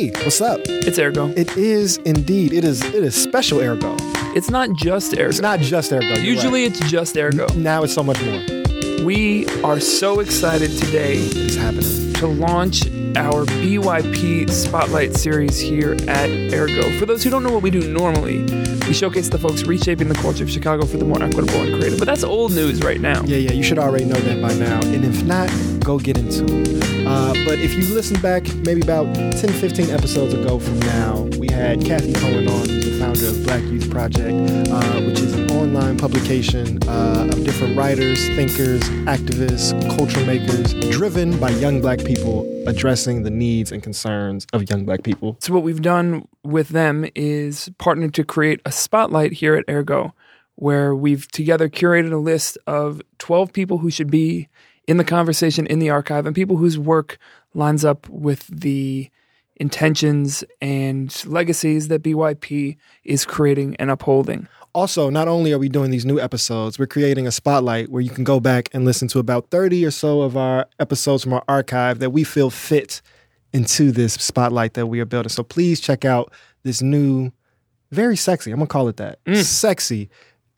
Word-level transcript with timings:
Hey, 0.00 0.08
what's 0.24 0.40
up? 0.40 0.62
It's 0.64 0.98
Ergo. 0.98 1.28
It 1.36 1.58
is 1.58 1.98
indeed. 1.98 2.54
It 2.54 2.64
is. 2.64 2.82
It 2.82 3.04
is 3.04 3.14
special 3.14 3.60
Ergo. 3.60 3.96
It's 4.34 4.48
not 4.48 4.72
just 4.72 5.12
Ergo. 5.12 5.28
It's 5.28 5.42
not 5.42 5.60
just 5.60 5.92
Ergo. 5.92 6.14
Usually 6.14 6.62
right. 6.62 6.70
it's 6.70 6.90
just 6.90 7.18
Ergo. 7.18 7.46
now 7.48 7.82
it's 7.82 7.92
so 7.92 8.02
much 8.02 8.18
more. 8.22 8.42
We 9.04 9.46
are 9.62 9.78
so 9.78 10.20
excited 10.20 10.70
today 10.78 11.16
It's 11.18 11.56
happening. 11.56 12.14
to 12.14 12.26
launch 12.28 12.86
our 13.14 13.44
BYP 13.44 14.48
Spotlight 14.48 15.16
series 15.16 15.60
here 15.60 15.92
at 16.08 16.30
Ergo. 16.30 16.98
For 16.98 17.04
those 17.04 17.22
who 17.22 17.28
don't 17.28 17.42
know 17.42 17.52
what 17.52 17.62
we 17.62 17.70
do 17.70 17.92
normally, 17.92 18.44
we 18.88 18.94
showcase 18.94 19.28
the 19.28 19.38
folks 19.38 19.64
reshaping 19.64 20.08
the 20.08 20.14
culture 20.14 20.44
of 20.44 20.50
Chicago 20.50 20.86
for 20.86 20.96
the 20.96 21.04
more 21.04 21.22
equitable 21.22 21.60
and 21.60 21.78
creative. 21.78 21.98
But 21.98 22.06
that's 22.06 22.24
old 22.24 22.52
news 22.52 22.82
right 22.82 23.02
now. 23.02 23.22
Yeah, 23.24 23.36
yeah. 23.36 23.52
You 23.52 23.62
should 23.62 23.78
already 23.78 24.06
know 24.06 24.18
that 24.18 24.40
by 24.40 24.54
now. 24.54 24.80
And 24.80 25.04
if 25.04 25.22
not, 25.24 25.50
go 25.84 25.98
get 25.98 26.16
into 26.16 26.46
it. 26.48 26.99
Uh, 27.10 27.34
but 27.44 27.58
if 27.58 27.74
you 27.74 27.82
listen 27.92 28.20
back, 28.20 28.44
maybe 28.58 28.80
about 28.80 29.12
10, 29.16 29.34
15 29.34 29.90
episodes 29.90 30.32
ago 30.32 30.60
from 30.60 30.78
now, 30.78 31.22
we 31.40 31.48
had 31.50 31.84
Cathy 31.84 32.12
Cohen 32.12 32.46
on, 32.46 32.68
who's 32.68 32.84
the 32.84 32.98
founder 33.00 33.26
of 33.26 33.42
Black 33.42 33.64
Youth 33.64 33.90
Project, 33.90 34.30
uh, 34.70 35.00
which 35.00 35.18
is 35.18 35.34
an 35.34 35.50
online 35.50 35.98
publication 35.98 36.78
uh, 36.88 37.28
of 37.32 37.44
different 37.44 37.76
writers, 37.76 38.24
thinkers, 38.36 38.82
activists, 39.08 39.72
culture 39.96 40.24
makers, 40.24 40.72
driven 40.96 41.36
by 41.40 41.50
young 41.50 41.80
black 41.80 41.98
people 42.04 42.46
addressing 42.68 43.24
the 43.24 43.30
needs 43.30 43.72
and 43.72 43.82
concerns 43.82 44.46
of 44.52 44.70
young 44.70 44.84
black 44.84 45.02
people. 45.02 45.36
So 45.40 45.52
what 45.52 45.64
we've 45.64 45.82
done 45.82 46.28
with 46.44 46.68
them 46.68 47.06
is 47.16 47.70
partnered 47.78 48.14
to 48.14 48.24
create 48.24 48.60
a 48.64 48.70
spotlight 48.70 49.32
here 49.32 49.56
at 49.56 49.64
Ergo, 49.68 50.14
where 50.54 50.94
we've 50.94 51.26
together 51.32 51.68
curated 51.68 52.12
a 52.12 52.18
list 52.18 52.56
of 52.68 53.02
12 53.18 53.52
people 53.52 53.78
who 53.78 53.90
should 53.90 54.12
be 54.12 54.48
in 54.86 54.96
the 54.96 55.04
conversation 55.04 55.66
in 55.66 55.78
the 55.78 55.90
archive 55.90 56.26
and 56.26 56.34
people 56.34 56.56
whose 56.56 56.78
work 56.78 57.18
lines 57.54 57.84
up 57.84 58.08
with 58.08 58.46
the 58.48 59.10
intentions 59.56 60.42
and 60.60 61.22
legacies 61.26 61.88
that 61.88 62.02
BYP 62.02 62.76
is 63.04 63.24
creating 63.26 63.76
and 63.76 63.90
upholding. 63.90 64.48
Also, 64.72 65.10
not 65.10 65.28
only 65.28 65.52
are 65.52 65.58
we 65.58 65.68
doing 65.68 65.90
these 65.90 66.06
new 66.06 66.18
episodes, 66.18 66.78
we're 66.78 66.86
creating 66.86 67.26
a 67.26 67.32
spotlight 67.32 67.90
where 67.90 68.00
you 68.00 68.10
can 68.10 68.24
go 68.24 68.40
back 68.40 68.68
and 68.72 68.84
listen 68.84 69.08
to 69.08 69.18
about 69.18 69.50
30 69.50 69.84
or 69.84 69.90
so 69.90 70.22
of 70.22 70.36
our 70.36 70.66
episodes 70.78 71.24
from 71.24 71.32
our 71.32 71.44
archive 71.48 71.98
that 71.98 72.10
we 72.10 72.24
feel 72.24 72.50
fit 72.50 73.02
into 73.52 73.90
this 73.90 74.14
spotlight 74.14 74.74
that 74.74 74.86
we 74.86 75.00
are 75.00 75.04
building. 75.04 75.28
So 75.28 75.42
please 75.42 75.80
check 75.80 76.04
out 76.04 76.32
this 76.62 76.80
new, 76.80 77.32
very 77.90 78.16
sexy, 78.16 78.52
I'm 78.52 78.58
gonna 78.58 78.68
call 78.68 78.88
it 78.88 78.96
that, 78.98 79.18
sexy 79.44 80.08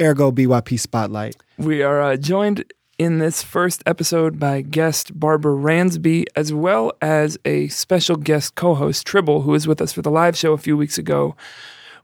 Ergo 0.00 0.31
BYP 0.31 0.78
Spotlight. 0.78 1.37
We 1.59 1.83
are 1.83 2.03
uh, 2.03 2.17
joined 2.17 2.65
in 3.03 3.19
this 3.19 3.42
first 3.42 3.83
episode 3.84 4.39
by 4.39 4.61
guest 4.61 5.19
Barbara 5.19 5.56
Ransby, 5.56 6.25
as 6.36 6.53
well 6.53 6.92
as 7.03 7.36
a 7.44 7.67
special 7.67 8.14
guest 8.14 8.55
co 8.55 8.77
host, 8.77 9.05
Tribble, 9.05 9.42
who 9.42 9.50
was 9.50 9.67
with 9.67 9.81
us 9.81 9.92
for 9.92 10.03
the 10.03 10.11
live 10.11 10.36
show 10.36 10.53
a 10.53 10.59
few 10.59 10.77
weeks 10.77 10.98
ago. 10.98 11.34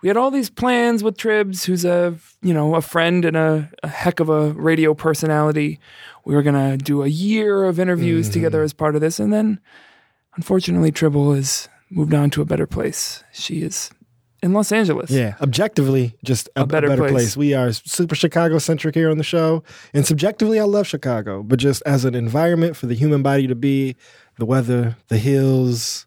We 0.02 0.08
had 0.08 0.16
all 0.16 0.32
these 0.32 0.50
plans 0.50 1.04
with 1.04 1.16
Tribs, 1.16 1.64
who's 1.64 1.84
a 1.84 2.16
you 2.42 2.52
know 2.52 2.74
a 2.74 2.82
friend 2.82 3.24
and 3.24 3.36
a, 3.36 3.70
a 3.84 3.88
heck 3.88 4.18
of 4.18 4.28
a 4.28 4.50
radio 4.54 4.92
personality. 4.92 5.78
We 6.24 6.34
were 6.34 6.42
gonna 6.42 6.76
do 6.76 7.04
a 7.04 7.08
year 7.08 7.62
of 7.62 7.78
interviews 7.78 8.26
mm-hmm. 8.26 8.32
together 8.32 8.62
as 8.64 8.72
part 8.72 8.96
of 8.96 9.00
this, 9.00 9.20
and 9.20 9.32
then 9.32 9.60
unfortunately, 10.34 10.90
Tribble 10.90 11.32
has 11.32 11.68
moved 11.90 12.12
on 12.12 12.28
to 12.30 12.42
a 12.42 12.44
better 12.44 12.66
place. 12.66 13.22
She 13.32 13.62
is 13.62 13.92
in 14.42 14.52
Los 14.52 14.70
Angeles. 14.72 15.10
Yeah, 15.10 15.34
objectively, 15.40 16.16
just 16.24 16.48
a, 16.56 16.62
a 16.62 16.66
better, 16.66 16.88
better 16.88 17.02
place. 17.02 17.12
place. 17.12 17.36
We 17.36 17.54
are 17.54 17.72
super 17.72 18.14
Chicago 18.14 18.58
centric 18.58 18.94
here 18.94 19.10
on 19.10 19.18
the 19.18 19.24
show. 19.24 19.62
And 19.92 20.06
subjectively, 20.06 20.60
I 20.60 20.64
love 20.64 20.86
Chicago, 20.86 21.42
but 21.42 21.58
just 21.58 21.82
as 21.86 22.04
an 22.04 22.14
environment 22.14 22.76
for 22.76 22.86
the 22.86 22.94
human 22.94 23.22
body 23.22 23.46
to 23.46 23.54
be, 23.54 23.96
the 24.38 24.44
weather, 24.46 24.96
the 25.08 25.18
hills, 25.18 26.06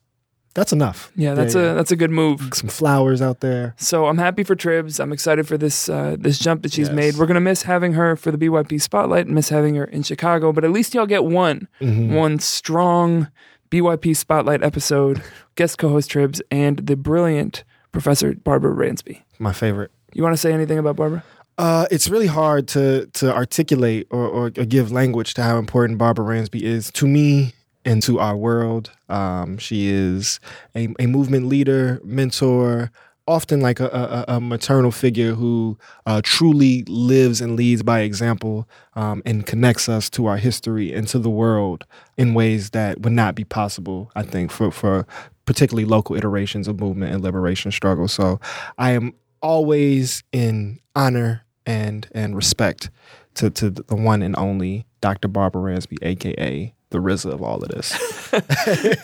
that's 0.53 0.73
enough. 0.73 1.11
Yeah, 1.15 1.33
that's 1.33 1.55
a 1.55 1.73
that's 1.75 1.91
a 1.91 1.95
good 1.95 2.11
move. 2.11 2.49
some 2.53 2.67
flowers 2.69 3.21
out 3.21 3.39
there. 3.39 3.73
So 3.77 4.07
I'm 4.07 4.17
happy 4.17 4.43
for 4.43 4.53
Tribs. 4.55 4.99
I'm 4.99 5.13
excited 5.13 5.47
for 5.47 5.57
this 5.57 5.87
uh, 5.87 6.17
this 6.19 6.37
jump 6.39 6.63
that 6.63 6.73
she's 6.73 6.87
Yes. 6.87 6.95
made. 6.95 7.15
We're 7.17 7.25
gonna 7.25 7.39
miss 7.39 7.63
having 7.63 7.93
her 7.93 8.15
for 8.17 8.31
the 8.31 8.37
BYP 8.37 8.81
spotlight 8.81 9.25
and 9.27 9.35
miss 9.35 9.47
having 9.49 9.75
her 9.75 9.85
in 9.85 10.03
Chicago, 10.03 10.51
but 10.51 10.63
at 10.65 10.71
least 10.71 10.93
y'all 10.93 11.05
get 11.05 11.23
one 11.25 11.67
Mm-hmm. 11.79 12.13
one 12.13 12.39
strong 12.39 13.29
BYP 13.69 14.15
spotlight 14.15 14.61
episode. 14.61 15.21
Guest 15.55 15.77
co-host 15.77 16.09
Tribs 16.11 16.41
and 16.51 16.79
the 16.79 16.95
brilliant 16.97 17.63
Professor 17.91 18.33
Barbara 18.33 18.73
Ransby. 18.73 19.21
My 19.39 19.53
favorite. 19.53 19.91
You 20.13 20.23
want 20.23 20.33
to 20.33 20.37
say 20.37 20.53
anything 20.53 20.77
about 20.77 20.95
Barbara? 20.95 21.23
Uh, 21.57 21.85
it's 21.91 22.09
really 22.09 22.27
hard 22.27 22.67
to 22.69 23.05
to 23.13 23.33
articulate 23.33 24.07
or, 24.09 24.25
or, 24.25 24.45
or 24.45 24.65
give 24.65 24.91
language 24.91 25.33
to 25.35 25.43
how 25.43 25.57
important 25.57 25.99
Barbara 25.99 26.25
Ransby 26.25 26.63
is 26.63 26.91
to 26.93 27.07
me 27.07 27.53
and 27.85 28.01
to 28.03 28.19
our 28.19 28.35
world. 28.37 28.91
Um, 29.09 29.57
she 29.57 29.87
is 29.87 30.39
a, 30.75 30.89
a 30.99 31.07
movement 31.07 31.47
leader, 31.47 31.99
mentor, 32.03 32.91
often 33.27 33.61
like 33.61 33.79
a, 33.79 33.87
a, 34.27 34.35
a 34.35 34.41
maternal 34.41 34.91
figure 34.91 35.33
who 35.33 35.77
uh, 36.05 36.21
truly 36.23 36.83
lives 36.87 37.39
and 37.41 37.55
leads 37.55 37.83
by 37.83 38.01
example 38.01 38.67
um, 38.95 39.21
and 39.25 39.45
connects 39.45 39.87
us 39.87 40.09
to 40.09 40.25
our 40.25 40.37
history 40.37 40.93
and 40.93 41.07
to 41.07 41.19
the 41.19 41.29
world 41.29 41.85
in 42.17 42.33
ways 42.33 42.71
that 42.71 43.01
would 43.01 43.13
not 43.13 43.35
be 43.35 43.43
possible, 43.43 44.11
I 44.15 44.23
think, 44.23 44.51
for, 44.51 44.71
for 44.71 45.05
particularly 45.45 45.85
local 45.85 46.15
iterations 46.15 46.67
of 46.67 46.79
movement 46.79 47.13
and 47.13 47.23
liberation 47.23 47.71
struggle. 47.71 48.07
So 48.07 48.39
I 48.77 48.91
am 48.91 49.13
always 49.41 50.23
in 50.31 50.79
honor 50.95 51.45
and 51.65 52.07
and 52.13 52.35
respect 52.35 52.89
to, 53.35 53.49
to 53.51 53.69
the 53.69 53.95
one 53.95 54.21
and 54.21 54.35
only 54.35 54.85
Dr. 54.99 55.27
Barbara 55.27 55.61
Ransby, 55.61 55.97
aka 56.01 56.73
the 56.89 56.97
RZA 56.97 57.31
of 57.31 57.41
all 57.41 57.63
of 57.63 57.69
this. 57.69 57.87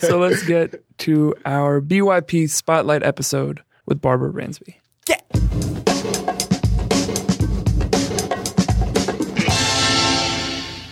so 0.00 0.18
let's 0.18 0.42
get 0.44 0.84
to 0.98 1.34
our 1.46 1.80
BYP 1.80 2.50
spotlight 2.50 3.02
episode 3.02 3.62
with 3.88 4.00
Barbara 4.00 4.30
Ransby. 4.30 4.76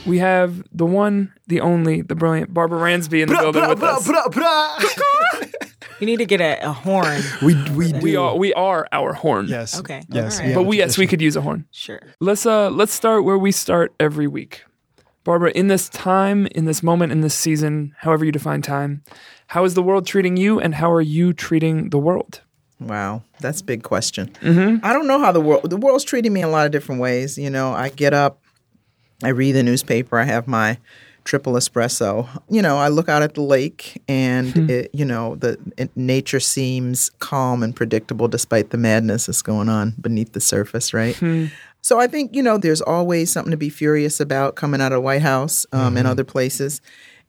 We 0.07 0.19
have 0.19 0.63
the 0.73 0.87
one, 0.87 1.33
the 1.49 1.61
only, 1.61 2.01
the 2.01 2.15
brilliant 2.15 2.55
Barbara 2.55 2.79
Ransby 2.79 3.23
in 3.23 3.29
the 3.29 3.35
building 3.35 3.69
with 3.69 3.83
us. 3.83 4.09
You 5.99 6.05
need 6.07 6.19
to 6.19 6.27
get 6.27 6.43
a, 6.43 6.69
a 6.69 6.73
horn. 6.73 7.23
we 7.43 7.55
we 7.71 7.91
do. 7.91 8.01
We 8.01 8.17
are 8.17 8.37
we 8.37 8.53
are 8.53 8.87
our 8.93 9.15
horn. 9.15 9.47
yes 9.49 9.79
Okay, 9.79 10.03
yes 10.11 10.39
all 10.39 10.43
we 10.43 10.49
right. 10.49 10.55
But 10.55 10.63
we 10.65 10.77
yes, 10.77 10.99
we 10.99 11.07
could 11.07 11.23
use 11.23 11.37
a 11.37 11.41
horn. 11.41 11.65
Sure. 11.71 12.01
Let's 12.21 12.45
uh 12.45 12.69
let's 12.69 12.93
start 12.93 13.25
where 13.25 13.39
we 13.39 13.51
start 13.51 13.95
every 13.99 14.27
week. 14.27 14.65
Barbara, 15.25 15.53
in 15.55 15.69
this 15.69 15.89
time, 15.89 16.47
in 16.49 16.67
this 16.67 16.83
moment, 16.83 17.13
in 17.13 17.23
this 17.23 17.35
season, 17.35 17.95
however 18.01 18.27
you 18.27 18.31
define 18.31 18.61
time, 18.61 19.05
how 19.47 19.65
is 19.65 19.73
the 19.73 19.83
world 19.83 20.07
treating 20.07 20.37
you 20.37 20.61
and 20.61 20.75
how 20.75 20.93
are 20.93 21.01
you 21.01 21.33
treating 21.33 21.89
the 21.89 21.99
world? 21.99 22.43
Wow, 22.79 23.23
that's 23.41 23.63
a 23.63 23.65
big 23.65 23.83
question. 23.83 24.29
Mm-hmm. 24.43 24.85
I 24.85 24.93
don't 24.93 25.07
know 25.07 25.19
how 25.19 25.33
the 25.33 25.41
world 25.41 25.71
the 25.71 25.77
world's 25.77 26.05
treating 26.05 26.33
me 26.33 26.43
in 26.43 26.49
a 26.49 26.51
lot 26.51 26.67
of 26.67 26.73
different 26.73 27.01
ways. 27.01 27.39
You 27.39 27.49
know, 27.49 27.73
I 27.73 27.89
get 27.89 28.13
up, 28.13 28.43
I 29.23 29.29
read 29.29 29.53
the 29.53 29.63
newspaper, 29.63 30.19
I 30.19 30.25
have 30.25 30.47
my 30.47 30.79
triple 31.25 31.55
espresso. 31.55 32.29
You 32.51 32.61
know, 32.61 32.77
I 32.77 32.89
look 32.89 33.09
out 33.09 33.23
at 33.23 33.35
the 33.35 33.41
lake, 33.41 34.03
and 34.09 34.53
hmm. 34.53 34.71
it, 34.71 34.91
you 34.93 35.07
know, 35.07 35.37
the 35.37 35.59
it, 35.79 35.91
nature 35.97 36.41
seems 36.41 37.11
calm 37.19 37.63
and 37.63 37.75
predictable 37.75 38.29
despite 38.29 38.71
the 38.71 38.79
madness 38.79 39.27
that's 39.27 39.43
going 39.43 39.71
on 39.71 39.95
beneath 40.01 40.33
the 40.33 40.41
surface, 40.41 40.93
right? 40.93 41.17
Hmm. 41.17 41.47
So 41.81 41.99
I 41.99 42.09
think 42.09 42.35
you 42.35 42.43
know, 42.43 42.59
there's 42.59 42.83
always 42.83 43.33
something 43.33 43.53
to 43.53 43.57
be 43.57 43.71
furious 43.71 44.21
about 44.21 44.55
coming 44.55 44.83
out 44.83 44.93
of 44.93 44.97
the 44.97 45.01
White 45.01 45.23
House 45.23 45.65
um, 45.73 45.81
and 45.81 45.97
mm-hmm. 45.97 46.07
other 46.09 46.25
places 46.25 46.83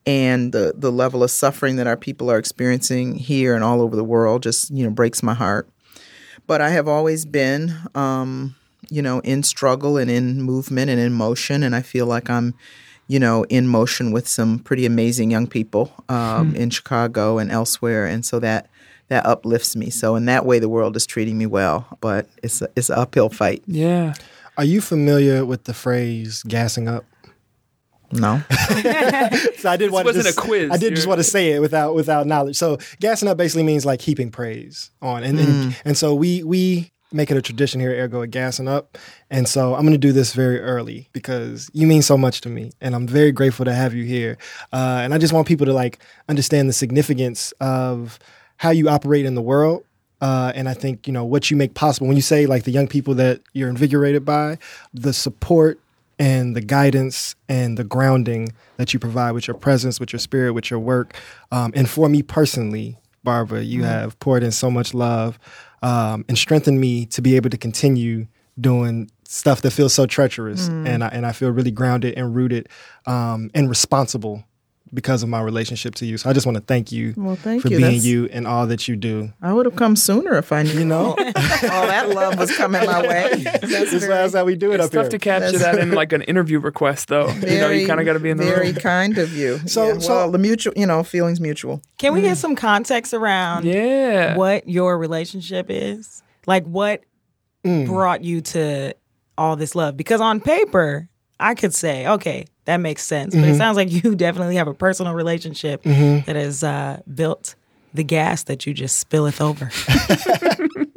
and 0.08 0.54
the 0.54 0.74
the 0.76 0.92
level 0.92 1.22
of 1.22 1.30
suffering 1.30 1.76
that 1.76 1.86
our 1.86 1.98
people 1.98 2.32
are 2.32 2.38
experiencing 2.38 3.16
here 3.16 3.54
and 3.54 3.64
all 3.64 3.82
over 3.82 3.96
the 3.96 4.06
world 4.06 4.42
just 4.42 4.72
you 4.72 4.84
know 4.84 4.90
breaks 4.90 5.22
my 5.22 5.36
heart. 5.36 5.70
But 6.48 6.62
I 6.62 6.70
have 6.70 6.88
always 6.88 7.26
been, 7.26 7.76
um, 7.94 8.56
you 8.90 9.02
know, 9.02 9.20
in 9.20 9.44
struggle 9.44 9.98
and 9.98 10.10
in 10.10 10.42
movement 10.42 10.90
and 10.90 10.98
in 10.98 11.12
motion, 11.12 11.62
and 11.62 11.76
I 11.76 11.82
feel 11.82 12.06
like 12.06 12.30
I'm, 12.30 12.54
you 13.08 13.20
know, 13.20 13.44
in 13.50 13.68
motion 13.68 14.14
with 14.14 14.30
some 14.30 14.60
pretty 14.60 14.86
amazing 14.86 15.30
young 15.30 15.46
people 15.46 15.92
um, 16.08 16.56
in 16.56 16.70
Chicago 16.70 17.38
and 17.38 17.52
elsewhere, 17.52 18.06
and 18.06 18.26
so 18.26 18.40
that 18.40 18.70
that 19.10 19.26
uplifts 19.26 19.76
me. 19.76 19.90
So 19.90 20.16
in 20.16 20.26
that 20.26 20.46
way, 20.46 20.60
the 20.60 20.70
world 20.70 20.96
is 20.96 21.06
treating 21.06 21.38
me 21.38 21.48
well, 21.48 21.86
but 22.00 22.30
it's 22.42 22.62
a, 22.62 22.70
it's 22.78 22.90
an 22.90 22.98
uphill 22.98 23.30
fight. 23.30 23.62
Yeah. 23.68 24.14
Are 24.58 24.66
you 24.66 24.80
familiar 24.80 25.46
with 25.46 25.66
the 25.66 25.74
phrase 25.74 26.44
"gassing 26.44 26.88
up"? 26.88 27.04
No, 28.12 28.42
So 29.58 29.70
I 29.70 29.76
did 29.78 29.92
want 29.92 30.06
wasn't 30.06 30.26
to 30.28 30.32
a 30.32 30.36
quiz. 30.36 30.72
I 30.72 30.78
did 30.78 30.92
just 30.96 31.06
You're- 31.06 31.10
want 31.10 31.20
to 31.20 31.24
say 31.24 31.52
it 31.52 31.60
without 31.60 31.94
without 31.96 32.26
knowledge. 32.28 32.56
So 32.56 32.78
gassing 33.00 33.28
up 33.28 33.38
basically 33.38 33.64
means 33.64 33.86
like 33.86 34.02
heaping 34.02 34.32
praise 34.32 34.92
on, 35.02 35.24
and 35.24 35.40
and, 35.40 35.76
and 35.86 35.98
so 35.98 36.16
we 36.16 36.44
we 36.44 36.92
make 37.14 37.32
it 37.32 37.38
a 37.38 37.42
tradition 37.42 37.80
here 37.80 37.92
at 37.92 37.98
Ergo 38.00 38.22
at 38.22 38.32
gassing 38.32 38.68
up. 38.68 38.98
And 39.30 39.48
so 39.48 39.76
I'm 39.76 39.82
going 39.82 39.94
to 39.94 39.98
do 39.98 40.12
this 40.12 40.34
very 40.34 40.60
early 40.60 41.08
because 41.14 41.70
you 41.74 41.88
mean 41.88 42.02
so 42.02 42.18
much 42.18 42.42
to 42.42 42.50
me, 42.50 42.72
and 42.82 42.94
I'm 42.96 43.08
very 43.08 43.32
grateful 43.32 43.66
to 43.66 43.74
have 43.74 43.94
you 43.94 44.04
here. 44.04 44.38
Uh, 44.74 45.00
and 45.04 45.14
I 45.14 45.18
just 45.18 45.34
want 45.34 45.48
people 45.48 45.66
to 45.68 45.74
like 45.74 46.00
understand 46.30 46.68
the 46.70 46.74
significance 46.74 47.54
of 47.60 48.20
how 48.58 48.72
you 48.72 48.90
operate 48.90 49.26
in 49.26 49.36
the 49.36 49.42
world. 49.42 49.84
Uh, 50.20 50.52
and 50.56 50.68
I 50.68 50.74
think 50.74 51.06
you 51.08 51.14
know 51.14 51.24
what 51.26 51.52
you 51.52 51.58
make 51.58 51.76
possible 51.76 52.08
when 52.08 52.16
you 52.16 52.24
say 52.24 52.46
like 52.48 52.64
the 52.64 52.72
young 52.72 52.88
people 52.88 53.14
that 53.16 53.42
you're 53.54 53.70
invigorated 53.70 54.26
by, 54.26 54.58
the 54.94 55.14
support 55.14 55.80
and 56.20 56.56
the 56.56 56.62
guidance 56.62 57.36
and 57.48 57.78
the 57.78 57.84
grounding 57.84 58.50
that 58.78 58.94
you 58.94 59.00
provide 59.00 59.32
with 59.32 59.48
your 59.48 59.56
presence, 59.56 60.00
with 60.00 60.12
your 60.12 60.20
spirit, 60.20 60.54
with 60.54 60.72
your 60.72 60.80
work. 60.80 61.16
Um, 61.52 61.72
and 61.76 61.90
for 61.90 62.10
me 62.10 62.24
personally, 62.24 62.98
Barbara. 63.28 63.62
You 63.62 63.84
have 63.84 64.18
poured 64.20 64.42
in 64.42 64.52
so 64.52 64.72
much 64.72 64.94
love 64.94 65.38
um, 65.82 66.24
and 66.30 66.38
strengthened 66.38 66.80
me 66.80 67.06
to 67.08 67.22
be 67.22 67.36
able 67.36 67.50
to 67.50 67.58
continue 67.58 68.28
doing 68.60 69.12
stuff 69.26 69.62
that 69.64 69.72
feels 69.72 69.94
so 69.94 70.06
treacherous, 70.06 70.70
and 70.70 71.04
I, 71.04 71.10
and 71.10 71.26
I 71.26 71.34
feel 71.34 71.50
really 71.50 71.70
grounded 71.72 72.14
and 72.18 72.34
rooted 72.34 72.70
um, 73.06 73.52
and 73.54 73.68
responsible 73.70 74.46
because 74.94 75.24
of 75.24 75.30
my 75.30 75.42
relationship 75.42 75.96
to 75.96 76.06
you. 76.06 76.18
So 76.18 76.30
I 76.30 76.34
just 76.34 76.46
want 76.46 76.58
to 76.58 76.64
thank 76.64 76.92
you 76.92 77.14
Well, 77.18 77.36
thank 77.36 77.62
for 77.62 77.68
you. 77.68 77.78
being 77.78 77.82
That's- 77.82 78.06
you 78.06 78.28
and 78.32 78.48
all 78.48 78.68
that 78.68 78.88
you 78.88 78.96
do. 78.96 79.32
I 79.42 79.54
would 79.54 79.66
have 79.66 79.76
come 79.76 79.96
sooner 79.96 80.36
if 80.38 80.52
I 80.52 80.64
knew. 80.64 80.78
You 80.78 80.86
know? 80.86 81.10
all 81.16 81.16
that 81.16 82.10
love 82.10 82.38
was 82.38 82.56
coming 82.56 82.86
my 82.86 83.02
way. 83.02 83.44
That's 83.44 83.68
This 83.68 83.94
is 83.94 84.06
very, 84.06 84.30
how 84.30 84.46
we 84.46 84.56
do 84.56 84.72
it 84.72 84.80
up 84.80 84.80
here. 84.80 84.86
It's 84.86 84.96
up 84.96 85.04
tough 85.04 85.10
to 85.12 85.20
capture 85.20 85.58
That's- 85.58 85.76
that 85.76 85.82
in 85.82 85.92
like 85.92 86.14
an 86.14 86.22
interview 86.24 86.60
request, 86.60 87.08
though. 87.08 87.28
you 87.30 87.60
know, 87.60 87.70
you 87.70 87.88
kind 87.88 88.00
of 88.00 88.06
got 88.06 88.14
to 88.14 88.20
be 88.20 88.30
in 88.30 88.38
the 88.38 88.44
very 88.44 88.72
room. 88.72 88.76
kind 88.76 89.18
of 89.18 89.34
you. 89.36 89.60
So- 89.68 89.94
Yeah, 89.94 90.00
so- 90.00 90.16
well, 90.16 90.32
the 90.32 90.38
mutual, 90.38 90.74
you 90.76 90.86
know, 90.86 91.04
feelings 91.04 91.40
mutual. 91.40 91.82
Can 91.98 92.14
we 92.14 92.22
get 92.22 92.38
mm. 92.38 92.42
some 92.42 92.56
context 92.56 93.14
around 93.14 93.66
Yeah. 93.66 94.36
what 94.36 94.68
your 94.68 94.98
relationship 94.98 95.68
is? 95.70 96.24
Like 96.46 96.66
what 96.66 97.02
mm. 97.64 97.86
brought 97.86 98.24
you 98.24 98.42
to 98.42 98.94
all 99.38 99.56
this 99.56 99.76
love? 99.76 99.98
Because 99.98 100.22
on 100.22 100.40
paper, 100.40 101.10
I 101.40 101.54
could 101.56 101.74
say, 101.74 102.08
okay, 102.08 102.46
that 102.66 102.78
makes 102.78 103.04
sense. 103.04 103.36
But 103.36 103.44
it 103.46 103.56
sounds 103.56 103.78
like 103.78 103.92
you 103.92 104.16
definitely 104.16 104.56
have 104.56 104.68
a 104.68 104.74
personal 104.74 105.14
relationship 105.14 105.84
that 105.84 106.36
has 106.36 106.64
uh, 106.64 107.02
built 107.14 107.56
the 107.94 108.04
gas 108.04 108.44
that 108.44 108.66
you 108.66 108.74
just 108.74 109.08
spilleth 109.08 109.40
over. 109.42 109.70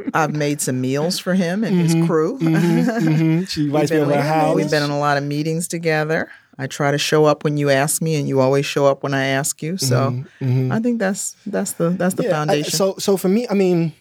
I've 0.14 0.34
made 0.34 0.60
some 0.60 0.80
meals 0.80 1.18
for 1.18 1.34
him 1.34 1.62
and 1.62 1.78
his 1.80 1.94
crew. 2.06 2.38
Mhm. 2.38 3.48
She 3.48 3.66
invites 3.66 3.90
me 3.90 3.98
We've 3.98 4.02
over 4.06 4.12
been- 4.14 4.22
her 4.22 4.28
house. 4.28 4.56
We've 4.56 4.70
been 4.70 4.82
in 4.82 4.90
a 4.90 4.98
lot 4.98 5.16
of 5.16 5.24
meetings 5.24 5.68
together. 5.68 6.30
I 6.58 6.66
try 6.66 6.90
to 6.90 6.98
show 6.98 7.24
up 7.24 7.42
when 7.44 7.56
you 7.56 7.70
ask 7.70 8.02
me, 8.02 8.16
and 8.16 8.28
you 8.28 8.40
always 8.40 8.66
show 8.66 8.84
up 8.86 9.02
when 9.02 9.14
I 9.14 9.26
ask 9.26 9.62
you. 9.62 9.78
So 9.78 10.24
I 10.42 10.78
think 10.80 10.98
that's 10.98 11.36
that's 11.46 11.72
the 11.72 11.90
that's 11.90 12.14
the 12.16 12.24
Mm-hmm, 12.24 12.30
Yeah, 12.30 12.36
I- 12.42 12.46
foundation. 12.46 12.70
so 12.72 12.94
so 12.98 13.16
for 13.16 13.28
me, 13.28 13.46
I 13.48 13.54
mean, 13.54 13.92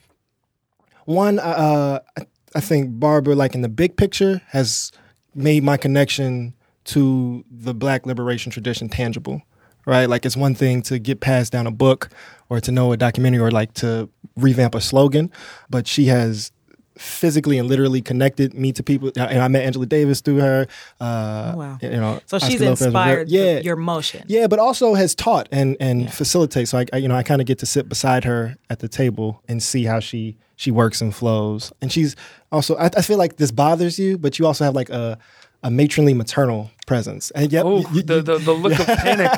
one, 1.05 1.39
uh, 1.39 1.99
I, 2.17 2.25
I 2.55 2.59
think 2.59 2.99
Barbara, 2.99 3.35
like 3.35 3.55
in 3.55 3.61
the 3.61 3.69
big 3.69 3.95
picture, 3.95 4.41
has 4.47 4.91
made 5.35 5.63
my 5.63 5.77
connection 5.77 6.53
to 6.85 7.43
the 7.51 7.73
Black 7.73 8.05
liberation 8.05 8.51
tradition 8.51 8.89
tangible. 8.89 9.41
Right, 9.85 10.07
like 10.07 10.23
it's 10.25 10.37
one 10.37 10.53
thing 10.53 10.83
to 10.83 10.99
get 10.99 11.19
passed 11.19 11.51
down 11.51 11.65
a 11.65 11.71
book 11.71 12.09
or 12.49 12.59
to 12.59 12.71
know 12.71 12.91
a 12.91 12.97
documentary 12.97 13.39
or 13.39 13.49
like 13.49 13.73
to 13.75 14.07
revamp 14.35 14.75
a 14.75 14.81
slogan, 14.81 15.31
but 15.69 15.87
she 15.87 16.05
has 16.05 16.51
physically 16.97 17.57
and 17.57 17.67
literally 17.67 18.01
connected 18.01 18.53
me 18.53 18.71
to 18.73 18.83
people. 18.83 19.09
And 19.15 19.39
I 19.41 19.47
met 19.47 19.63
Angela 19.63 19.85
Davis 19.87 20.21
through 20.21 20.39
her. 20.39 20.67
Uh, 20.99 21.53
Wow. 21.55 21.77
You 21.81 21.89
know, 21.91 22.19
So 22.27 22.37
she's 22.39 22.61
Oscar 22.61 22.85
inspired 22.85 23.29
Yeah, 23.29 23.59
your 23.61 23.77
motion. 23.77 24.25
yeah, 24.27 24.47
but 24.47 24.59
also 24.59 24.93
has 24.93 25.15
taught 25.15 25.47
and 25.51 25.75
and 25.79 26.11
facilitates. 26.13 26.71
So 26.71 26.79
I, 26.79 26.85
I 26.93 26.97
you 26.97 27.07
know 27.07 27.15
I 27.15 27.23
kind 27.23 27.41
of 27.41 27.47
get 27.47 27.57
to 27.59 27.65
sit 27.65 27.87
beside 27.89 28.25
her 28.25 28.57
at 28.69 28.79
the 28.79 28.89
table 28.89 29.41
and 29.47 29.63
see 29.63 29.85
how 29.85 29.99
she 30.01 30.37
she 30.59 30.71
works 30.71 30.99
and 31.01 31.15
flows. 31.15 31.71
And 31.81 31.89
she's 31.91 32.15
also 32.51 32.75
I, 32.75 32.87
I 32.97 33.01
feel 33.01 33.17
like 33.17 33.37
this 33.37 33.49
bothers 33.51 33.97
you, 33.97 34.17
but 34.17 34.37
you 34.37 34.45
also 34.45 34.65
have 34.65 34.75
like 34.75 34.89
a 34.89 35.17
a 35.63 35.69
matronly 35.71 36.13
maternal 36.13 36.69
presence. 36.87 37.31
And 37.31 37.51
yet, 37.51 37.65
Oh, 37.65 37.79
you- 37.79 37.87
you- 37.95 38.03
the, 38.03 38.21
the, 38.21 38.37
the 38.39 38.53
look 38.53 38.77
of 38.79 38.85
panic. 39.05 39.31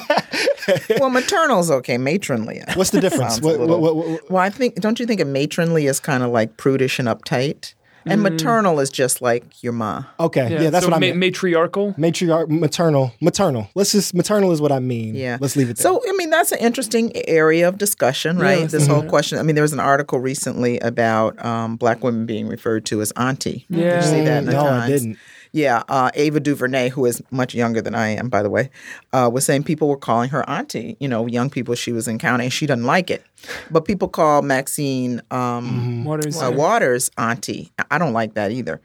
well, 0.99 1.09
maternal's 1.09 1.69
okay. 1.71 1.97
Matronly. 1.97 2.61
what's 2.75 2.91
the 2.91 3.01
difference? 3.01 3.33
Sounds 3.35 3.45
a 3.45 3.47
What- 3.47 3.59
little- 3.59 3.79
what- 3.81 3.95
what- 3.95 4.07
what- 4.07 4.31
well, 4.31 4.41
I 4.43 4.49
think 4.49 4.75
don't 4.75 4.99
you 4.99 5.05
think 5.05 5.19
a 5.21 5.25
matronly 5.25 5.85
is 5.87 5.99
kind 5.99 6.23
of 6.23 6.31
like 6.31 6.57
prudish 6.57 6.97
and 6.99 7.07
uptight, 7.07 7.73
and 8.05 8.21
maternal 8.21 8.79
is 8.79 8.89
just 8.89 9.21
like 9.21 9.63
your 9.63 9.73
ma. 9.73 10.03
okay, 10.19 10.51
yeah, 10.63 10.69
that's 10.69 10.85
so 10.85 10.89
what 10.91 10.95
I 10.97 10.99
ma- 10.99 11.13
mean. 11.13 11.19
Matriarchal. 11.19 11.93
Matriarch, 11.97 12.49
maternal, 12.49 13.13
maternal. 13.21 13.69
Let's 13.75 13.91
just 13.91 14.13
maternal 14.13 14.51
is 14.51 14.61
what 14.61 14.71
I 14.71 14.79
mean. 14.79 15.15
Yeah. 15.15 15.37
let's 15.39 15.55
leave 15.55 15.69
it 15.69 15.77
there. 15.77 15.83
So, 15.83 16.01
I 16.07 16.13
mean, 16.13 16.29
that's 16.29 16.51
an 16.51 16.59
interesting 16.59 17.11
area 17.27 17.67
of 17.67 17.77
discussion, 17.77 18.37
right? 18.39 18.59
let's 18.59 18.71
this 18.71 18.87
whole 18.87 19.03
question. 19.03 19.37
I 19.39 19.43
mean, 19.43 19.55
there 19.55 19.61
was 19.63 19.73
an 19.73 19.79
article 19.79 20.19
recently 20.19 20.79
about 20.79 21.43
um, 21.43 21.75
black 21.77 22.03
women 22.03 22.25
being 22.25 22.47
referred 22.47 22.85
to 22.85 23.01
as 23.01 23.11
auntie. 23.17 23.65
Did 23.69 23.79
Yeah. 23.79 23.95
you 23.97 24.01
see 24.03 24.21
that 24.25 24.39
in 24.39 24.45
the 24.45 24.51
No, 24.53 24.65
I 24.65 24.87
didn't. 24.87 25.17
Yeah, 25.53 25.83
uh, 25.89 26.11
Ava 26.13 26.39
DuVernay, 26.39 26.89
who 26.89 27.05
is 27.05 27.21
much 27.29 27.53
younger 27.53 27.81
than 27.81 27.93
I 27.93 28.09
am, 28.09 28.29
by 28.29 28.41
the 28.41 28.49
way, 28.49 28.69
uh, 29.11 29.29
was 29.31 29.45
saying 29.45 29.63
people 29.63 29.89
were 29.89 29.97
calling 29.97 30.29
her 30.29 30.49
auntie. 30.49 30.95
You 30.99 31.09
know, 31.09 31.27
young 31.27 31.49
people 31.49 31.75
she 31.75 31.91
was 31.91 32.07
encountering. 32.07 32.49
She 32.49 32.65
doesn't 32.65 32.85
like 32.85 33.09
it, 33.09 33.25
but 33.69 33.83
people 33.83 34.07
call 34.07 34.41
Maxine 34.43 35.21
um, 35.29 36.05
Waters. 36.05 36.41
uh, 36.41 36.51
Waters 36.51 37.11
auntie. 37.17 37.71
I 37.89 37.97
don't 37.97 38.13
like 38.13 38.33
that 38.35 38.51
either. 38.51 38.79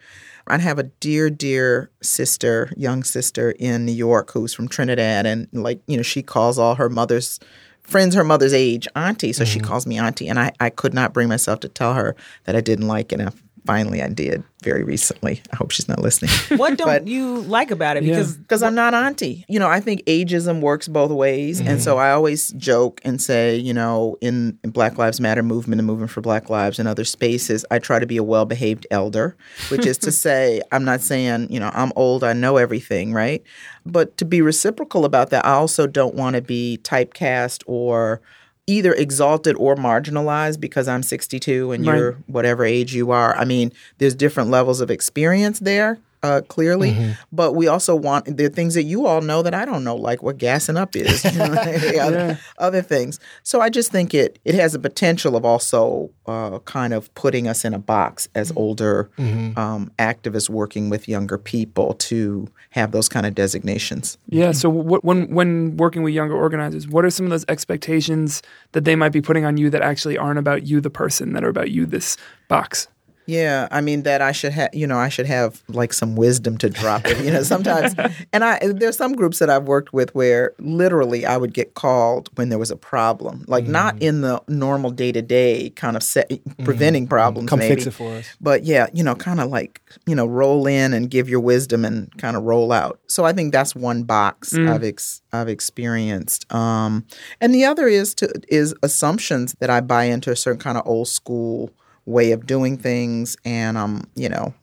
I 0.48 0.58
have 0.58 0.78
a 0.78 0.84
dear, 0.84 1.28
dear 1.30 1.90
sister, 2.02 2.72
young 2.76 3.02
sister 3.02 3.52
in 3.58 3.84
New 3.84 3.92
York 3.92 4.30
who's 4.32 4.54
from 4.54 4.68
Trinidad, 4.68 5.26
and 5.26 5.48
like 5.52 5.80
you 5.86 5.96
know, 5.96 6.02
she 6.02 6.22
calls 6.22 6.58
all 6.58 6.74
her 6.76 6.88
mother's 6.88 7.38
friends 7.82 8.16
her 8.16 8.24
mother's 8.24 8.52
age 8.52 8.88
auntie, 8.96 9.32
so 9.32 9.44
she 9.44 9.60
calls 9.60 9.86
me 9.86 9.98
auntie, 9.98 10.28
and 10.28 10.38
I, 10.40 10.52
I 10.58 10.70
could 10.70 10.92
not 10.94 11.12
bring 11.12 11.28
myself 11.28 11.60
to 11.60 11.68
tell 11.68 11.94
her 11.94 12.16
that 12.44 12.56
I 12.56 12.60
didn't 12.60 12.88
like 12.88 13.12
it. 13.12 13.20
And 13.20 13.32
finally, 13.66 14.02
I 14.02 14.08
did 14.08 14.42
very 14.62 14.82
recently. 14.82 15.42
I 15.52 15.56
hope 15.56 15.70
she's 15.70 15.88
not 15.88 16.00
listening. 16.00 16.30
What 16.56 16.78
don't 16.78 16.86
But- 16.86 17.06
you 17.06 17.40
like 17.42 17.70
about 17.70 17.96
it? 17.96 18.04
Yeah. 18.04 18.14
Because 18.14 18.36
because 18.36 18.62
I'm 18.62 18.74
not 18.74 18.94
auntie. 18.94 19.44
You 19.48 19.58
know, 19.58 19.68
I 19.68 19.80
think 19.80 20.04
ageism 20.06 20.60
works 20.60 20.88
both 20.88 21.10
ways, 21.10 21.60
and 21.60 21.82
so 21.82 21.92
mm-hmm. 21.92 22.00
I 22.00 22.10
always 22.12 22.50
joke 22.52 23.00
and 23.04 23.20
say, 23.20 23.56
you 23.56 23.74
know, 23.74 24.16
in, 24.20 24.58
in 24.64 24.70
Black 24.70 24.98
Lives 24.98 25.20
Matter 25.20 25.42
movement 25.42 25.80
and 25.80 25.86
movement 25.86 26.10
for 26.10 26.20
Black 26.20 26.48
Lives 26.48 26.78
and 26.78 26.88
other 26.88 27.04
spaces, 27.04 27.64
I 27.70 27.78
try 27.78 27.98
to 27.98 28.06
be 28.06 28.16
a 28.16 28.22
well-behaved 28.22 28.86
elder, 28.90 29.36
which 29.68 29.86
is 29.86 29.98
to 29.98 30.12
say, 30.26 30.62
I'm 30.72 30.84
not 30.84 31.00
saying, 31.00 31.48
you 31.50 31.60
know, 31.60 31.70
I'm 31.74 31.92
old, 31.96 32.24
I 32.24 32.32
know 32.32 32.56
everything, 32.56 33.12
right? 33.12 33.42
But 33.84 34.16
to 34.18 34.24
be 34.24 34.40
reciprocal 34.40 35.04
about 35.04 35.30
that, 35.30 35.44
I 35.44 35.52
also 35.52 35.86
don't 35.86 36.14
want 36.14 36.36
to 36.36 36.42
be 36.42 36.78
typecast 36.82 37.62
or 37.66 38.20
either 38.66 38.92
exalted 38.94 39.54
or 39.58 39.76
marginalized 39.76 40.60
because 40.60 40.88
I'm 40.88 41.02
62 41.02 41.72
and 41.72 41.86
Right. 41.86 41.96
you're 41.96 42.12
whatever 42.26 42.64
age 42.64 42.94
you 42.94 43.10
are. 43.12 43.36
I 43.36 43.44
mean, 43.44 43.72
there's 43.98 44.14
different 44.14 44.50
levels 44.50 44.80
of 44.80 44.90
experience 44.90 45.60
there, 45.60 45.98
uh, 46.22 46.40
clearly, 46.48 47.14
but 47.32 47.52
we 47.52 47.68
also 47.68 47.94
want 47.94 48.36
the 48.36 48.48
things 48.48 48.74
that 48.74 48.84
you 48.84 49.06
all 49.06 49.20
know 49.20 49.42
that 49.42 49.54
I 49.54 49.64
don't 49.64 49.84
know, 49.84 49.96
like 49.96 50.22
what 50.22 50.38
gassing 50.38 50.76
up 50.76 50.96
is, 50.96 51.24
you 51.24 51.38
know, 51.38 51.44
other, 52.00 52.38
other 52.58 52.82
things. 52.82 53.20
So 53.42 53.60
I 53.60 53.70
just 53.70 53.92
think 53.92 54.14
it 54.14 54.38
it 54.44 54.54
has 54.54 54.74
a 54.74 54.78
potential 54.78 55.36
of 55.36 55.44
also 55.44 56.10
uh, 56.26 56.58
kind 56.60 56.92
of 56.92 57.12
putting 57.14 57.48
us 57.48 57.64
in 57.64 57.74
a 57.74 57.78
box 57.78 58.28
as 58.34 58.52
older 58.56 59.10
um, 59.18 59.90
activists 59.98 60.48
working 60.48 60.90
with 60.90 61.08
younger 61.08 61.38
people 61.38 61.94
to 61.94 62.48
have 62.70 62.92
those 62.92 63.08
kind 63.08 63.26
of 63.26 63.34
designations. 63.34 64.18
Yeah. 64.28 64.52
So 64.52 64.68
what, 64.68 65.04
when 65.04 65.28
when 65.34 65.76
working 65.76 66.02
with 66.02 66.14
younger 66.14 66.36
organizers, 66.36 66.88
what 66.88 67.04
are 67.04 67.10
some 67.10 67.26
of 67.26 67.30
those 67.30 67.44
expectations 67.48 68.42
that 68.72 68.84
they 68.84 68.96
might 68.96 69.12
be 69.12 69.20
putting 69.20 69.44
on 69.44 69.56
you 69.56 69.70
that 69.70 69.82
actually 69.82 70.18
aren't 70.18 70.38
about 70.38 70.66
you, 70.66 70.80
the 70.80 70.90
person, 70.90 71.32
that 71.32 71.44
are 71.44 71.48
about 71.48 71.70
you, 71.70 71.86
this 71.86 72.16
box? 72.48 72.88
Yeah, 73.26 73.68
I 73.70 73.80
mean 73.80 74.02
that 74.04 74.22
I 74.22 74.32
should 74.32 74.52
have, 74.52 74.70
you 74.72 74.86
know, 74.86 74.98
I 74.98 75.08
should 75.08 75.26
have 75.26 75.62
like 75.68 75.92
some 75.92 76.16
wisdom 76.16 76.56
to 76.58 76.70
drop 76.70 77.06
it. 77.06 77.24
You 77.24 77.32
know, 77.32 77.42
sometimes, 77.42 77.94
and 78.32 78.44
I 78.44 78.60
there's 78.62 78.96
some 78.96 79.14
groups 79.14 79.38
that 79.40 79.50
I've 79.50 79.64
worked 79.64 79.92
with 79.92 80.14
where 80.14 80.52
literally 80.58 81.26
I 81.26 81.36
would 81.36 81.52
get 81.52 81.74
called 81.74 82.30
when 82.36 82.48
there 82.50 82.58
was 82.58 82.70
a 82.70 82.76
problem, 82.76 83.44
like 83.48 83.64
Mm-hmm. 83.64 83.72
not 83.72 84.00
in 84.02 84.20
the 84.20 84.40
normal 84.48 84.90
day 84.90 85.10
to 85.12 85.22
day 85.22 85.70
kind 85.70 85.96
of 85.96 86.02
set, 86.02 86.30
preventing 86.64 87.08
problems. 87.08 87.48
Come 87.50 87.58
maybe. 87.58 87.74
fix 87.74 87.86
it 87.86 87.90
for 87.92 88.12
us. 88.14 88.26
But 88.40 88.62
yeah, 88.64 88.86
you 88.92 89.02
know, 89.02 89.14
kind 89.16 89.40
of 89.40 89.50
like 89.50 89.80
you 90.06 90.14
know, 90.14 90.26
roll 90.26 90.66
in 90.66 90.94
and 90.94 91.10
give 91.10 91.28
your 91.28 91.40
wisdom 91.40 91.84
and 91.84 92.16
kind 92.18 92.36
of 92.36 92.44
roll 92.44 92.70
out. 92.70 93.00
So 93.08 93.24
I 93.24 93.32
think 93.32 93.52
that's 93.52 93.74
one 93.74 94.04
box 94.04 94.54
I've 94.54 94.84
ex- 94.84 95.20
I've 95.32 95.48
experienced. 95.48 96.52
Um, 96.54 97.06
and 97.40 97.54
the 97.54 97.64
other 97.64 97.88
is 97.88 98.14
to 98.16 98.32
is 98.48 98.74
assumptions 98.82 99.54
that 99.58 99.70
I 99.70 99.80
buy 99.80 100.04
into 100.04 100.30
a 100.30 100.36
certain 100.36 100.60
kind 100.60 100.78
of 100.78 100.86
old 100.86 101.08
school 101.08 101.70
way 102.06 102.32
of 102.32 102.46
doing 102.46 102.78
things, 102.78 103.36
and 103.44 103.76
um, 103.76 104.04
you 104.14 104.28
know, 104.28 104.54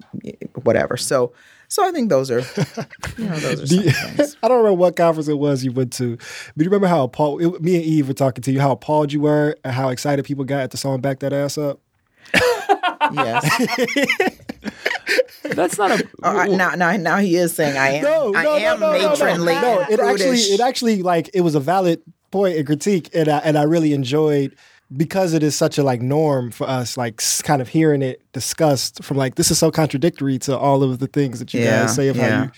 whatever. 0.64 0.98
So. 0.98 1.34
So 1.70 1.84
I 1.84 1.92
think 1.92 2.10
those 2.10 2.30
are, 2.30 2.42
you 3.18 3.26
know, 3.26 3.36
those 3.40 3.62
are 3.62 3.66
some 3.66 3.84
things. 3.84 4.38
I 4.44 4.48
don't 4.48 4.58
remember 4.58 4.76
what 4.78 4.96
conference 4.96 5.28
it 5.28 5.40
was 5.40 5.64
you 5.64 5.72
went 5.72 5.92
to, 5.94 6.18
but 6.18 6.64
you 6.64 6.66
remember 6.66 6.86
how 6.86 7.06
appalled, 7.06 7.42
it, 7.42 7.62
me 7.64 7.78
and 7.78 7.84
Eve 7.84 8.10
were 8.10 8.14
talking 8.14 8.44
to 8.44 8.52
you, 8.52 8.62
how 8.62 8.74
appalled 8.74 9.12
you 9.12 9.22
were 9.22 9.58
and 9.64 9.74
how 9.74 9.90
excited 9.90 10.24
people 10.24 10.44
got 10.44 10.60
at 10.60 10.70
the 10.70 10.78
song 10.78 11.02
Back 11.02 11.18
That 11.22 11.34
Ass 11.34 11.58
Up? 11.58 11.80
Yes. 13.12 13.68
That's 15.44 15.78
not 15.80 15.92
a. 16.00 16.08
I- 16.22 16.48
now, 16.48 16.76
now, 16.76 16.96
now 16.96 17.18
he 17.18 17.36
is 17.36 17.56
saying 17.56 17.76
I 17.76 17.94
am. 17.94 18.04
No, 18.04 18.30
no, 18.30 18.40
I 18.40 18.44
no, 18.44 18.56
am 18.56 18.80
no, 18.80 18.92
no, 18.92 18.98
no, 18.98 19.10
matronly. 19.10 19.54
No, 19.56 19.86
it 19.90 20.00
actually, 20.00 20.38
it 20.38 20.60
actually, 20.60 21.02
like, 21.02 21.30
it 21.34 21.42
was 21.42 21.56
a 21.56 21.60
valid 21.60 22.02
point 22.32 22.58
and 22.58 22.66
critique, 22.66 23.10
and 23.14 23.28
I, 23.28 23.40
and 23.40 23.58
I 23.58 23.64
really 23.64 23.94
enjoyed 23.94 24.56
because 24.96 25.34
it 25.34 25.44
is 25.44 25.56
such 25.56 25.78
a 25.78 25.84
like 25.84 26.02
norm 26.02 26.52
for 26.52 26.68
us, 26.68 26.98
like 26.98 27.22
s- 27.22 27.42
kind 27.42 27.62
of 27.62 27.68
hearing 27.70 28.02
it 28.02 28.22
discussed 28.34 29.04
from 29.04 29.18
like 29.18 29.36
this 29.36 29.52
is 29.52 29.58
so 29.60 29.70
contradictory 29.72 30.38
to 30.40 30.58
all 30.58 30.84
of 30.84 31.00
the 31.00 31.08
things 31.08 31.40
that 31.40 31.54
you 31.54 31.64
guys 31.64 31.94
say 31.96 32.08
of 32.08 32.16
how 32.16 32.44
you 32.44 32.52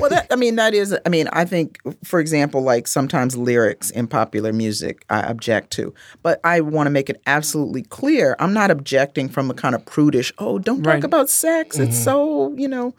well 0.00 0.10
that 0.10 0.26
i 0.32 0.34
mean 0.34 0.56
that 0.56 0.74
is 0.74 0.96
i 1.06 1.08
mean 1.08 1.28
i 1.32 1.44
think 1.44 1.78
for 2.02 2.18
example 2.18 2.62
like 2.62 2.88
sometimes 2.88 3.36
lyrics 3.36 3.90
in 3.90 4.08
popular 4.08 4.52
music 4.52 5.04
i 5.08 5.20
object 5.22 5.70
to 5.70 5.94
but 6.24 6.40
i 6.42 6.60
want 6.60 6.86
to 6.86 6.90
make 6.90 7.08
it 7.08 7.22
absolutely 7.28 7.82
clear 7.82 8.34
i'm 8.40 8.52
not 8.52 8.72
objecting 8.72 9.28
from 9.28 9.48
a 9.50 9.54
kind 9.54 9.76
of 9.76 9.84
prudish 9.86 10.32
oh 10.38 10.58
don't 10.58 10.82
talk 10.82 10.94
Right. 10.94 11.04
about 11.04 11.28
sex 11.30 11.78
it's 11.78 11.94
mm-hmm. 11.94 12.02
so 12.04 12.52
you 12.56 12.66
know 12.66 12.92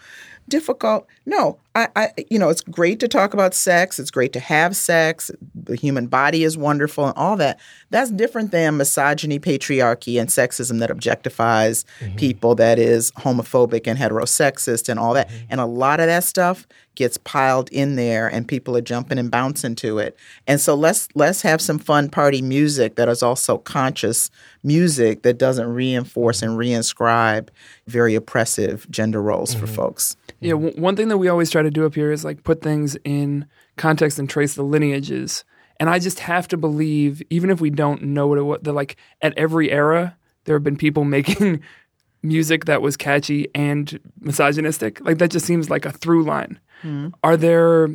difficult 0.48 1.05
no 1.25 1.58
I, 1.74 1.88
I 1.96 2.10
you 2.30 2.38
know 2.38 2.50
it's 2.50 2.62
great 2.62 3.00
to 3.00 3.08
talk 3.08 3.34
about 3.34 3.54
sex. 3.54 4.00
It's 4.00 4.12
great 4.12 4.34
to 4.34 4.40
have 4.40 4.75
sex. 4.75 5.32
The 5.56 5.75
human 5.75 6.08
body 6.08 6.44
is 6.44 6.58
wonderful 6.58 7.06
and 7.08 7.18
all 7.18 7.38
that. 7.38 7.60
That's 7.90 8.12
different 8.12 8.51
than 8.51 8.78
misogyny 8.78 9.40
patriarchy 9.40 10.20
and 10.20 10.30
sexism 10.30 10.80
that 10.80 10.90
objectifies 10.90 11.86
mm-hmm. 12.00 12.16
people 12.18 12.56
that 12.56 12.78
is 12.78 13.12
homophobic 13.12 13.88
and 13.88 13.98
heterosexist 13.98 14.90
and 14.90 15.00
all 15.00 15.13
that. 15.13 15.30
Mm-hmm. 15.30 15.46
And 15.50 15.62
a 15.62 15.66
lot 15.66 16.00
of 16.01 16.08
that 16.08 16.25
stuff 16.25 16.68
gets 16.96 17.18
piled 17.18 17.70
in 17.70 17.96
there 17.96 18.28
and 18.28 18.46
people 18.46 18.75
are 18.75 18.82
jumping 18.82 19.18
and 19.18 19.32
bouncing 19.32 19.75
to 19.75 19.98
it. 19.98 20.18
And 20.48 20.60
so 20.60 20.75
let's 20.75 21.08
let's 21.16 21.42
have 21.42 21.62
some 21.62 21.80
fun 21.80 22.10
party 22.10 22.42
music 22.42 22.96
that 22.96 23.08
is 23.08 23.24
also 23.24 23.58
conscious 23.58 24.30
music 24.62 25.22
that 25.22 25.38
doesn't 25.38 25.74
reinforce 25.74 26.42
mm-hmm. 26.42 26.51
and 26.51 26.60
reinscribe 26.60 27.48
very 27.88 28.13
oppressive 28.13 28.90
gender 28.92 29.22
roles 29.22 29.54
for 29.54 29.68
folks. 29.68 30.18
Yeah, 30.42 30.54
w- 30.54 30.74
one 30.82 30.96
thing 30.96 31.08
that 31.12 31.18
we 31.18 31.27
always 31.27 31.50
try 31.50 31.62
to 31.62 31.72
do 31.72 31.86
up 31.86 31.96
here 31.96 32.12
is 32.12 32.25
like 32.25 32.44
put 32.44 32.62
things 32.62 32.98
in 33.03 33.46
context 33.77 34.20
and 34.20 34.30
trace 34.30 34.56
the 34.56 34.63
lineages. 34.63 35.44
And 35.80 35.89
I 35.89 36.00
just 36.00 36.20
have 36.20 36.48
to 36.50 36.58
believe, 36.58 37.22
even 37.30 37.50
if 37.50 37.60
we 37.60 37.70
don't 37.70 38.03
know 38.03 38.27
what 38.27 38.38
it 38.38 38.44
was, 38.44 38.60
that 38.63 38.74
like 38.74 38.98
at 39.22 39.34
every 39.38 39.72
era, 39.72 40.15
there 40.46 40.56
have 40.56 40.63
been 40.63 40.77
people 40.77 41.03
making 41.18 41.62
music 42.24 42.65
that 42.65 42.82
was 42.82 42.98
catchy 42.98 43.48
and 43.56 44.00
misogynistic. 44.20 45.01
Like 45.01 45.18
that 45.18 45.32
just 45.32 45.46
seems 45.46 45.70
like 45.70 45.86
a 45.86 45.91
through 45.91 46.24
line. 46.24 46.60
Hmm. 46.82 47.10
Are 47.24 47.38
there? 47.38 47.89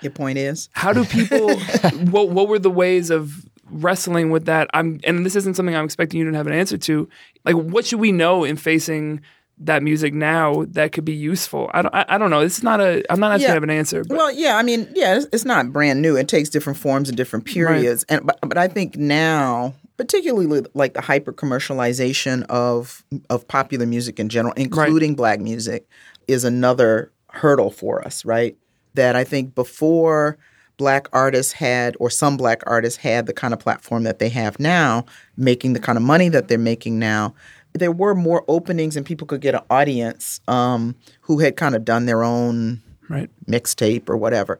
your 0.00 0.12
point 0.12 0.38
is 0.38 0.68
How 0.72 0.92
do 0.92 1.04
people? 1.04 1.58
what 2.10 2.30
What 2.30 2.48
were 2.48 2.58
the 2.58 2.70
ways 2.70 3.10
of 3.10 3.44
wrestling 3.70 4.30
with 4.30 4.46
that? 4.46 4.68
I'm, 4.74 5.00
and 5.04 5.24
this 5.24 5.36
isn't 5.36 5.54
something 5.54 5.74
I'm 5.74 5.84
expecting 5.84 6.20
you 6.20 6.30
to 6.30 6.36
have 6.36 6.46
an 6.46 6.52
answer 6.52 6.78
to. 6.78 7.08
Like, 7.44 7.56
what 7.56 7.86
should 7.86 8.00
we 8.00 8.12
know 8.12 8.44
in 8.44 8.56
facing? 8.56 9.20
That 9.62 9.82
music 9.82 10.14
now 10.14 10.64
that 10.70 10.92
could 10.92 11.04
be 11.04 11.12
useful. 11.12 11.70
I 11.74 11.82
don't. 11.82 11.94
I, 11.94 12.06
I 12.08 12.18
don't 12.18 12.30
know. 12.30 12.40
This 12.40 12.56
is 12.56 12.62
not 12.62 12.80
a. 12.80 13.02
I'm 13.12 13.20
not 13.20 13.32
asking 13.32 13.42
Yeah. 13.42 13.48
to 13.48 13.54
have 13.54 13.62
an 13.62 13.70
answer. 13.70 14.02
But 14.04 14.16
Well, 14.16 14.32
yeah, 14.32 14.56
I 14.56 14.62
mean, 14.62 14.90
yeah, 14.94 15.16
it's, 15.18 15.26
it's 15.32 15.44
not 15.44 15.70
brand 15.70 16.00
new. 16.00 16.16
It 16.16 16.28
takes 16.28 16.48
different 16.48 16.78
forms 16.78 17.08
and 17.10 17.16
different 17.16 17.44
periods, 17.44 18.04
and 18.08 18.26
but, 18.26 18.38
but 18.40 18.56
I 18.56 18.68
think 18.68 18.96
now, 18.96 19.74
particularly 19.98 20.62
like 20.72 20.94
the 20.94 21.02
hyper 21.02 21.32
commercialization 21.32 22.44
of 22.44 23.04
of 23.28 23.46
popular 23.48 23.84
music 23.86 24.18
in 24.18 24.30
general, 24.30 24.54
including 24.56 25.14
black 25.14 25.40
music, 25.40 25.86
is 26.26 26.44
another 26.44 27.12
hurdle 27.28 27.70
for 27.70 28.02
us, 28.04 28.24
right? 28.24 28.56
That 28.94 29.14
I 29.14 29.24
think 29.24 29.54
before 29.54 30.38
black 30.78 31.06
artists 31.12 31.52
had, 31.52 31.94
or 32.00 32.08
some 32.08 32.38
black 32.38 32.62
artists 32.66 32.98
had, 32.98 33.26
the 33.26 33.34
kind 33.34 33.52
of 33.52 33.60
platform 33.60 34.04
that 34.04 34.18
they 34.18 34.30
have 34.30 34.58
now, 34.58 35.04
making 35.36 35.74
the 35.74 35.78
kind 35.80 35.98
of 35.98 36.02
money 36.02 36.30
that 36.30 36.48
they're 36.48 36.56
making 36.56 36.98
now. 36.98 37.34
There 37.72 37.92
were 37.92 38.14
more 38.14 38.44
openings, 38.48 38.96
and 38.96 39.06
people 39.06 39.26
could 39.26 39.40
get 39.40 39.54
an 39.54 39.62
audience 39.70 40.40
um, 40.48 40.96
who 41.22 41.38
had 41.38 41.56
kind 41.56 41.74
of 41.74 41.84
done 41.84 42.06
their 42.06 42.22
own 42.24 42.80
right. 43.08 43.30
mixtape 43.46 44.08
or 44.08 44.16
whatever. 44.16 44.58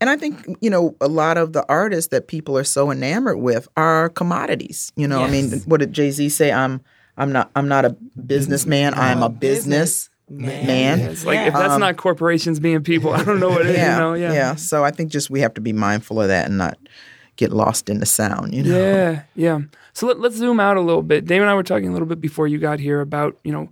And 0.00 0.10
I 0.10 0.16
think, 0.16 0.46
you 0.60 0.68
know, 0.68 0.96
a 1.00 1.06
lot 1.06 1.38
of 1.38 1.52
the 1.52 1.64
artists 1.68 2.10
that 2.10 2.26
people 2.26 2.58
are 2.58 2.64
so 2.64 2.90
enamored 2.90 3.38
with 3.38 3.68
are 3.76 4.08
commodities. 4.08 4.92
You 4.96 5.06
know, 5.06 5.22
I 5.22 5.30
mean, 5.30 5.60
what 5.60 5.78
did 5.78 5.92
Jay 5.92 6.10
Z 6.10 6.28
say? 6.30 6.50
I'm 6.50 6.80
I'm 7.16 7.30
not 7.30 7.50
I'm 7.54 7.68
not 7.68 7.84
a 7.84 7.90
businessman, 8.26 8.94
I'm 8.94 9.22
a 9.22 9.28
business 9.28 10.10
man. 10.28 11.00
It's 11.00 11.24
like 11.24 11.36
Yeah. 11.36 11.46
if 11.48 11.54
that's 11.54 11.78
not 11.78 11.96
corporations 11.96 12.58
being 12.58 12.82
people, 12.82 13.12
I 13.12 13.22
don't 13.22 13.38
know 13.38 13.50
what 13.50 13.62
it 13.62 13.68
is. 13.68 13.76
Yeah, 13.76 13.94
You 13.94 14.00
know? 14.00 14.14
Yeah. 14.14 14.32
yeah. 14.32 14.54
So 14.56 14.84
I 14.84 14.90
think 14.90 15.12
just 15.12 15.30
we 15.30 15.40
have 15.40 15.54
to 15.54 15.60
be 15.60 15.72
mindful 15.72 16.20
of 16.20 16.28
that 16.28 16.46
and 16.46 16.58
not 16.58 16.78
get 17.36 17.52
lost 17.52 17.88
in 17.88 18.00
the 18.00 18.06
sound, 18.06 18.54
you 18.54 18.62
know. 18.62 18.76
Yeah, 18.76 19.22
yeah. 19.34 19.60
So 19.92 20.06
let, 20.06 20.20
let's 20.20 20.36
zoom 20.36 20.60
out 20.60 20.76
a 20.76 20.80
little 20.80 21.02
bit. 21.02 21.26
Dave 21.26 21.42
and 21.42 21.50
I 21.50 21.54
were 21.54 21.62
talking 21.62 21.88
a 21.88 21.92
little 21.92 22.08
bit 22.08 22.20
before 22.20 22.46
you 22.46 22.58
got 22.58 22.80
here 22.80 23.00
about 23.00 23.38
you 23.44 23.52
know 23.52 23.70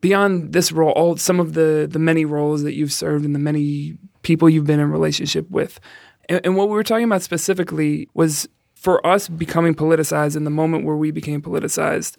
beyond 0.00 0.52
this 0.52 0.72
role, 0.72 0.90
all 0.90 1.16
some 1.16 1.40
of 1.40 1.54
the 1.54 1.88
the 1.90 1.98
many 1.98 2.24
roles 2.24 2.62
that 2.62 2.74
you've 2.74 2.92
served 2.92 3.24
and 3.24 3.34
the 3.34 3.40
many 3.40 3.96
people 4.22 4.48
you've 4.48 4.66
been 4.66 4.80
in 4.80 4.90
relationship 4.90 5.48
with, 5.50 5.80
and, 6.28 6.40
and 6.44 6.56
what 6.56 6.68
we 6.68 6.74
were 6.74 6.84
talking 6.84 7.04
about 7.04 7.22
specifically 7.22 8.08
was 8.14 8.48
for 8.74 9.04
us 9.06 9.28
becoming 9.28 9.74
politicized 9.74 10.36
in 10.36 10.44
the 10.44 10.50
moment 10.50 10.84
where 10.84 10.96
we 10.96 11.10
became 11.10 11.42
politicized. 11.42 12.16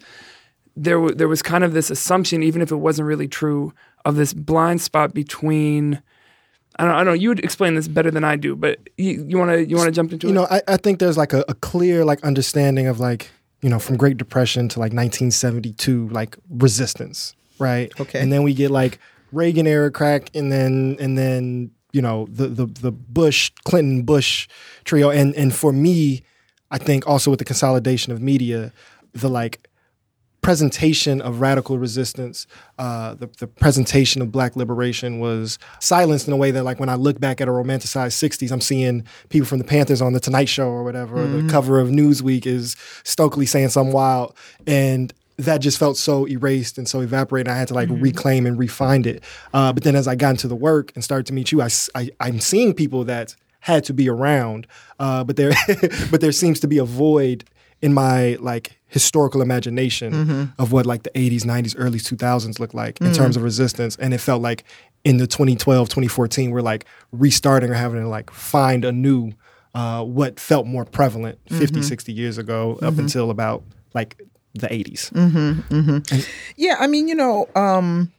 There, 0.76 0.96
w- 0.96 1.14
there 1.14 1.26
was 1.26 1.42
kind 1.42 1.64
of 1.64 1.72
this 1.72 1.90
assumption, 1.90 2.42
even 2.42 2.62
if 2.62 2.70
it 2.70 2.76
wasn't 2.76 3.08
really 3.08 3.26
true, 3.26 3.72
of 4.04 4.16
this 4.16 4.34
blind 4.34 4.80
spot 4.80 5.14
between. 5.14 6.02
I 6.78 6.84
don't, 6.84 6.94
I 6.94 6.96
don't 6.98 7.06
know. 7.06 7.12
You 7.12 7.30
would 7.30 7.44
explain 7.44 7.74
this 7.74 7.88
better 7.88 8.10
than 8.10 8.24
I 8.24 8.36
do, 8.36 8.54
but 8.54 8.78
you 8.96 9.36
want 9.36 9.50
to 9.50 9.66
you 9.66 9.76
want 9.76 9.88
to 9.88 9.92
jump 9.92 10.12
into 10.12 10.28
you 10.28 10.32
it? 10.32 10.36
You 10.36 10.40
know, 10.40 10.46
I, 10.50 10.62
I 10.68 10.76
think 10.76 11.00
there's 11.00 11.16
like 11.16 11.32
a, 11.32 11.44
a 11.48 11.54
clear 11.54 12.04
like 12.04 12.22
understanding 12.22 12.86
of 12.86 13.00
like, 13.00 13.30
you 13.62 13.68
know, 13.68 13.78
from 13.78 13.96
Great 13.96 14.16
Depression 14.16 14.68
to 14.68 14.78
like 14.78 14.92
1972, 14.92 16.08
like 16.10 16.36
resistance, 16.48 17.34
right? 17.58 17.92
Okay. 18.00 18.20
And 18.20 18.32
then 18.32 18.44
we 18.44 18.54
get 18.54 18.70
like 18.70 18.98
Reagan 19.32 19.66
era 19.66 19.90
crack, 19.90 20.30
and 20.34 20.52
then 20.52 20.96
and 21.00 21.18
then 21.18 21.72
you 21.92 22.00
know 22.00 22.26
the 22.30 22.46
the 22.46 22.66
the 22.66 22.92
Bush 22.92 23.50
Clinton 23.64 24.02
Bush 24.02 24.46
trio, 24.84 25.10
and 25.10 25.34
and 25.34 25.54
for 25.54 25.72
me, 25.72 26.22
I 26.70 26.78
think 26.78 27.06
also 27.08 27.30
with 27.30 27.38
the 27.38 27.44
consolidation 27.44 28.12
of 28.12 28.22
media, 28.22 28.72
the 29.12 29.28
like 29.28 29.68
presentation 30.40 31.20
of 31.20 31.40
radical 31.40 31.78
resistance, 31.78 32.46
uh, 32.78 33.14
the, 33.14 33.28
the 33.38 33.46
presentation 33.46 34.22
of 34.22 34.32
black 34.32 34.56
liberation 34.56 35.18
was 35.18 35.58
silenced 35.80 36.26
in 36.26 36.32
a 36.32 36.36
way 36.36 36.50
that, 36.50 36.64
like, 36.64 36.80
when 36.80 36.88
I 36.88 36.94
look 36.94 37.20
back 37.20 37.40
at 37.40 37.48
a 37.48 37.50
romanticized 37.50 38.16
60s, 38.16 38.50
I'm 38.52 38.60
seeing 38.60 39.04
people 39.28 39.46
from 39.46 39.58
the 39.58 39.64
Panthers 39.64 40.00
on 40.00 40.12
The 40.12 40.20
Tonight 40.20 40.48
Show 40.48 40.68
or 40.68 40.84
whatever. 40.84 41.16
or 41.22 41.26
The 41.26 41.48
cover 41.48 41.80
of 41.80 41.88
Newsweek 41.88 42.46
is 42.46 42.76
Stokely 43.04 43.46
saying 43.46 43.70
something 43.70 43.92
wild. 43.92 44.34
And 44.66 45.12
that 45.38 45.58
just 45.58 45.78
felt 45.78 45.96
so 45.96 46.26
erased 46.26 46.78
and 46.78 46.88
so 46.88 47.00
evaporated. 47.00 47.48
I 47.48 47.56
had 47.56 47.68
to 47.68 47.74
like 47.74 47.88
reclaim 47.90 48.44
and 48.44 48.58
refind 48.58 49.06
it. 49.06 49.22
Uh, 49.54 49.72
but 49.72 49.84
then 49.84 49.94
as 49.94 50.08
I 50.08 50.16
got 50.16 50.30
into 50.30 50.48
the 50.48 50.56
work 50.56 50.92
and 50.94 51.04
started 51.04 51.26
to 51.26 51.32
meet 51.32 51.52
you, 51.52 51.62
I 51.62 51.68
I'm 52.18 52.40
seeing 52.40 52.74
people 52.74 53.04
that 53.04 53.36
had 53.60 53.84
to 53.84 53.92
be 53.92 54.08
around, 54.08 54.66
uh, 54.98 55.24
but 55.24 55.36
there, 55.36 55.52
but 56.10 56.20
there 56.20 56.32
seems 56.32 56.60
to 56.60 56.68
be 56.68 56.78
a 56.78 56.84
void 56.84 57.44
in 57.80 57.94
my 57.94 58.36
like 58.40 58.78
historical 58.86 59.42
imagination 59.42 60.12
mm-hmm. 60.12 60.44
of 60.58 60.72
what 60.72 60.86
like 60.86 61.02
the 61.02 61.10
80s 61.10 61.42
90s 61.42 61.74
early 61.76 61.98
2000s 61.98 62.58
looked 62.58 62.74
like 62.74 63.00
in 63.00 63.08
mm. 63.08 63.14
terms 63.14 63.36
of 63.36 63.42
resistance. 63.42 63.96
And 63.96 64.14
it 64.14 64.18
felt 64.18 64.42
like 64.42 64.64
in 65.04 65.18
the 65.18 65.26
2012 65.26 65.88
2014 65.88 66.50
we're 66.50 66.60
like 66.60 66.84
restarting 67.12 67.70
or 67.70 67.74
having 67.74 68.00
to 68.00 68.08
like 68.08 68.30
find 68.30 68.84
anew 68.84 69.32
uh, 69.74 70.02
what 70.02 70.40
felt 70.40 70.66
more 70.66 70.84
prevalent 70.84 71.38
mm-hmm. 71.44 71.58
50 71.58 71.82
60 71.82 72.12
years 72.12 72.38
ago 72.38 72.72
up 72.82 72.94
mm-hmm. 72.94 73.00
until 73.00 73.30
about 73.30 73.62
like 73.94 74.20
the 74.54 74.66
80s 74.66 75.12
Yeah, 76.56 76.76
I 76.80 76.86
mean, 76.88 77.06
you 77.06 77.14
know, 77.14 77.48
um, 77.54 78.10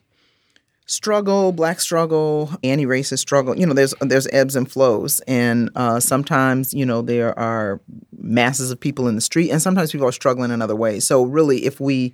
struggle, 0.90 1.52
black 1.52 1.80
struggle, 1.80 2.50
anti-racist 2.64 3.20
struggle. 3.20 3.56
You 3.56 3.64
know, 3.64 3.74
there's 3.74 3.94
there's 4.00 4.26
ebbs 4.32 4.56
and 4.56 4.70
flows, 4.70 5.20
and 5.20 5.70
uh, 5.76 6.00
sometimes 6.00 6.74
you 6.74 6.84
know 6.84 7.00
there 7.00 7.38
are 7.38 7.80
masses 8.18 8.70
of 8.70 8.80
people 8.80 9.06
in 9.06 9.14
the 9.14 9.20
street, 9.20 9.50
and 9.50 9.62
sometimes 9.62 9.92
people 9.92 10.08
are 10.08 10.12
struggling 10.12 10.50
in 10.50 10.60
other 10.60 10.76
ways. 10.76 11.06
So 11.06 11.22
really, 11.22 11.64
if 11.64 11.80
we 11.80 12.12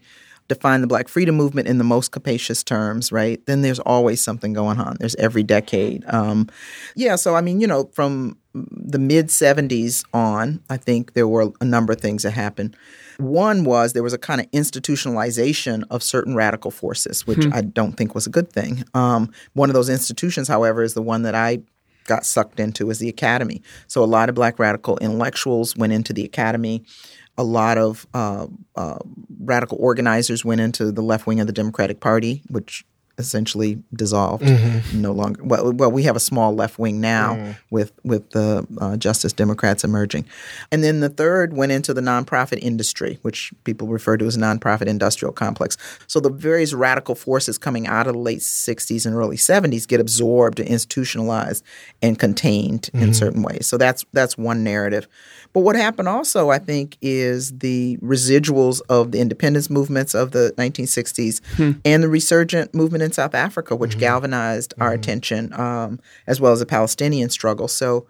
define 0.49 0.80
the 0.83 0.87
Black 0.87 1.09
Freedom 1.09 1.35
Movement 1.35 1.66
in 1.66 1.78
the 1.78 1.85
most 1.85 2.12
capacious 2.12 2.62
terms, 2.62 3.11
right? 3.11 3.45
Then 3.47 3.62
there's 3.62 3.80
always 3.80 4.21
something 4.21 4.52
going 4.52 4.78
on. 4.78 4.97
There's 5.00 5.16
every 5.16 5.42
decade. 5.42 6.04
Um, 6.06 6.49
yeah, 6.95 7.16
so 7.16 7.35
I 7.35 7.40
mean, 7.40 7.61
you 7.61 7.66
know, 7.66 7.90
from 7.92 8.37
the 8.52 8.99
mid 8.99 9.28
70s 9.28 10.04
on, 10.12 10.62
I 10.71 10.76
think 10.76 11.14
there 11.14 11.26
were 11.26 11.50
a 11.61 11.64
number 11.64 11.95
of 11.95 12.00
things 12.00 12.23
that 12.23 12.33
happened. 12.33 12.76
One 13.18 13.64
was 13.64 13.92
there 13.92 14.02
was 14.02 14.12
a 14.12 14.18
kind 14.18 14.40
of 14.40 14.50
institutionalization 14.50 15.85
of 15.90 16.02
certain 16.02 16.35
radical 16.35 16.70
forces, 16.70 17.26
which 17.26 17.46
I 17.52 17.62
don't 17.62 17.92
think 17.92 18.14
was 18.14 18.26
a 18.26 18.30
good 18.30 18.52
thing. 18.52 18.85
Um, 18.94 19.32
one 19.54 19.70
of 19.70 19.75
those 19.75 19.88
institutions, 19.88 20.49
however, 20.49 20.82
is 20.82 20.94
the 20.94 21.02
one 21.02 21.23
that 21.23 21.35
I 21.35 21.62
got 22.06 22.25
sucked 22.25 22.61
into 22.61 22.90
is 22.90 22.99
the 22.99 23.08
academy. 23.08 23.62
So 23.87 24.02
a 24.02 24.06
lot 24.06 24.28
of 24.28 24.35
black 24.35 24.58
radical 24.58 24.96
intellectuals 24.99 25.76
went 25.76 25.92
into 25.92 26.12
the 26.12 26.25
academy. 26.25 26.85
A 27.38 27.44
lot 27.44 27.78
of 27.78 28.06
uh, 28.14 28.46
uh, 28.76 28.99
radical 29.40 29.78
organizers 29.80 30.44
went 30.44 30.61
into 30.61 30.92
the 30.92 31.02
left 31.02 31.26
wing 31.26 31.40
of 31.40 31.46
the 31.46 31.52
Democratic 31.52 32.00
Party, 32.00 32.42
which 32.49 32.85
essentially 33.18 33.82
dissolved. 33.94 34.44
Mm-hmm. 34.44 35.00
No 35.00 35.12
longer. 35.12 35.42
Well, 35.42 35.73
well, 35.73 35.90
we 35.90 36.02
have 36.04 36.16
a 36.16 36.20
small 36.20 36.54
left 36.54 36.78
wing 36.78 37.00
now 37.00 37.35
mm. 37.35 37.56
with 37.70 37.92
with 38.04 38.30
the 38.30 38.66
uh, 38.78 38.96
Justice 38.96 39.32
Democrats 39.32 39.85
emerging, 39.85 40.26
and 40.70 40.85
then 40.85 41.00
the 41.00 41.08
third 41.08 41.54
went 41.54 41.73
into 41.73 41.94
the 41.94 42.00
nonprofit 42.00 42.58
industry, 42.58 43.18
which 43.23 43.52
people 43.64 43.88
refer 43.88 44.16
to 44.16 44.26
as 44.26 44.37
nonprofit 44.37 44.87
industrial 44.87 45.32
complex. 45.32 45.76
So 46.06 46.20
the 46.20 46.30
various 46.30 46.73
radical 46.73 47.14
forces 47.14 47.58
coming 47.58 47.87
out 47.87 48.06
of 48.06 48.14
the 48.14 48.20
late 48.20 48.40
'60s 48.40 49.06
and 49.06 49.14
early 49.14 49.37
'70s 49.37 49.87
get 49.87 50.00
absorbed, 50.00 50.61
and 50.61 50.68
institutionalized, 50.68 51.64
and 52.02 52.18
contained 52.18 52.90
in 52.92 53.00
mm-hmm. 53.00 53.12
certain 53.12 53.42
ways. 53.42 53.66
So 53.66 53.78
that's 53.78 54.04
that's 54.12 54.37
one 54.37 54.62
narrative. 54.62 55.08
But 55.56 55.61
what 55.61 55.75
happened 55.75 56.08
also, 56.08 56.50
I 56.50 56.58
think, 56.58 56.99
is 57.00 57.58
the 57.58 57.96
residuals 58.02 58.82
of 58.90 59.12
the 59.12 59.20
independence 59.20 59.70
movements 59.70 60.14
of 60.14 60.32
the 60.32 60.52
1960s 60.58 61.40
hmm. 61.56 61.73
and 61.82 62.02
the 62.02 62.11
resurgent 62.11 62.75
movement 62.75 63.04
in 63.07 63.13
South 63.13 63.35
Africa, 63.35 63.75
which 63.75 63.99
galvanized 63.99 64.75
our 64.79 64.93
attention, 64.93 65.59
um, 65.59 65.99
as 66.27 66.41
well 66.41 66.53
as 66.53 66.59
the 66.59 66.67
Palestinian 66.67 67.31
struggle. 67.31 67.69
So 67.69 68.07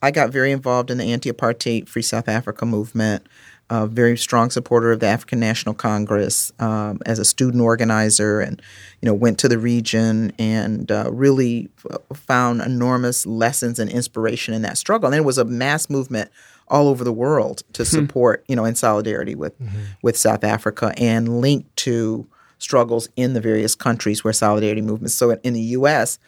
I 0.00 0.10
got 0.12 0.30
very 0.30 0.52
involved 0.52 0.90
in 0.90 0.98
the 0.98 1.12
anti 1.12 1.32
apartheid 1.32 1.88
Free 1.88 2.02
South 2.02 2.28
Africa 2.28 2.64
movement. 2.64 3.26
A 3.70 3.86
very 3.86 4.18
strong 4.18 4.50
supporter 4.50 4.92
of 4.92 5.00
the 5.00 5.06
African 5.06 5.40
National 5.40 5.74
Congress 5.74 6.52
um, 6.58 7.00
as 7.06 7.18
a 7.18 7.24
student 7.24 7.62
organizer, 7.62 8.38
and 8.38 8.60
you 9.00 9.06
know 9.06 9.14
went 9.14 9.38
to 9.38 9.48
the 9.48 9.58
region 9.58 10.32
and 10.38 10.92
uh, 10.92 11.10
really 11.10 11.70
f- 11.90 11.98
found 12.14 12.60
enormous 12.60 13.24
lessons 13.24 13.78
and 13.78 13.90
inspiration 13.90 14.52
in 14.52 14.60
that 14.62 14.76
struggle. 14.76 15.06
And 15.06 15.16
it 15.16 15.24
was 15.24 15.38
a 15.38 15.46
mass 15.46 15.88
movement 15.88 16.30
all 16.68 16.88
over 16.88 17.04
the 17.04 17.12
world 17.12 17.62
to 17.72 17.84
support, 17.86 18.44
you 18.48 18.54
know, 18.54 18.66
in 18.66 18.74
solidarity 18.74 19.34
with 19.34 19.54
with 20.02 20.16
South 20.18 20.44
Africa 20.44 20.92
and 20.98 21.40
linked 21.40 21.74
to 21.76 22.26
struggles 22.64 23.08
in 23.14 23.34
the 23.34 23.40
various 23.40 23.74
countries 23.74 24.24
where 24.24 24.32
solidarity 24.32 24.80
movements. 24.80 25.14
So 25.14 25.30
in 25.30 25.52
the 25.52 25.60
U.S., 25.60 26.18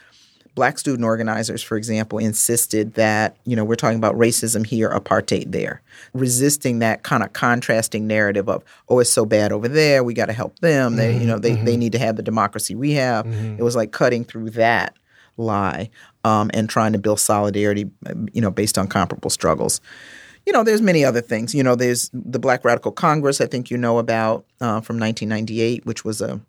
black 0.55 0.79
student 0.79 1.05
organizers, 1.05 1.63
for 1.63 1.77
example, 1.77 2.19
insisted 2.19 2.95
that, 2.95 3.37
you 3.45 3.57
know, 3.57 3.65
we're 3.65 3.75
talking 3.75 3.99
about 3.99 4.15
racism 4.15 4.65
here, 4.65 4.91
apartheid 4.91 5.53
there, 5.53 5.83
resisting 6.13 6.79
that 6.81 7.03
kind 7.03 7.23
of 7.23 7.33
contrasting 7.33 8.07
narrative 8.07 8.49
of, 8.49 8.63
oh, 8.89 8.99
it's 9.01 9.11
so 9.11 9.27
bad 9.27 9.51
over 9.51 9.67
there, 9.69 10.05
we 10.05 10.15
got 10.15 10.27
to 10.27 10.33
help 10.33 10.59
them. 10.61 10.97
They, 10.97 11.13
you 11.13 11.19
mm-hmm, 11.21 11.29
know, 11.29 11.39
they, 11.39 11.55
they 11.55 11.73
mm-hmm. 11.73 11.81
need 11.81 11.93
to 11.93 11.99
have 11.99 12.17
the 12.17 12.23
democracy 12.23 12.75
we 12.75 12.93
have. 12.93 13.27
Mm-hmm. 13.27 13.57
It 13.59 13.63
was 13.63 13.77
like 13.77 13.93
cutting 13.93 14.25
through 14.25 14.51
that 14.51 14.97
lie 15.37 15.91
um, 16.25 16.51
and 16.55 16.69
trying 16.69 16.93
to 16.93 16.99
build 16.99 17.21
solidarity, 17.21 17.91
you 18.33 18.41
know, 18.41 18.51
based 18.51 18.79
on 18.79 18.89
comparable 18.89 19.31
struggles. 19.31 19.81
You 20.47 20.53
know, 20.53 20.63
there's 20.63 20.81
many 20.81 21.05
other 21.05 21.21
things. 21.21 21.55
You 21.55 21.63
know, 21.63 21.75
there's 21.75 22.09
the 22.13 22.39
Black 22.39 22.65
Radical 22.65 22.93
Congress, 22.93 23.41
I 23.41 23.47
think 23.47 23.71
you 23.71 23.77
know 23.77 23.99
about 23.99 24.47
uh, 24.61 24.81
from 24.81 24.99
1998, 24.99 25.85
which 25.85 26.05
was 26.05 26.21
a 26.21 26.41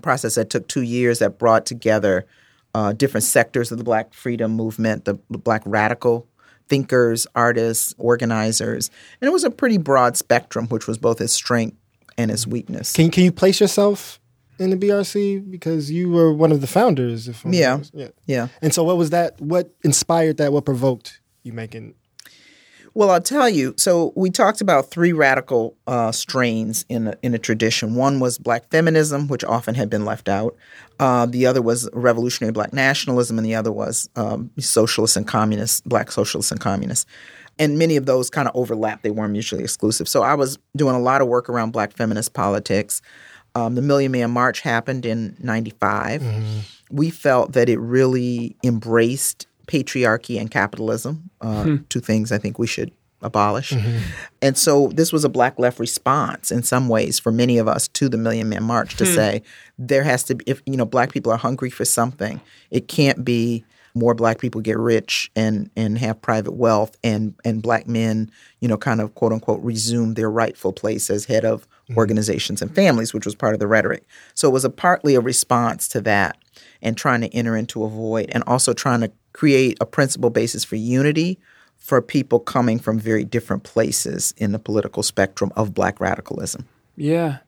process 0.00 0.34
that 0.34 0.50
took 0.50 0.68
two 0.68 0.82
years 0.82 1.20
that 1.20 1.38
brought 1.38 1.66
together 1.66 2.26
uh, 2.74 2.92
different 2.92 3.24
sectors 3.24 3.70
of 3.70 3.78
the 3.78 3.84
Black 3.84 4.14
freedom 4.14 4.52
movement, 4.52 5.04
the 5.04 5.14
Black 5.30 5.62
radical 5.66 6.26
thinkers, 6.68 7.26
artists, 7.34 7.94
organizers, 7.98 8.90
and 9.20 9.28
it 9.28 9.32
was 9.32 9.44
a 9.44 9.50
pretty 9.50 9.78
broad 9.78 10.16
spectrum, 10.16 10.66
which 10.68 10.86
was 10.86 10.96
both 10.96 11.20
its 11.20 11.32
strength 11.32 11.76
and 12.16 12.30
its 12.30 12.46
weakness. 12.46 12.92
Can 12.92 13.10
can 13.10 13.24
you 13.24 13.32
place 13.32 13.60
yourself 13.60 14.20
in 14.58 14.70
the 14.70 14.76
BRC 14.76 15.50
because 15.50 15.90
you 15.90 16.10
were 16.10 16.32
one 16.32 16.52
of 16.52 16.60
the 16.60 16.66
founders? 16.66 17.28
Yeah. 17.44 17.80
yeah. 17.92 18.08
Yeah. 18.26 18.48
And 18.62 18.72
so, 18.72 18.84
what 18.84 18.96
was 18.96 19.10
that? 19.10 19.40
What 19.40 19.70
inspired 19.84 20.38
that? 20.38 20.52
What 20.52 20.64
provoked 20.64 21.20
you 21.42 21.52
making? 21.52 21.94
Well, 22.94 23.10
I'll 23.10 23.22
tell 23.22 23.48
you. 23.48 23.74
So 23.78 24.12
we 24.16 24.30
talked 24.30 24.60
about 24.60 24.90
three 24.90 25.12
radical 25.12 25.76
uh, 25.86 26.12
strains 26.12 26.84
in 26.88 27.08
a, 27.08 27.16
in 27.22 27.34
a 27.34 27.38
tradition. 27.38 27.94
One 27.94 28.20
was 28.20 28.38
black 28.38 28.68
feminism, 28.70 29.28
which 29.28 29.44
often 29.44 29.74
had 29.74 29.88
been 29.88 30.04
left 30.04 30.28
out. 30.28 30.56
Uh, 31.00 31.24
the 31.26 31.46
other 31.46 31.62
was 31.62 31.88
revolutionary 31.94 32.52
black 32.52 32.72
nationalism, 32.72 33.38
and 33.38 33.46
the 33.46 33.54
other 33.54 33.72
was 33.72 34.10
um, 34.16 34.50
socialists 34.58 35.16
and 35.16 35.26
communists, 35.26 35.80
black 35.82 36.12
socialists 36.12 36.52
and 36.52 36.60
communists. 36.60 37.06
And 37.58 37.78
many 37.78 37.96
of 37.96 38.06
those 38.06 38.28
kind 38.28 38.46
of 38.46 38.54
overlap; 38.54 39.02
they 39.02 39.10
weren't 39.10 39.32
mutually 39.32 39.62
exclusive. 39.62 40.08
So 40.08 40.22
I 40.22 40.34
was 40.34 40.58
doing 40.76 40.94
a 40.94 41.00
lot 41.00 41.22
of 41.22 41.28
work 41.28 41.48
around 41.48 41.70
black 41.70 41.92
feminist 41.92 42.34
politics. 42.34 43.00
Um, 43.54 43.74
the 43.74 43.82
Million 43.82 44.12
Man 44.12 44.30
March 44.30 44.60
happened 44.60 45.06
in 45.06 45.36
'95. 45.40 46.22
We 46.90 47.10
felt 47.10 47.52
that 47.52 47.68
it 47.68 47.78
really 47.78 48.56
embraced 48.62 49.46
patriarchy 49.66 50.40
and 50.40 50.50
capitalism, 50.50 51.30
uh, 51.40 51.64
hmm. 51.64 51.76
two 51.88 52.00
things 52.00 52.32
I 52.32 52.38
think 52.38 52.58
we 52.58 52.66
should 52.66 52.92
abolish. 53.22 53.70
Mm-hmm. 53.70 53.98
And 54.42 54.58
so 54.58 54.88
this 54.88 55.12
was 55.12 55.24
a 55.24 55.28
black 55.28 55.58
left 55.58 55.78
response 55.78 56.50
in 56.50 56.62
some 56.62 56.88
ways 56.88 57.18
for 57.18 57.30
many 57.30 57.58
of 57.58 57.68
us 57.68 57.88
to 57.88 58.08
the 58.08 58.18
Million 58.18 58.48
Man 58.48 58.64
March 58.64 58.96
to 58.96 59.04
hmm. 59.04 59.14
say 59.14 59.42
there 59.78 60.02
has 60.02 60.24
to 60.24 60.34
be 60.34 60.44
if 60.46 60.62
you 60.66 60.76
know 60.76 60.84
black 60.84 61.12
people 61.12 61.32
are 61.32 61.38
hungry 61.38 61.70
for 61.70 61.84
something, 61.84 62.40
it 62.70 62.88
can't 62.88 63.24
be 63.24 63.64
more 63.94 64.14
black 64.14 64.38
people 64.38 64.60
get 64.60 64.78
rich 64.78 65.30
and 65.36 65.70
and 65.76 65.98
have 65.98 66.20
private 66.20 66.52
wealth 66.52 66.96
and 67.04 67.34
and 67.44 67.62
black 67.62 67.86
men, 67.86 68.30
you 68.60 68.68
know, 68.68 68.76
kind 68.76 69.00
of 69.00 69.14
quote 69.14 69.32
unquote 69.32 69.62
resume 69.62 70.14
their 70.14 70.30
rightful 70.30 70.72
place 70.72 71.10
as 71.10 71.24
head 71.24 71.44
of 71.44 71.66
hmm. 71.88 71.96
organizations 71.96 72.62
and 72.62 72.74
families, 72.74 73.14
which 73.14 73.24
was 73.24 73.34
part 73.34 73.54
of 73.54 73.60
the 73.60 73.66
rhetoric. 73.66 74.04
So 74.34 74.48
it 74.48 74.52
was 74.52 74.64
a 74.64 74.70
partly 74.70 75.14
a 75.14 75.20
response 75.20 75.88
to 75.88 76.00
that 76.02 76.36
and 76.80 76.96
trying 76.96 77.20
to 77.20 77.28
enter 77.28 77.56
into 77.56 77.84
a 77.84 77.88
void 77.88 78.30
and 78.32 78.42
also 78.46 78.72
trying 78.72 79.00
to 79.00 79.12
create 79.32 79.76
a 79.80 79.86
principle 79.86 80.30
basis 80.30 80.64
for 80.64 80.76
unity 80.76 81.38
for 81.76 82.00
people 82.00 82.38
coming 82.38 82.78
from 82.78 82.98
very 82.98 83.24
different 83.24 83.64
places 83.64 84.32
in 84.36 84.52
the 84.52 84.58
political 84.58 85.02
spectrum 85.02 85.52
of 85.56 85.74
black 85.74 86.00
radicalism. 86.00 86.66
Yeah. 86.96 87.38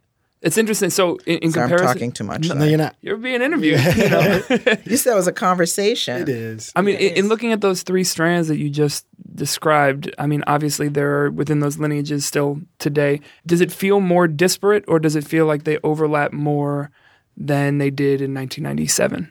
It's 0.42 0.58
interesting. 0.58 0.90
So 0.90 1.18
in, 1.24 1.38
in 1.38 1.52
So 1.52 1.60
I'm 1.62 1.68
comparison, 1.70 1.94
talking 1.94 2.12
too 2.12 2.24
much. 2.24 2.42
No, 2.48 2.56
sorry. 2.56 2.68
you're 2.68 2.78
not. 2.78 2.96
you're 3.00 3.16
being 3.16 3.40
interviewed. 3.40 3.80
You 3.96 4.08
know? 4.10 4.42
You 4.84 4.96
said 4.98 5.12
it 5.12 5.16
was 5.16 5.26
a 5.26 5.32
conversation. 5.32 6.20
It 6.20 6.28
is. 6.28 6.70
I 6.76 6.82
mean, 6.82 6.96
in, 6.96 7.14
in 7.14 7.28
looking 7.28 7.52
at 7.52 7.62
those 7.62 7.82
three 7.82 8.04
strands 8.04 8.48
that 8.48 8.58
you 8.58 8.68
just 8.68 9.06
described, 9.34 10.12
I 10.18 10.26
mean, 10.26 10.44
obviously 10.46 10.88
there 10.88 11.22
are 11.22 11.30
within 11.30 11.60
those 11.60 11.78
lineages 11.78 12.26
still 12.26 12.60
today. 12.78 13.20
Does 13.46 13.62
it 13.62 13.72
feel 13.72 14.00
more 14.00 14.28
disparate, 14.28 14.84
or 14.86 14.98
does 14.98 15.16
it 15.16 15.24
feel 15.24 15.46
like 15.46 15.64
they 15.64 15.78
overlap 15.82 16.32
more 16.32 16.90
than 17.36 17.78
they 17.78 17.90
did 17.90 18.20
in 18.20 18.34
1997? 18.34 19.30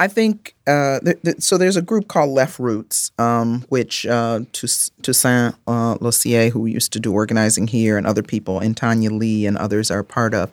I 0.00 0.08
think 0.08 0.54
uh, 0.66 0.98
th- 1.00 1.22
th- 1.22 1.40
so. 1.40 1.56
There's 1.56 1.76
a 1.76 1.82
group 1.82 2.08
called 2.08 2.30
Left 2.30 2.58
Roots, 2.58 3.12
um, 3.18 3.64
which 3.68 4.04
uh, 4.06 4.40
Tous- 4.52 4.90
Toussaint 5.02 5.54
uh, 5.68 5.96
Losier, 6.00 6.50
who 6.50 6.66
used 6.66 6.92
to 6.94 7.00
do 7.00 7.12
organizing 7.12 7.68
here, 7.68 7.96
and 7.96 8.06
other 8.06 8.22
people, 8.22 8.58
and 8.58 8.76
Tanya 8.76 9.10
Lee 9.10 9.46
and 9.46 9.56
others 9.56 9.92
are 9.92 10.02
part 10.02 10.34
of, 10.34 10.50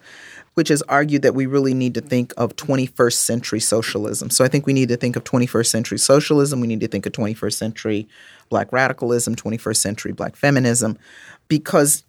which 0.53 0.67
has 0.67 0.83
argued 0.83 1.23
that 1.23 1.33
we 1.33 1.47
really 1.47 1.73
need 1.73 1.95
to 1.95 2.01
think 2.01 2.33
of 2.37 2.55
21st 2.55 3.13
century 3.13 3.59
socialism. 3.59 4.29
So 4.29 4.45
I 4.45 4.47
think 4.47 4.67
we 4.67 4.73
need 4.73 4.89
to 4.89 4.97
think 4.97 5.15
of 5.15 5.23
21st 5.23 5.67
century 5.67 5.97
socialism. 5.97 6.59
We 6.61 6.67
need 6.67 6.81
to 6.81 6.87
think 6.87 7.07
of 7.07 7.13
21st 7.13 7.53
century 7.53 8.07
black 8.49 8.71
radicalism, 8.71 9.35
21st 9.35 9.77
century 9.77 10.11
black 10.11 10.35
feminism, 10.35 10.99
because 11.47 12.03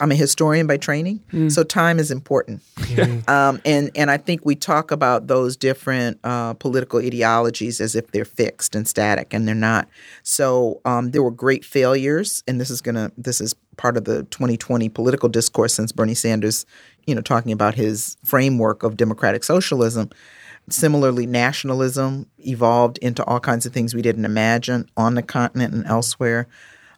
I'm 0.00 0.12
a 0.12 0.14
historian 0.14 0.66
by 0.66 0.76
training, 0.76 1.20
so 1.50 1.62
time 1.64 1.98
is 1.98 2.10
important. 2.10 2.62
Um, 3.28 3.60
and 3.64 3.90
and 3.94 4.10
I 4.10 4.16
think 4.16 4.44
we 4.44 4.54
talk 4.54 4.90
about 4.90 5.26
those 5.26 5.56
different 5.56 6.18
uh, 6.24 6.54
political 6.54 6.98
ideologies 6.98 7.80
as 7.80 7.94
if 7.94 8.10
they're 8.10 8.24
fixed 8.24 8.74
and 8.74 8.88
static, 8.88 9.34
and 9.34 9.46
they're 9.46 9.54
not. 9.54 9.88
So 10.22 10.80
um, 10.84 11.10
there 11.10 11.22
were 11.22 11.30
great 11.30 11.64
failures, 11.64 12.42
and 12.48 12.60
this 12.60 12.70
is 12.70 12.80
gonna 12.80 13.12
this 13.16 13.40
is 13.40 13.54
part 13.76 13.96
of 13.96 14.04
the 14.04 14.24
2020 14.24 14.88
political 14.88 15.28
discourse 15.28 15.74
since 15.74 15.92
Bernie 15.92 16.14
Sanders, 16.14 16.66
you 17.06 17.14
know, 17.14 17.20
talking 17.20 17.52
about 17.52 17.74
his 17.74 18.16
framework 18.24 18.82
of 18.82 18.96
democratic 18.96 19.44
socialism. 19.44 20.10
Similarly, 20.70 21.26
nationalism 21.26 22.26
evolved 22.38 22.98
into 22.98 23.24
all 23.24 23.40
kinds 23.40 23.64
of 23.64 23.72
things 23.72 23.94
we 23.94 24.02
didn't 24.02 24.26
imagine 24.26 24.88
on 24.96 25.14
the 25.14 25.22
continent 25.22 25.72
and 25.72 25.86
elsewhere. 25.86 26.46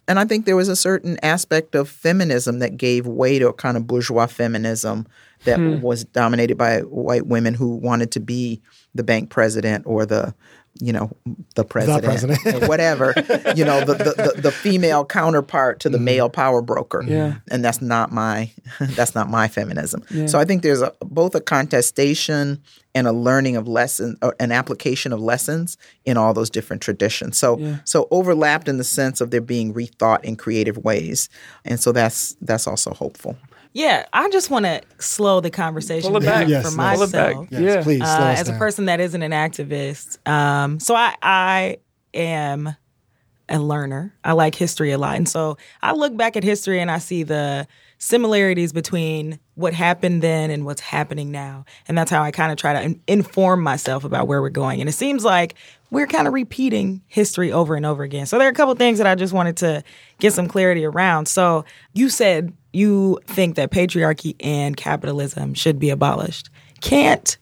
And 0.09 0.19
I 0.19 0.25
think 0.25 0.45
there 0.45 0.57
was 0.57 0.69
a 0.69 0.77
certain 0.77 1.19
aspect 1.23 1.75
of 1.75 1.89
feminism 1.89 2.59
that 2.59 2.77
gave 2.77 3.07
way 3.07 3.39
to 3.39 3.49
a 3.49 3.53
kind 3.53 3.77
of 3.77 3.87
bourgeois 3.87 4.27
feminism 4.27 5.07
that 5.45 5.59
hmm. 5.59 5.81
was 5.81 6.05
dominated 6.05 6.59
by 6.59 6.81
white 6.81 7.27
women 7.27 7.55
who 7.55 7.77
wanted 7.77 8.11
to 8.13 8.21
be 8.21 8.61
the 8.95 9.05
bank 9.05 9.31
president 9.31 9.87
or 9.87 10.05
the, 10.05 10.35
you 10.75 10.93
know, 10.93 11.11
the 11.57 11.65
president, 11.65 12.05
president. 12.05 12.69
whatever, 12.69 13.13
you 13.57 13.65
know, 13.65 13.85
the, 13.85 13.95
the, 13.95 14.33
the, 14.35 14.43
the 14.43 14.53
female 14.53 15.05
counterpart 15.05 15.81
to 15.81 15.89
the 15.89 15.99
mm-hmm. 15.99 16.05
male 16.05 16.31
power 16.31 16.63
broker. 16.63 17.03
Yeah. 17.07 17.37
And 17.51 17.65
that's 17.65 17.83
not 17.83 18.13
my 18.13 18.51
that's 18.81 19.15
not 19.15 19.29
my 19.29 19.49
feminism. 19.49 20.05
So 20.27 20.39
I 20.39 20.45
think 20.45 20.63
there's 20.63 20.83
a 20.83 20.93
both 21.01 21.35
a 21.35 21.41
contestation 21.41 22.63
and 22.95 23.07
a 23.07 23.13
learning 23.13 23.57
of 23.57 23.69
lessons, 23.69 24.19
an 24.41 24.53
application 24.53 25.13
of 25.13 25.21
lessons 25.21 25.77
in 26.05 26.17
all 26.17 26.35
those 26.35 26.51
different 26.51 26.83
traditions. 26.83 27.39
So 27.39 27.59
Yeah. 27.59 27.79
so 27.85 28.09
overlapped 28.11 28.69
in 28.69 28.79
the 28.79 28.85
sense 28.85 29.21
of 29.21 29.31
there 29.31 29.41
being 29.41 29.75
rethought 29.75 30.25
in 30.25 30.37
creative 30.37 30.79
ways, 30.79 31.29
and 31.65 31.79
so 31.79 31.93
that's 31.93 32.37
that's 32.41 32.67
also 32.67 32.93
hopeful. 32.93 33.37
Yeah, 33.73 34.07
I 34.13 34.29
just 34.31 34.51
want 34.51 34.65
to 34.67 34.83
slow 34.99 35.41
the 35.41 35.51
conversation 35.51 36.11
Pull 36.11 36.17
it 36.23 36.25
down 36.27 36.41
back. 36.41 36.49
Yes, 36.49 36.63
for 36.75 36.81
yes. 36.83 36.97
Pull 36.97 37.03
it 37.05 37.13
back. 37.13 37.35
myself. 37.37 37.49
Yes, 37.51 37.61
Yeah. 37.61 37.83
please. 37.83 37.99
slow 37.99 38.09
Uh, 38.27 38.33
us 38.33 38.41
as 38.41 38.49
a 38.49 38.53
person 38.55 38.87
that 38.87 38.99
isn't 39.01 39.23
an 39.23 39.31
activist, 39.33 40.27
um, 40.29 40.81
so 40.81 40.95
I 40.95 41.15
I 41.23 41.77
am 42.13 42.75
a 43.49 43.59
learner. 43.59 44.13
I 44.25 44.33
like 44.33 44.55
history 44.55 44.91
a 44.93 44.99
lot, 44.99 45.17
and 45.17 45.29
so 45.29 45.57
I 45.83 45.93
look 45.93 46.17
back 46.17 46.37
at 46.37 46.43
history 46.45 46.81
and 46.81 46.91
I 46.91 46.99
see 46.99 47.23
the 47.23 47.67
similarities 47.99 48.73
between 48.73 49.39
what 49.55 49.75
happened 49.75 50.23
then 50.23 50.51
and 50.51 50.65
what's 50.65 50.81
happening 50.81 51.31
now. 51.31 51.65
And 51.87 51.99
that's 51.99 52.11
how 52.11 52.23
I 52.23 52.31
kind 52.31 52.51
of 52.51 52.57
try 52.57 52.73
to 52.73 52.83
in- 52.83 53.01
inform 53.07 53.63
myself 53.63 54.05
about 54.05 54.27
where 54.27 54.41
we're 54.41 54.49
going. 54.49 54.81
And 54.81 54.89
it 54.89 54.93
seems 54.95 55.23
like 55.23 55.55
we're 55.91 56.07
kind 56.07 56.27
of 56.29 56.33
repeating 56.35 57.03
history 57.09 57.51
over 57.53 57.75
and 57.75 57.85
over 57.85 58.03
again. 58.03 58.27
So 58.27 58.39
there 58.39 58.47
are 58.47 58.51
a 58.51 58.55
couple 58.55 58.75
things 58.77 58.99
that 58.99 59.07
I 59.07 59.15
just 59.15 59.33
wanted 59.33 59.57
to 59.59 59.83
get 60.19 60.33
some 60.33 60.47
clarity 60.49 60.85
around. 60.85 61.27
So 61.27 61.65
you 61.95 62.09
said 62.09 62.53
you 62.73 63.19
think 63.27 63.57
that 63.57 63.71
patriarchy 63.71 64.37
and 64.41 64.77
capitalism 64.77 65.55
should 65.55 65.79
be 65.79 65.91
abolished. 65.91 66.49
Can't 66.81 67.37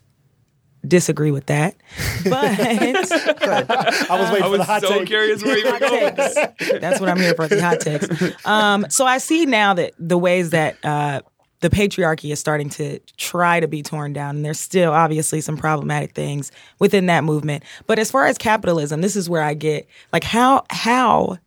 disagree 0.86 1.30
with 1.30 1.46
that. 1.46 1.76
But 2.24 2.58
I 2.60 4.20
was 4.20 4.30
waiting 4.30 4.42
I 4.42 4.46
for 4.46 4.50
the 4.50 4.58
was 4.58 4.66
hot 4.66 4.80
so 4.82 4.98
take. 4.98 5.06
curious 5.06 5.42
where 5.42 5.56
you 5.58 5.70
were 5.72 5.78
going. 5.78 6.16
takes. 6.16 6.34
That's 6.80 7.00
what 7.00 7.08
I'm 7.08 7.18
here 7.18 7.34
for, 7.34 7.48
the 7.48 7.60
hot 7.62 7.80
takes. 7.80 8.06
Um, 8.46 8.86
so 8.88 9.06
I 9.06 9.18
see 9.18 9.46
now 9.46 9.74
that 9.74 9.92
the 9.98 10.18
ways 10.18 10.50
that 10.50 10.76
uh, 10.84 11.20
the 11.60 11.70
patriarchy 11.70 12.32
is 12.32 12.38
starting 12.38 12.68
to 12.70 12.98
try 13.16 13.60
to 13.60 13.68
be 13.68 13.82
torn 13.82 14.12
down, 14.12 14.36
and 14.36 14.44
there's 14.44 14.60
still 14.60 14.92
obviously 14.92 15.40
some 15.40 15.56
problematic 15.56 16.12
things 16.12 16.52
within 16.78 17.06
that 17.06 17.24
movement. 17.24 17.64
But 17.86 17.98
as 17.98 18.10
far 18.10 18.26
as 18.26 18.38
capitalism, 18.38 19.00
this 19.00 19.16
is 19.16 19.28
where 19.28 19.42
I 19.42 19.54
get 19.54 19.88
like 20.12 20.24
how 20.24 20.64
how 20.70 21.38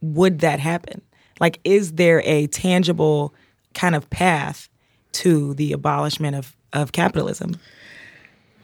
would 0.00 0.40
that 0.40 0.60
happen? 0.60 1.02
Like, 1.40 1.60
is 1.64 1.92
there 1.92 2.22
a 2.24 2.46
tangible 2.48 3.34
kind 3.74 3.94
of 3.94 4.08
path 4.10 4.68
to 5.12 5.54
the 5.54 5.72
abolishment 5.72 6.36
of 6.36 6.56
of 6.72 6.92
capitalism? 6.92 7.56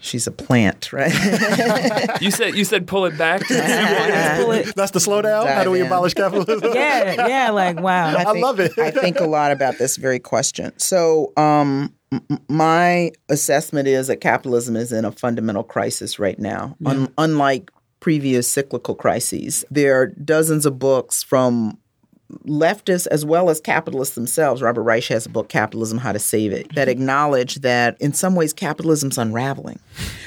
She's 0.05 0.27
a 0.27 0.31
plant, 0.31 0.93
right? 0.93 1.13
You 2.21 2.31
said 2.31 2.55
you 2.55 2.65
said 2.65 2.87
pull 2.87 3.07
it 3.07 3.17
back. 3.19 3.41
Pull 3.49 4.53
it- 4.53 4.75
That's 4.77 4.93
the 4.93 4.99
slowdown. 4.99 5.47
How 5.53 5.65
do 5.65 5.71
we 5.71 5.81
in. 5.81 5.87
abolish 5.87 6.15
capitalism? 6.15 6.73
yeah, 6.75 7.27
yeah, 7.27 7.51
like 7.51 7.81
wow. 7.81 8.15
I 8.17 8.33
love 8.39 8.61
it. 8.61 8.79
I 8.79 8.91
think 8.91 9.19
a 9.21 9.27
lot 9.27 9.51
about 9.51 9.79
this 9.79 9.97
very 9.97 10.19
question. 10.21 10.73
So, 10.79 11.33
um, 11.37 11.93
m- 12.13 12.23
m- 12.31 12.39
my 12.49 13.11
assessment 13.29 13.89
is 13.89 14.07
that 14.09 14.17
capitalism 14.21 14.77
is 14.77 14.93
in 14.93 15.05
a 15.05 15.13
fundamental 15.13 15.63
crisis 15.65 16.19
right 16.19 16.39
now. 16.39 16.77
Un- 16.87 17.13
unlike 17.19 17.71
previous 18.01 18.47
cyclical 18.49 18.95
crises, 18.95 19.65
there 19.71 19.99
are 20.01 20.07
dozens 20.09 20.67
of 20.67 20.79
books 20.79 21.23
from 21.23 21.79
leftists 22.47 23.07
as 23.09 23.25
well 23.25 23.51
as 23.51 23.61
capitalists 23.61 24.15
themselves. 24.15 24.63
Robert 24.63 24.83
Reich 24.83 25.07
has 25.09 25.27
a 25.27 25.29
book, 25.29 25.49
Capitalism 25.49 25.99
How 25.99 26.13
to 26.13 26.19
Save 26.19 26.53
It, 26.53 26.75
that 26.75 26.89
mm-hmm. 26.89 26.91
acknowledge 26.91 27.57
that 27.57 28.01
in 28.01 28.13
some 28.13 28.35
ways 28.35 28.53
capitalism's 28.53 29.19
unraveling. 29.19 29.79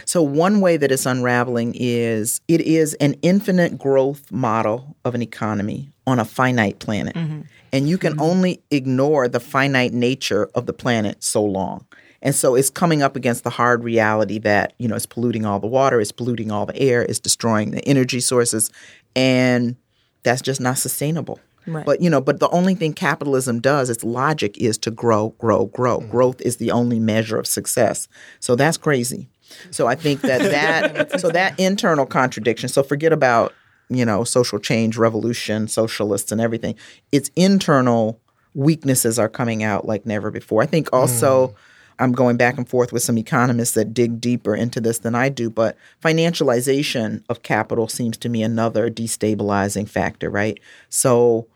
So, 0.05 0.21
one 0.21 0.61
way 0.61 0.77
that 0.77 0.91
it's 0.91 1.05
unraveling 1.05 1.73
is 1.75 2.41
it 2.47 2.61
is 2.61 2.93
an 2.95 3.15
infinite 3.21 3.77
growth 3.77 4.31
model 4.31 4.95
of 5.05 5.15
an 5.15 5.21
economy 5.21 5.91
on 6.05 6.19
a 6.19 6.25
finite 6.25 6.79
planet. 6.79 7.15
Mm-hmm. 7.15 7.41
And 7.73 7.89
you 7.89 7.97
can 7.97 8.13
mm-hmm. 8.13 8.21
only 8.21 8.63
ignore 8.71 9.27
the 9.27 9.39
finite 9.39 9.93
nature 9.93 10.49
of 10.55 10.65
the 10.65 10.73
planet 10.73 11.23
so 11.23 11.43
long. 11.43 11.85
And 12.21 12.33
so 12.33 12.55
it's 12.55 12.69
coming 12.69 13.01
up 13.01 13.15
against 13.15 13.43
the 13.43 13.49
hard 13.49 13.83
reality 13.83 14.39
that, 14.39 14.73
you 14.79 14.87
know, 14.87 14.95
it's 14.95 15.05
polluting 15.05 15.45
all 15.45 15.59
the 15.59 15.67
water, 15.67 16.01
it's 16.01 16.11
polluting 16.11 16.51
all 16.51 16.65
the 16.65 16.77
air, 16.77 17.03
it's 17.03 17.19
destroying 17.19 17.71
the 17.71 17.83
energy 17.87 18.19
sources, 18.19 18.71
and 19.15 19.75
that's 20.23 20.41
just 20.41 20.59
not 20.59 20.77
sustainable. 20.77 21.39
Right. 21.67 21.85
But 21.85 22.01
you 22.01 22.09
know, 22.09 22.21
but 22.21 22.39
the 22.39 22.49
only 22.49 22.75
thing 22.75 22.93
capitalism 22.93 23.59
does, 23.59 23.89
its 23.89 24.03
logic 24.03 24.57
is 24.57 24.77
to 24.79 24.91
grow, 24.91 25.29
grow, 25.37 25.65
grow. 25.65 25.99
Mm. 25.99 26.09
Growth 26.09 26.41
is 26.41 26.57
the 26.57 26.71
only 26.71 26.99
measure 26.99 27.37
of 27.37 27.45
success. 27.45 28.07
So 28.39 28.55
that's 28.55 28.77
crazy. 28.77 29.29
So 29.69 29.85
I 29.85 29.95
think 29.95 30.21
that 30.21 30.41
that 31.07 31.19
so 31.19 31.29
that 31.29 31.59
internal 31.59 32.05
contradiction. 32.05 32.69
So 32.69 32.83
forget 32.83 33.11
about 33.11 33.53
you 33.89 34.05
know 34.05 34.23
social 34.23 34.59
change, 34.59 34.97
revolution, 34.97 35.67
socialists, 35.67 36.31
and 36.31 36.39
everything. 36.39 36.75
Its 37.11 37.29
internal 37.35 38.19
weaknesses 38.53 39.19
are 39.19 39.29
coming 39.29 39.61
out 39.61 39.85
like 39.85 40.05
never 40.05 40.31
before. 40.31 40.63
I 40.63 40.65
think 40.65 40.89
also. 40.93 41.49
Mm. 41.49 41.55
I'm 41.99 42.11
going 42.11 42.37
back 42.37 42.59
and 42.59 42.69
forth 42.69 42.93
with 42.93 43.01
some 43.01 43.17
economists 43.17 43.71
that 43.71 43.91
dig 43.91 44.21
deeper 44.21 44.55
into 44.55 44.79
this 44.79 44.99
than 44.99 45.15
I 45.15 45.29
do, 45.29 45.49
but 45.49 45.75
financialization 45.99 47.23
of 47.27 47.41
capital 47.41 47.87
seems 47.87 48.17
to 48.17 48.29
me 48.29 48.43
another 48.43 48.91
destabilizing 48.91 49.89
factor, 49.89 50.29
right? 50.29 50.59
So 50.89 51.47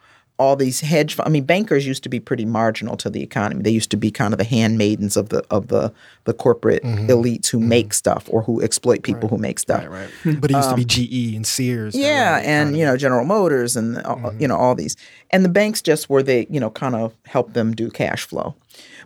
all 0.41 0.55
these 0.55 0.79
hedge 0.81 1.17
I 1.19 1.29
mean 1.29 1.43
bankers 1.45 1.85
used 1.85 2.01
to 2.03 2.09
be 2.09 2.19
pretty 2.19 2.45
marginal 2.45 2.97
to 2.97 3.09
the 3.09 3.21
economy. 3.21 3.61
They 3.61 3.69
used 3.71 3.91
to 3.91 3.97
be 3.97 4.09
kind 4.09 4.33
of 4.33 4.39
the 4.39 4.43
handmaidens 4.43 5.15
of 5.15 5.29
the 5.29 5.45
of 5.51 5.67
the 5.67 5.93
the 6.23 6.33
corporate 6.33 6.83
elites 6.83 7.47
who 7.47 7.59
make 7.59 7.93
stuff 7.93 8.25
or 8.27 8.41
who 8.41 8.61
exploit 8.61 9.03
people 9.03 9.29
who 9.29 9.37
make 9.37 9.59
stuff. 9.59 9.85
Right, 9.87 10.09
right. 10.25 10.41
But 10.41 10.51
it 10.51 10.55
used 10.55 10.69
to 10.69 10.75
be 10.75 10.85
GE 10.85 11.35
and 11.35 11.45
Sears. 11.45 11.93
Um, 11.95 12.01
Yeah, 12.01 12.37
were 12.37 12.43
and 12.45 12.77
you 12.77 12.85
know 12.85 12.97
General 12.97 13.25
Motors 13.25 13.77
and 13.77 13.97
uh, 13.99 14.31
you 14.39 14.47
know 14.47 14.57
all 14.57 14.73
these, 14.75 14.97
and 15.29 15.45
the 15.45 15.49
banks 15.49 15.81
just 15.81 16.09
were 16.09 16.23
they 16.23 16.47
you 16.49 16.59
know 16.59 16.71
kind 16.71 16.95
of 16.95 17.13
help 17.25 17.53
them 17.53 17.73
do 17.73 17.89
cash 17.91 18.23
flow, 18.25 18.55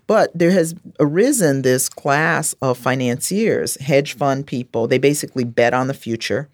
but 0.08 0.32
there 0.34 0.52
has 0.52 0.74
arisen 1.02 1.62
this 1.64 1.90
class 1.90 2.56
of 2.62 2.78
financiers, 2.78 3.76
hedge 3.82 4.16
fund 4.16 4.48
people. 4.48 4.88
They 4.88 5.00
basically 5.00 5.44
bet 5.44 5.74
on 5.74 5.88
the 5.88 5.94
future. 5.94 6.48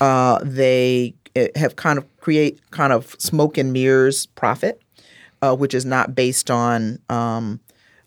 Uh, 0.00 0.38
they 0.42 1.14
have 1.56 1.76
kind 1.76 1.98
of 1.98 2.20
create 2.20 2.60
kind 2.70 2.92
of 2.92 3.16
smoke 3.18 3.58
and 3.58 3.72
mirrors 3.72 4.26
profit, 4.26 4.82
uh, 5.42 5.54
which 5.54 5.74
is 5.74 5.84
not 5.84 6.14
based 6.14 6.50
on 6.50 6.98
um, 7.08 7.60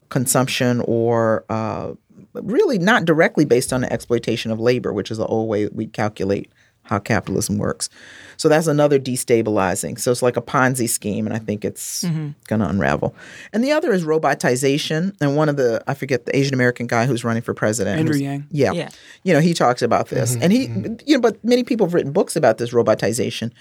consumption 0.10 0.81
or 0.86 1.45
uh, 1.49 1.93
really 2.34 2.77
not 2.77 3.05
directly 3.05 3.45
based 3.45 3.73
on 3.73 3.81
the 3.81 3.91
exploitation 3.91 4.51
of 4.51 4.60
labor, 4.60 4.93
which 4.93 5.12
is 5.12 5.17
the 5.17 5.25
old 5.25 5.49
way 5.49 5.67
we 5.67 5.88
calculate 5.88 6.51
how 6.91 6.99
capitalism 6.99 7.58
works. 7.58 7.89
So 8.36 8.49
that's 8.49 8.67
another 8.67 8.99
destabilizing. 8.99 9.97
So 9.97 10.12
it's 10.12 10.21
like 10.21 10.36
a 10.36 10.41
Ponzi 10.41 10.89
scheme, 10.89 11.25
and 11.25 11.34
I 11.34 11.39
think 11.39 11.63
it's 11.63 12.04
mm-hmm. 12.04 12.32
going 12.47 12.60
to 12.60 12.67
unravel. 12.67 13.15
And 13.54 13.63
the 13.63 13.71
other 13.71 13.93
is 13.93 14.04
robotization. 14.04 15.15
And 15.21 15.38
one 15.38 15.47
of 15.47 15.56
the, 15.56 15.82
I 15.88 15.93
forget 15.93 16.25
the 16.25 16.36
Asian 16.36 16.54
American 16.54 16.86
guy 16.88 17.06
who's 17.06 17.23
running 17.23 17.43
for 17.43 17.54
president. 17.54 17.99
Andrew 17.99 18.17
Yang. 18.17 18.47
Yeah. 18.51 18.73
Yeah. 18.73 18.89
You 19.23 19.34
know, 19.34 19.39
he 19.39 19.54
talks 19.54 19.82
about 19.82 20.10
this. 20.10 20.34
Mm-hmm. 20.34 20.43
And 20.43 20.51
he, 20.51 20.67
mm-hmm. 20.67 20.95
you 21.06 21.15
know, 21.15 21.21
but 21.21 21.41
many 21.45 21.63
people 21.63 21.88
have 21.88 21.93
written 21.93 22.12
books 22.12 22.36
about 22.36 22.58
this 22.58 22.71
robotization, 22.71 23.51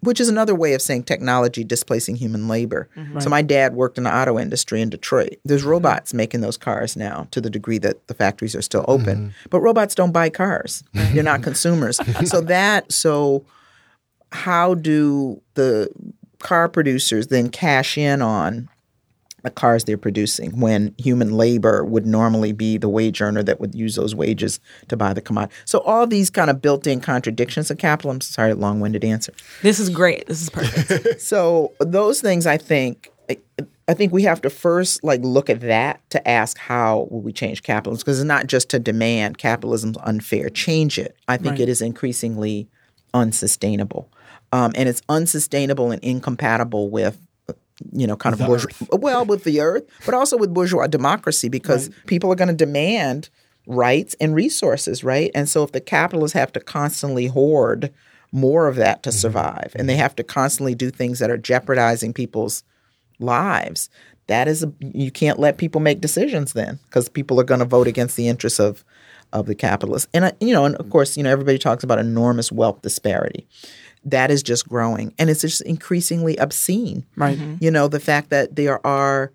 which 0.00 0.20
is 0.20 0.28
another 0.28 0.54
way 0.54 0.74
of 0.74 0.82
saying 0.82 1.04
technology 1.04 1.64
displacing 1.64 2.16
human 2.16 2.48
labor. 2.48 2.88
Mm-hmm. 2.96 3.20
So 3.20 3.30
my 3.30 3.42
dad 3.42 3.74
worked 3.74 3.98
in 3.98 4.04
the 4.04 4.14
auto 4.14 4.38
industry 4.38 4.80
in 4.80 4.90
Detroit. 4.90 5.36
There's 5.44 5.62
mm-hmm. 5.62 5.70
robots 5.70 6.14
making 6.14 6.40
those 6.40 6.56
cars 6.56 6.96
now 6.96 7.28
to 7.30 7.40
the 7.40 7.50
degree 7.50 7.78
that 7.78 8.06
the 8.06 8.14
factories 8.14 8.54
are 8.54 8.62
still 8.62 8.84
open. 8.88 9.16
Mm-hmm. 9.16 9.48
But 9.50 9.60
robots 9.60 9.94
don't 9.94 10.12
buy 10.12 10.30
cars. 10.30 10.84
They're 10.92 11.22
not 11.22 11.42
consumers. 11.42 11.98
so 12.28 12.40
that 12.42 12.92
so 12.92 13.44
how 14.32 14.74
do 14.74 15.40
the 15.54 15.88
car 16.38 16.68
producers 16.68 17.28
then 17.28 17.48
cash 17.48 17.96
in 17.96 18.20
on 18.20 18.68
the 19.46 19.50
cars 19.52 19.84
they're 19.84 19.96
producing 19.96 20.58
when 20.60 20.94
human 20.98 21.32
labor 21.36 21.84
would 21.84 22.04
normally 22.04 22.52
be 22.52 22.76
the 22.76 22.88
wage 22.88 23.20
earner 23.22 23.42
that 23.44 23.60
would 23.60 23.74
use 23.74 23.94
those 23.94 24.14
wages 24.14 24.58
to 24.88 24.96
buy 24.96 25.12
the 25.14 25.20
commodity. 25.20 25.54
So 25.64 25.78
all 25.80 26.06
these 26.06 26.30
kind 26.30 26.50
of 26.50 26.60
built-in 26.60 27.00
contradictions 27.00 27.70
of 27.70 27.78
capital. 27.78 28.10
I'm 28.10 28.20
sorry, 28.20 28.52
long-winded 28.54 29.04
answer. 29.04 29.32
This 29.62 29.78
is 29.78 29.88
great. 29.88 30.26
This 30.26 30.42
is 30.42 30.50
perfect. 30.50 31.20
So 31.26 31.72
those 31.80 32.20
things, 32.20 32.46
I 32.46 32.56
think, 32.58 33.10
I 33.88 33.94
think 33.94 34.12
we 34.12 34.24
have 34.24 34.40
to 34.42 34.50
first 34.50 35.04
like 35.04 35.20
look 35.22 35.48
at 35.48 35.60
that 35.60 36.00
to 36.10 36.28
ask 36.28 36.58
how 36.58 37.06
will 37.10 37.20
we 37.22 37.32
change 37.32 37.62
capitalism 37.62 38.02
because 38.04 38.18
it's 38.18 38.26
not 38.26 38.48
just 38.48 38.68
to 38.70 38.78
demand 38.80 39.38
capitalism's 39.38 39.96
unfair. 40.02 40.48
Change 40.48 40.98
it. 40.98 41.16
I 41.28 41.36
think 41.36 41.52
Right. 41.52 41.60
it 41.60 41.68
is 41.68 41.80
increasingly 41.80 42.68
unsustainable, 43.14 44.08
um, 44.52 44.72
and 44.74 44.88
it's 44.88 45.02
unsustainable 45.08 45.90
and 45.92 46.02
incompatible 46.02 46.90
with 46.90 47.18
you 47.92 48.06
know 48.06 48.16
kind 48.16 48.32
of 48.32 48.46
bourgeois, 48.46 48.70
well 48.92 49.24
with 49.24 49.44
the 49.44 49.60
earth, 49.60 49.84
but 50.04 50.14
also 50.14 50.36
with 50.36 50.54
bourgeois 50.54 50.86
democracy 50.86 51.48
because 51.48 51.90
people 52.06 52.30
are 52.32 52.36
going 52.36 52.48
to 52.48 52.54
demand 52.54 53.28
rights 53.66 54.14
and 54.20 54.34
resources, 54.34 55.02
right? 55.02 55.30
And 55.34 55.48
so 55.48 55.62
if 55.62 55.72
the 55.72 55.80
capitalists 55.80 56.34
have 56.34 56.52
to 56.52 56.60
constantly 56.60 57.26
hoard 57.26 57.92
more 58.32 58.68
of 58.68 58.76
that 58.76 59.02
to 59.02 59.10
mm-hmm. 59.10 59.18
survive, 59.18 59.72
and 59.74 59.88
they 59.88 59.94
mm-hmm. 59.94 60.02
have 60.02 60.16
to 60.16 60.24
constantly 60.24 60.74
do 60.74 60.90
things 60.90 61.18
that 61.18 61.30
are 61.30 61.36
jeopardizing 61.36 62.12
people's 62.12 62.64
lives, 63.18 63.90
that 64.26 64.48
is 64.48 64.62
a, 64.62 64.72
you 64.80 65.10
can't 65.10 65.38
let 65.38 65.58
people 65.58 65.80
make 65.80 66.00
decisions 66.00 66.52
then 66.52 66.78
because 66.86 67.08
people 67.08 67.40
are 67.40 67.44
going 67.44 67.60
to 67.60 67.66
vote 67.66 67.86
against 67.86 68.16
the 68.16 68.28
interests 68.28 68.60
of 68.60 68.84
of 69.32 69.46
the 69.46 69.54
capitalists. 69.54 70.08
And 70.14 70.26
I, 70.26 70.32
you 70.40 70.52
know, 70.52 70.64
and 70.64 70.76
of 70.76 70.88
course, 70.88 71.16
you 71.16 71.22
know, 71.22 71.30
everybody 71.30 71.58
talks 71.58 71.82
about 71.82 71.98
enormous 71.98 72.52
wealth 72.52 72.80
disparity. 72.82 73.46
That 74.06 74.30
is 74.30 74.42
just 74.42 74.68
growing, 74.68 75.12
and 75.18 75.28
it's 75.28 75.40
just 75.42 75.60
increasingly 75.62 76.36
obscene. 76.38 77.04
Right. 77.16 77.36
Mm-hmm. 77.36 77.56
You 77.62 77.70
know, 77.70 77.88
the 77.88 78.00
fact 78.00 78.30
that 78.30 78.56
there 78.56 78.84
are 78.86 79.32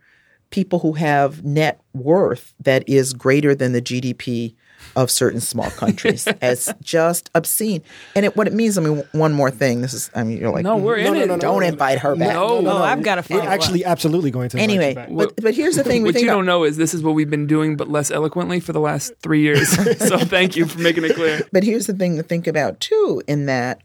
people 0.50 0.80
who 0.80 0.94
have 0.94 1.44
net 1.46 1.80
worth 1.94 2.54
that 2.62 2.88
is 2.88 3.14
greater 3.14 3.54
than 3.54 3.72
the 3.74 3.82
GDP 3.82 4.54
of 4.96 5.10
certain 5.12 5.40
small 5.40 5.70
countries. 5.72 6.28
as 6.42 6.74
just 6.82 7.30
obscene. 7.36 7.82
And 8.16 8.26
it, 8.26 8.36
what 8.36 8.48
it 8.48 8.54
means, 8.54 8.78
I 8.78 8.82
mean, 8.82 9.04
one 9.14 9.32
more 9.32 9.52
thing. 9.52 9.82
This 9.82 9.94
is, 9.94 10.10
I 10.16 10.24
mean, 10.24 10.38
you're 10.40 10.52
like, 10.52 10.64
No, 10.64 10.76
we're 10.76 10.98
in 10.98 11.06
no, 11.06 11.14
it. 11.14 11.28
no, 11.28 11.36
no, 11.36 11.40
don't 11.40 11.64
invite 11.64 12.00
her 12.00 12.16
back. 12.16 12.34
No, 12.34 12.60
no, 12.62 12.78
I've 12.78 13.04
got 13.04 13.16
to 13.24 13.34
We're 13.34 13.40
follow 13.40 13.52
actually 13.52 13.86
absolutely 13.86 14.32
going 14.32 14.50
to. 14.50 14.58
Anyway, 14.60 14.96
back. 14.96 15.10
but, 15.12 15.36
but 15.42 15.54
here's 15.54 15.76
the 15.78 15.84
thing. 15.86 16.02
We 16.02 16.08
What 16.10 16.16
think 16.16 16.24
you 16.26 16.30
about- 16.32 16.38
don't 16.40 16.46
know 16.48 16.64
is 16.66 16.76
this 16.78 16.94
is 16.94 17.04
what 17.04 17.14
we've 17.14 17.30
been 17.30 17.48
doing, 17.48 17.78
but 17.78 17.88
less 17.90 18.12
eloquently 18.12 18.60
for 18.60 18.74
the 18.74 18.80
last 18.82 19.14
three 19.22 19.42
years. 19.42 19.70
so 20.00 20.18
thank 20.18 20.56
you 20.58 20.66
for 20.66 20.80
making 20.80 21.06
it 21.06 21.16
clear. 21.16 21.48
But 21.54 21.64
here's 21.64 21.88
the 21.88 21.94
thing 21.94 22.18
to 22.18 22.24
think 22.24 22.48
about 22.48 22.80
too 22.82 23.22
in 23.28 23.46
that 23.46 23.82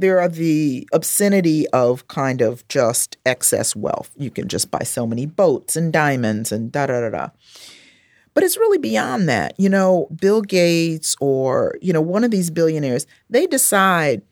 there 0.00 0.20
are 0.20 0.28
the 0.28 0.88
obscenity 0.92 1.68
of 1.68 2.08
kind 2.08 2.40
of 2.40 2.66
just 2.68 3.16
excess 3.26 3.76
wealth. 3.76 4.10
You 4.16 4.30
can 4.30 4.48
just 4.48 4.70
buy 4.70 4.82
so 4.82 5.06
many 5.06 5.26
boats 5.26 5.76
and 5.76 5.92
diamonds 5.92 6.52
and 6.52 6.72
da 6.72 6.86
da 6.86 7.00
da 7.00 7.10
da. 7.10 7.28
But 8.32 8.44
it's 8.44 8.56
really 8.56 8.78
beyond 8.78 9.28
that. 9.28 9.54
You 9.58 9.68
know, 9.68 10.08
Bill 10.20 10.40
Gates 10.40 11.16
or, 11.20 11.76
you 11.82 11.92
know, 11.92 12.00
one 12.00 12.24
of 12.24 12.30
these 12.30 12.50
billionaires, 12.50 13.06
they 13.28 13.46
decide, 13.46 14.22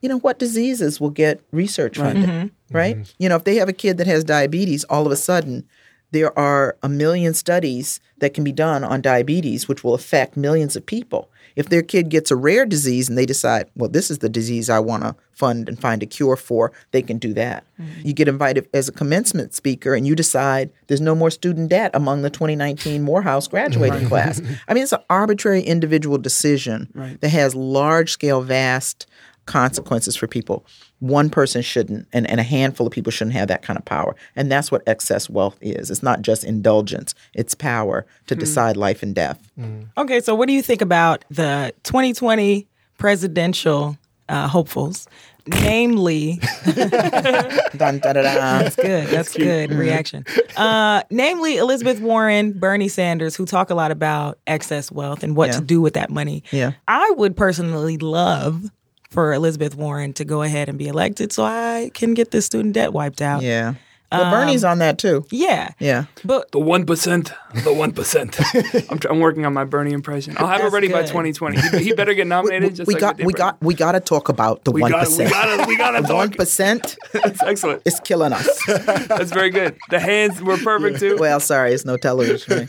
you 0.00 0.08
know, 0.08 0.18
what 0.20 0.38
diseases 0.38 1.00
will 1.00 1.10
get 1.10 1.40
research 1.50 1.98
funded, 1.98 2.28
mm-hmm. 2.28 2.76
right? 2.76 2.96
Mm-hmm. 2.96 3.12
You 3.18 3.28
know, 3.28 3.36
if 3.36 3.44
they 3.44 3.56
have 3.56 3.68
a 3.68 3.72
kid 3.72 3.98
that 3.98 4.06
has 4.06 4.24
diabetes, 4.24 4.84
all 4.84 5.04
of 5.04 5.12
a 5.12 5.16
sudden 5.16 5.66
there 6.12 6.36
are 6.38 6.76
a 6.82 6.88
million 6.88 7.34
studies 7.34 8.00
that 8.18 8.34
can 8.34 8.44
be 8.44 8.52
done 8.52 8.84
on 8.84 9.02
diabetes, 9.02 9.68
which 9.68 9.84
will 9.84 9.94
affect 9.94 10.36
millions 10.36 10.76
of 10.76 10.86
people. 10.86 11.28
If 11.58 11.70
their 11.70 11.82
kid 11.82 12.08
gets 12.08 12.30
a 12.30 12.36
rare 12.36 12.64
disease 12.64 13.08
and 13.08 13.18
they 13.18 13.26
decide, 13.26 13.68
well, 13.74 13.90
this 13.90 14.12
is 14.12 14.18
the 14.18 14.28
disease 14.28 14.70
I 14.70 14.78
want 14.78 15.02
to 15.02 15.16
fund 15.32 15.68
and 15.68 15.76
find 15.76 16.04
a 16.04 16.06
cure 16.06 16.36
for, 16.36 16.70
they 16.92 17.02
can 17.02 17.18
do 17.18 17.34
that. 17.34 17.64
Mm-hmm. 17.80 18.06
You 18.06 18.12
get 18.12 18.28
invited 18.28 18.68
as 18.72 18.88
a 18.88 18.92
commencement 18.92 19.54
speaker 19.54 19.92
and 19.92 20.06
you 20.06 20.14
decide 20.14 20.70
there's 20.86 21.00
no 21.00 21.16
more 21.16 21.32
student 21.32 21.68
debt 21.70 21.90
among 21.94 22.22
the 22.22 22.30
2019 22.30 23.02
Morehouse 23.02 23.48
graduating 23.48 24.06
class. 24.06 24.40
I 24.68 24.74
mean, 24.74 24.84
it's 24.84 24.92
an 24.92 25.02
arbitrary 25.10 25.62
individual 25.62 26.16
decision 26.16 27.18
that 27.20 27.28
has 27.30 27.56
large 27.56 28.12
scale, 28.12 28.40
vast 28.40 29.06
consequences 29.48 30.14
for 30.14 30.28
people. 30.28 30.64
One 31.00 31.28
person 31.30 31.62
shouldn't, 31.62 32.06
and, 32.12 32.28
and 32.30 32.38
a 32.38 32.44
handful 32.44 32.86
of 32.86 32.92
people 32.92 33.10
shouldn't 33.10 33.34
have 33.34 33.48
that 33.48 33.62
kind 33.62 33.76
of 33.78 33.84
power. 33.84 34.14
And 34.36 34.52
that's 34.52 34.70
what 34.70 34.82
excess 34.86 35.28
wealth 35.28 35.58
is. 35.60 35.90
It's 35.90 36.02
not 36.02 36.22
just 36.22 36.44
indulgence, 36.44 37.14
it's 37.34 37.54
power 37.56 38.06
to 38.28 38.36
decide 38.36 38.76
life 38.76 39.02
and 39.02 39.14
death. 39.14 39.50
Okay, 39.96 40.20
so 40.20 40.34
what 40.36 40.46
do 40.46 40.52
you 40.54 40.62
think 40.62 40.82
about 40.82 41.24
the 41.30 41.72
2020 41.82 42.66
presidential 42.98 43.96
uh, 44.28 44.46
hopefuls? 44.46 45.08
Namely, 45.46 46.38
Dun, 46.74 47.98
da, 48.00 48.12
da. 48.12 48.22
that's 48.22 48.76
good. 48.76 49.06
That's 49.08 49.34
good 49.34 49.72
reaction. 49.72 50.26
Uh, 50.58 51.02
namely, 51.10 51.56
Elizabeth 51.56 52.00
Warren, 52.00 52.52
Bernie 52.52 52.88
Sanders, 52.88 53.34
who 53.34 53.46
talk 53.46 53.70
a 53.70 53.74
lot 53.74 53.90
about 53.90 54.38
excess 54.46 54.92
wealth 54.92 55.22
and 55.22 55.34
what 55.34 55.46
Yeah. 55.48 55.52
to 55.54 55.60
do 55.62 55.80
with 55.80 55.94
that 55.94 56.10
money. 56.10 56.42
Yeah. 56.50 56.72
I 56.86 57.10
would 57.16 57.34
personally 57.34 57.96
love 57.96 58.70
for 59.10 59.32
Elizabeth 59.32 59.74
Warren 59.74 60.12
to 60.14 60.24
go 60.24 60.42
ahead 60.42 60.68
and 60.68 60.78
be 60.78 60.86
elected 60.88 61.32
so 61.32 61.42
I 61.44 61.90
can 61.94 62.14
get 62.14 62.30
this 62.30 62.46
student 62.46 62.74
debt 62.74 62.92
wiped 62.92 63.22
out. 63.22 63.42
Yeah. 63.42 63.74
Well, 64.10 64.30
Bernie's 64.30 64.64
on 64.64 64.78
that 64.78 64.96
too. 64.96 65.26
Yeah. 65.30 65.68
Yeah. 65.78 66.06
But 66.24 66.50
The 66.52 66.58
one 66.60 66.86
percent, 66.86 67.30
the 67.62 67.74
one 67.74 67.92
percent. 67.92 68.38
I'm, 68.90 68.98
I'm 69.10 69.20
working 69.20 69.44
on 69.44 69.52
my 69.52 69.64
Bernie 69.64 69.92
impression. 69.92 70.34
I'll 70.38 70.46
have 70.46 70.62
it 70.62 70.72
ready 70.72 70.88
by 70.88 71.02
2020. 71.02 71.60
He, 71.60 71.84
he 71.84 71.92
better 71.92 72.14
get 72.14 72.26
nominated. 72.26 72.74
just 72.74 72.88
we 72.88 72.94
like 72.94 73.00
got 73.02 73.20
we 73.22 73.34
got 73.34 73.62
we 73.62 73.74
got 73.74 73.92
to 73.92 74.00
talk 74.00 74.30
about 74.30 74.64
the 74.64 74.70
one 74.70 74.84
we 74.84 74.88
gotta 74.90 75.64
we 75.68 75.76
gotta 75.76 76.00
The 76.06 76.14
one 76.14 76.28
talk. 76.30 76.38
percent 76.38 76.96
That's 77.12 77.42
excellent. 77.42 77.82
It's 77.84 78.00
killing 78.00 78.32
us. 78.32 78.64
That's 78.66 79.30
very 79.30 79.50
good. 79.50 79.76
The 79.90 80.00
hands 80.00 80.40
were 80.40 80.56
perfect 80.56 81.00
too. 81.00 81.18
well, 81.20 81.38
sorry, 81.38 81.74
it's 81.74 81.84
no 81.84 81.98
television. 81.98 82.66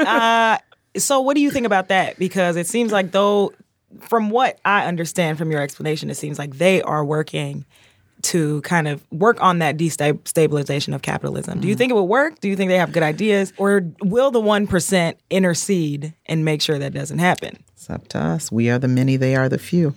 uh, 0.00 0.58
so 0.98 1.20
what 1.22 1.34
do 1.34 1.40
you 1.40 1.50
think 1.50 1.64
about 1.64 1.88
that? 1.88 2.18
Because 2.18 2.56
it 2.56 2.66
seems 2.66 2.92
like 2.92 3.12
though 3.12 3.54
from 4.00 4.30
what 4.30 4.58
I 4.64 4.86
understand 4.86 5.38
from 5.38 5.50
your 5.50 5.60
explanation, 5.60 6.10
it 6.10 6.16
seems 6.16 6.38
like 6.38 6.58
they 6.58 6.82
are 6.82 7.04
working 7.04 7.64
to 8.20 8.60
kind 8.62 8.88
of 8.88 9.04
work 9.12 9.40
on 9.40 9.60
that 9.60 9.76
destabilization 9.76 10.94
of 10.94 11.02
capitalism. 11.02 11.60
Do 11.60 11.68
you 11.68 11.74
mm. 11.74 11.78
think 11.78 11.90
it 11.90 11.94
will 11.94 12.08
work? 12.08 12.40
Do 12.40 12.48
you 12.48 12.56
think 12.56 12.68
they 12.68 12.78
have 12.78 12.92
good 12.92 13.02
ideas? 13.02 13.52
Or 13.56 13.82
will 14.02 14.30
the 14.30 14.40
1% 14.40 15.14
intercede 15.30 16.14
and 16.26 16.44
make 16.44 16.60
sure 16.60 16.78
that 16.78 16.92
doesn't 16.92 17.18
happen? 17.18 17.62
It's 17.88 17.94
up 17.94 18.08
to 18.08 18.18
us. 18.18 18.52
We 18.52 18.68
are 18.70 18.78
the 18.78 18.88
many, 18.88 19.16
they 19.16 19.34
are 19.34 19.48
the 19.48 19.58
few. 19.58 19.94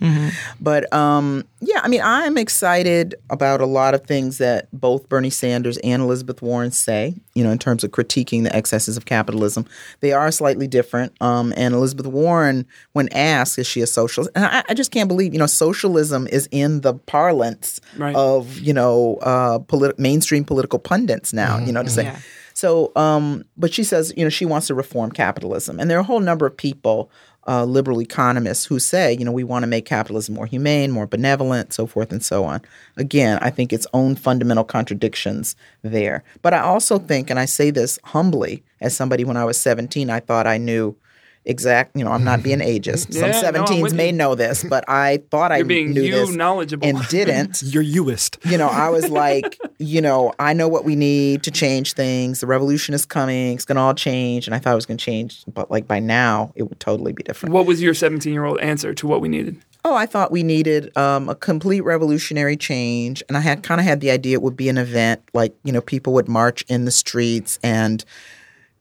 But 0.60 0.90
um, 0.94 1.44
yeah, 1.60 1.80
I 1.82 1.88
mean, 1.88 2.00
I'm 2.02 2.38
excited 2.38 3.14
about 3.28 3.60
a 3.60 3.66
lot 3.66 3.94
of 3.94 4.06
things 4.06 4.38
that 4.38 4.68
both 4.72 5.08
Bernie 5.08 5.30
Sanders 5.30 5.76
and 5.78 6.00
Elizabeth 6.02 6.40
Warren 6.40 6.70
say, 6.70 7.14
you 7.34 7.44
know, 7.44 7.50
in 7.50 7.58
terms 7.58 7.84
of 7.84 7.90
critiquing 7.90 8.44
the 8.44 8.54
excesses 8.54 8.96
of 8.96 9.04
capitalism. 9.04 9.66
They 10.00 10.12
are 10.12 10.30
slightly 10.30 10.66
different. 10.66 11.12
Um, 11.20 11.52
and 11.56 11.74
Elizabeth 11.74 12.06
Warren, 12.06 12.66
when 12.92 13.08
asked, 13.12 13.58
is 13.58 13.66
she 13.66 13.80
a 13.82 13.86
socialist? 13.86 14.30
And 14.34 14.44
I, 14.44 14.62
I 14.68 14.74
just 14.74 14.90
can't 14.90 15.08
believe, 15.08 15.32
you 15.34 15.38
know, 15.38 15.46
socialism 15.46 16.26
is 16.28 16.48
in 16.50 16.80
the 16.80 16.94
parlance 16.94 17.80
Right. 17.96 18.14
of, 18.16 18.58
you 18.58 18.72
know, 18.72 19.18
uh, 19.22 19.58
polit- 19.60 19.98
mainstream 19.98 20.44
political 20.44 20.78
pundits 20.78 21.32
now, 21.32 21.58
you 21.58 21.72
know, 21.72 21.82
to 21.82 21.90
say. 21.90 22.04
Yeah. 22.04 22.18
So, 22.54 22.92
um, 22.96 23.44
but 23.56 23.72
she 23.72 23.82
says, 23.82 24.12
you 24.16 24.24
know, 24.24 24.28
she 24.28 24.44
wants 24.44 24.66
to 24.68 24.74
reform 24.74 25.10
capitalism. 25.10 25.80
And 25.80 25.90
there 25.90 25.96
are 25.96 26.02
a 26.02 26.04
whole 26.04 26.20
number 26.20 26.46
of 26.46 26.54
people, 26.56 27.10
uh, 27.46 27.64
liberal 27.64 28.00
economists, 28.00 28.64
who 28.64 28.78
say, 28.78 29.12
you 29.12 29.24
know, 29.24 29.32
we 29.32 29.44
want 29.44 29.62
to 29.62 29.66
make 29.66 29.84
capitalism 29.84 30.34
more 30.34 30.46
humane, 30.46 30.90
more 30.90 31.06
benevolent, 31.06 31.72
so 31.72 31.86
forth 31.86 32.12
and 32.12 32.22
so 32.22 32.44
on. 32.44 32.60
Again, 32.96 33.38
I 33.40 33.50
think 33.50 33.72
its 33.72 33.86
own 33.92 34.14
fundamental 34.14 34.64
contradictions 34.64 35.56
there. 35.82 36.22
But 36.42 36.54
I 36.54 36.60
also 36.60 36.98
think, 36.98 37.30
and 37.30 37.38
I 37.38 37.44
say 37.44 37.70
this 37.70 37.98
humbly, 38.04 38.62
as 38.80 38.96
somebody 38.96 39.24
when 39.24 39.36
I 39.36 39.44
was 39.44 39.58
17, 39.58 40.10
I 40.10 40.20
thought 40.20 40.46
I 40.46 40.58
knew 40.58 40.96
exact, 41.44 41.96
you 41.96 42.04
know, 42.04 42.10
I'm 42.12 42.24
not 42.24 42.42
being 42.42 42.60
ageist. 42.60 43.08
Yeah, 43.14 43.32
Some 43.32 43.54
I'm 43.56 43.64
17s 43.64 43.82
with 43.82 43.94
may 43.94 44.06
you. 44.06 44.12
know 44.12 44.34
this, 44.34 44.64
but 44.64 44.84
I 44.88 45.22
thought 45.30 45.50
I 45.52 45.56
You're 45.58 45.66
being 45.66 45.90
knew 45.92 46.02
you 46.02 46.12
this 46.12 46.30
knowledgeable. 46.30 46.86
and 46.86 46.98
didn't 47.08 47.62
You're 47.66 47.82
youist. 47.84 48.38
you 48.50 48.56
know, 48.58 48.68
I 48.68 48.88
was 48.90 49.08
like, 49.10 49.58
you 49.78 50.00
know, 50.00 50.32
I 50.38 50.52
know 50.52 50.68
what 50.68 50.84
we 50.84 50.94
need 50.96 51.42
to 51.44 51.50
change 51.50 51.94
things. 51.94 52.40
The 52.40 52.46
revolution 52.46 52.94
is 52.94 53.04
coming. 53.04 53.54
It's 53.54 53.64
going 53.64 53.76
to 53.76 53.82
all 53.82 53.94
change. 53.94 54.46
And 54.46 54.54
I 54.54 54.58
thought 54.58 54.72
it 54.72 54.76
was 54.76 54.86
going 54.86 54.98
to 54.98 55.04
change. 55.04 55.42
But 55.52 55.70
like 55.70 55.86
by 55.88 55.98
now, 55.98 56.52
it 56.54 56.64
would 56.64 56.78
totally 56.80 57.12
be 57.12 57.22
different. 57.22 57.52
what 57.52 57.66
was 57.66 57.82
your 57.82 57.94
17 57.94 58.32
year 58.32 58.44
old 58.44 58.60
answer 58.60 58.94
to 58.94 59.06
what 59.06 59.20
we 59.20 59.28
needed? 59.28 59.56
Oh, 59.84 59.96
I 59.96 60.06
thought 60.06 60.30
we 60.30 60.44
needed 60.44 60.96
um, 60.96 61.28
a 61.28 61.34
complete 61.34 61.80
revolutionary 61.80 62.56
change. 62.56 63.20
And 63.28 63.36
I 63.36 63.40
had 63.40 63.64
kind 63.64 63.80
of 63.80 63.84
had 63.84 64.00
the 64.00 64.12
idea 64.12 64.34
it 64.34 64.42
would 64.42 64.56
be 64.56 64.68
an 64.68 64.78
event 64.78 65.22
like, 65.34 65.56
you 65.64 65.72
know, 65.72 65.80
people 65.80 66.12
would 66.12 66.28
march 66.28 66.62
in 66.68 66.84
the 66.84 66.92
streets 66.92 67.58
and, 67.64 68.04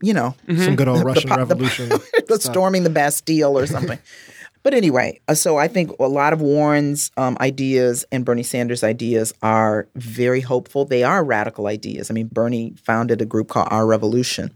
you 0.01 0.13
know, 0.13 0.35
Some 0.57 0.75
good 0.75 0.87
old 0.87 1.03
Russian 1.03 1.29
the- 1.29 1.37
Revolution. 1.37 1.89
the 2.27 2.39
storming 2.39 2.83
the 2.83 2.89
Bastille 2.89 3.57
or 3.57 3.65
something. 3.67 3.99
but 4.63 4.73
anyway, 4.73 5.19
uh, 5.27 5.33
so 5.33 5.57
I 5.57 5.67
think 5.67 5.91
a 5.99 6.07
lot 6.07 6.33
of 6.33 6.41
Warren's 6.41 7.11
um, 7.17 7.37
ideas 7.39 8.05
and 8.11 8.23
Bernie 8.25 8.43
Sanders' 8.43 8.83
ideas 8.83 9.33
are 9.41 9.87
very 9.95 10.41
hopeful. 10.41 10.85
They 10.85 11.03
are 11.03 11.23
radical 11.23 11.67
ideas. 11.67 12.09
I 12.09 12.13
mean, 12.13 12.27
Bernie 12.31 12.73
founded 12.83 13.21
a 13.21 13.25
group 13.25 13.47
called 13.49 13.67
Our 13.71 13.85
Revolution. 13.87 14.51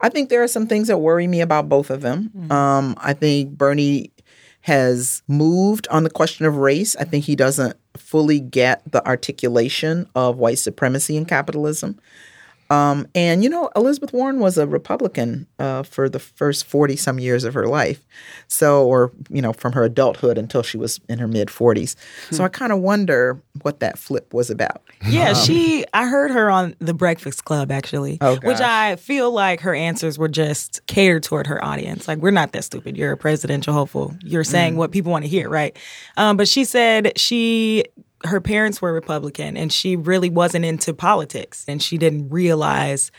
I 0.00 0.08
think 0.10 0.28
there 0.28 0.42
are 0.42 0.48
some 0.48 0.66
things 0.68 0.88
that 0.88 0.98
worry 0.98 1.26
me 1.26 1.40
about 1.40 1.68
both 1.68 1.90
of 1.90 2.02
them. 2.02 2.30
Um, 2.52 2.94
I 2.98 3.14
think 3.14 3.56
Bernie 3.58 4.12
has 4.60 5.22
moved 5.28 5.88
on 5.88 6.04
the 6.04 6.10
question 6.10 6.44
of 6.46 6.56
race. 6.56 6.94
I 6.96 7.04
think 7.04 7.24
he 7.24 7.34
doesn't 7.34 7.76
fully 7.96 8.38
get 8.38 8.82
the 8.92 9.04
articulation 9.06 10.06
of 10.14 10.36
white 10.36 10.58
supremacy 10.58 11.16
and 11.16 11.26
capitalism. 11.26 11.98
Um, 12.70 13.06
and 13.14 13.42
you 13.42 13.48
know, 13.48 13.70
Elizabeth 13.74 14.12
Warren 14.12 14.40
was 14.40 14.58
a 14.58 14.66
Republican 14.66 15.46
uh, 15.58 15.82
for 15.82 16.08
the 16.08 16.18
first 16.18 16.66
forty 16.66 16.96
some 16.96 17.18
years 17.18 17.44
of 17.44 17.54
her 17.54 17.66
life, 17.66 18.06
so 18.46 18.86
or 18.86 19.10
you 19.30 19.40
know, 19.40 19.52
from 19.54 19.72
her 19.72 19.84
adulthood 19.84 20.36
until 20.36 20.62
she 20.62 20.76
was 20.76 21.00
in 21.08 21.18
her 21.18 21.26
mid 21.28 21.50
forties. 21.50 21.96
So 22.30 22.44
I 22.44 22.48
kind 22.48 22.70
of 22.72 22.80
wonder 22.80 23.40
what 23.62 23.80
that 23.80 23.98
flip 23.98 24.34
was 24.34 24.50
about. 24.50 24.82
Yeah, 25.08 25.32
she. 25.32 25.84
I 25.94 26.06
heard 26.06 26.30
her 26.30 26.50
on 26.50 26.74
the 26.78 26.92
Breakfast 26.94 27.44
Club 27.44 27.70
actually, 27.70 28.18
Oh, 28.20 28.36
which. 28.42 28.58
I 28.60 28.96
feel 28.96 29.30
like 29.32 29.60
her 29.60 29.74
answers 29.74 30.18
were 30.18 30.28
just 30.28 30.86
catered 30.86 31.22
toward 31.22 31.46
her 31.46 31.64
audience. 31.64 32.06
Like 32.06 32.18
we're 32.18 32.30
not 32.32 32.52
that 32.52 32.64
stupid. 32.64 32.96
You're 32.98 33.12
a 33.12 33.16
presidential 33.16 33.72
hopeful. 33.72 34.14
You're 34.22 34.44
saying 34.44 34.76
what 34.76 34.90
people 34.92 35.10
want 35.10 35.24
to 35.24 35.28
hear, 35.28 35.48
right? 35.48 35.76
Um, 36.16 36.36
but 36.36 36.48
she 36.48 36.64
said 36.64 37.18
she. 37.18 37.84
Her 38.24 38.40
parents 38.40 38.82
were 38.82 38.92
Republican, 38.92 39.56
and 39.56 39.72
she 39.72 39.96
really 39.96 40.30
wasn't 40.30 40.64
into 40.64 40.92
politics, 40.92 41.64
and 41.68 41.82
she 41.82 41.98
didn't 41.98 42.30
realize, 42.30 43.12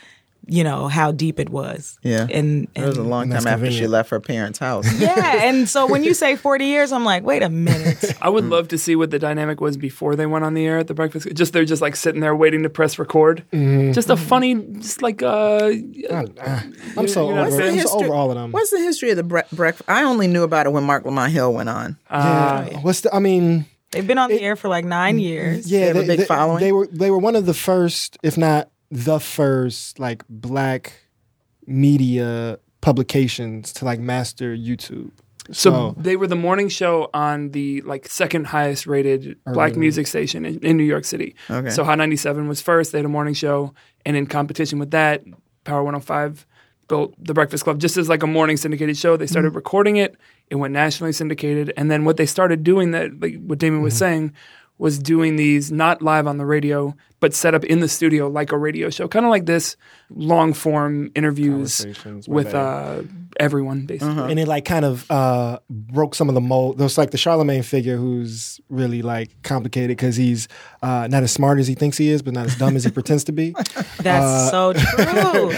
you 0.46 0.64
know, 0.64 0.88
how 0.90 1.12
deep 1.14 1.40
it 1.40 1.50
was. 1.50 1.98
Yeah, 2.02 2.28
and, 2.30 2.68
it 2.76 2.84
was 2.84 2.98
a 2.98 3.04
long 3.04 3.30
that's 3.30 3.46
time 3.46 3.54
after 3.54 3.72
she 3.72 3.88
left 3.88 4.10
her 4.10 4.20
parents' 4.20 4.60
house. 4.60 4.92
yeah, 5.00 5.44
and 5.48 5.70
so 5.70 5.86
when 5.88 6.04
you 6.04 6.14
say 6.14 6.36
forty 6.36 6.66
years, 6.66 6.92
I'm 6.92 7.06
like, 7.06 7.24
wait 7.24 7.44
a 7.44 7.50
minute. 7.50 8.14
I 8.22 8.28
would 8.28 8.44
love 8.46 8.68
to 8.70 8.78
see 8.78 8.96
what 8.98 9.12
the 9.12 9.20
dynamic 9.20 9.62
was 9.62 9.78
before 9.78 10.16
they 10.18 10.26
went 10.26 10.44
on 10.44 10.54
the 10.54 10.66
air 10.66 10.80
at 10.80 10.88
the 10.88 10.94
breakfast. 10.94 11.28
Just 11.34 11.54
they're 11.54 11.64
just 11.66 11.82
like 11.82 11.96
sitting 11.96 12.20
there 12.20 12.36
waiting 12.36 12.64
to 12.64 12.70
press 12.70 13.00
record. 13.00 13.46
Just 13.54 14.10
a 14.10 14.18
funny, 14.18 14.56
just 14.80 15.02
like 15.02 15.22
uh, 15.24 15.72
I'm 16.10 17.08
so 17.08 17.30
over. 17.30 17.42
what's 17.42 17.56
the 17.56 17.64
I'm 17.68 17.70
so 17.70 17.72
history- 17.74 18.06
over 18.06 18.14
all 18.14 18.32
of 18.32 18.36
them. 18.36 18.52
What's 18.52 18.72
the 18.72 18.80
history 18.80 19.12
of 19.12 19.18
the 19.18 19.24
bre- 19.24 19.40
breakfast? 19.54 19.90
I 19.90 20.04
only 20.04 20.28
knew 20.28 20.44
about 20.44 20.66
it 20.66 20.72
when 20.74 20.84
Marc 20.84 21.06
Lamont 21.06 21.32
Hill 21.32 21.54
went 21.54 21.70
on. 21.70 21.98
Yeah. 22.12 22.80
What's 22.82 23.02
the? 23.02 23.14
I 23.16 23.20
mean, 23.20 23.66
They've 23.92 24.06
been 24.06 24.18
on 24.18 24.30
the 24.30 24.42
air 24.42 24.56
for 24.56 24.68
like 24.68 24.86
nine 24.86 25.20
years. 25.20 25.70
yeah, 25.72 25.80
they 25.80 25.88
have 25.88 25.96
a 25.96 26.00
they, 26.02 26.08
big 26.08 26.20
they- 26.20 26.26
following? 26.26 26.60
They 26.60 26.72
were 26.72 26.88
they 26.88 27.12
were 27.12 27.18
one 27.18 27.36
of 27.36 27.46
the 27.46 27.54
first, 27.54 28.18
if 28.24 28.38
not 28.38 28.70
the 28.92 29.20
first, 29.20 30.00
like 30.00 30.24
black 30.30 30.94
media 31.66 32.60
publications 32.82 33.74
to 33.74 33.86
like 33.86 34.00
master 34.00 34.56
YouTube. 34.56 35.12
So 35.52 35.54
So- 35.72 35.96
they 35.98 36.16
were 36.16 36.28
the 36.28 36.36
morning 36.36 36.70
show 36.70 37.10
on 37.14 37.52
the 37.52 37.82
like 37.82 38.08
second 38.08 38.48
highest 38.48 38.86
rated 38.86 39.38
black 39.46 39.76
music 39.76 40.08
station 40.08 40.46
in, 40.46 40.60
in 40.60 40.78
New 40.78 40.84
York 40.84 41.06
City. 41.06 41.36
Okay. 41.50 41.70
So 41.70 41.84
Hot 41.84 41.98
97 41.98 42.48
was 42.48 42.62
first. 42.62 42.92
They 42.92 43.00
had 43.00 43.06
a 43.06 43.10
morning 43.10 43.34
show, 43.34 43.74
and 44.06 44.16
in 44.16 44.28
competition 44.28 44.80
with 44.80 44.92
that, 44.92 45.24
Power 45.64 45.84
105 45.84 46.46
built 46.88 47.14
the 47.24 47.34
Breakfast 47.34 47.64
Club 47.64 47.80
just 47.80 47.98
as 47.98 48.10
like 48.10 48.24
a 48.24 48.28
morning 48.28 48.58
syndicated 48.58 48.98
show. 48.98 49.16
They 49.16 49.28
started 49.28 49.50
mm-hmm. 49.50 49.58
recording 49.58 49.98
it. 49.98 50.16
It 50.50 50.56
went 50.56 50.74
nationally 50.74 51.14
syndicated, 51.14 51.74
and 51.78 51.90
then 51.92 52.06
what 52.06 52.18
they 52.18 52.26
started 52.26 52.64
doing 52.64 52.92
that, 52.92 53.20
like 53.20 53.40
what 53.42 53.60
Damon 53.60 53.82
was 53.82 53.96
saying, 53.98 54.34
was 54.78 54.98
doing 54.98 55.36
these 55.36 55.72
not 55.72 56.02
live 56.02 56.26
on 56.26 56.38
the 56.38 56.46
radio, 56.46 56.96
but 57.20 57.34
set 57.34 57.54
up 57.54 57.66
in 57.66 57.82
the 57.82 57.88
studio 57.90 58.30
like 58.30 58.52
a 58.52 58.58
radio 58.58 58.90
show, 58.90 59.08
kind 59.08 59.26
of 59.26 59.30
like 59.30 59.46
this, 59.46 59.76
long 60.10 60.54
form 60.54 61.12
interviews 61.16 61.86
with 62.28 62.56
uh, 62.56 63.04
everyone 63.40 63.86
basically. 63.86 64.32
and 64.32 64.40
it 64.40 64.48
like 64.48 64.64
kind 64.66 64.86
of 64.86 65.10
uh, 65.12 65.60
broke 65.70 66.16
some 66.16 66.30
of 66.30 66.36
the 66.36 66.42
mold. 66.42 66.78
There's 66.78 66.98
like 66.98 67.12
the 67.12 67.18
Charlemagne 67.18 67.62
figure 67.62 67.98
who's 67.98 68.62
really 68.70 69.02
like 69.02 69.30
complicated 69.44 69.90
because 69.98 70.16
he's 70.16 70.48
uh, 70.82 71.08
not 71.12 71.24
as 71.24 71.32
smart 71.34 71.60
as 71.60 71.68
he 71.68 71.76
thinks 71.76 71.98
he 71.98 72.08
is, 72.10 72.22
but 72.22 72.34
not 72.34 72.46
as 72.46 72.56
dumb 72.56 72.78
as 72.78 72.86
he 72.86 72.92
pretends 72.92 73.26
to 73.26 73.34
be. 73.34 73.54
That's 74.00 74.50
so 74.50 74.74
true. 74.78 75.52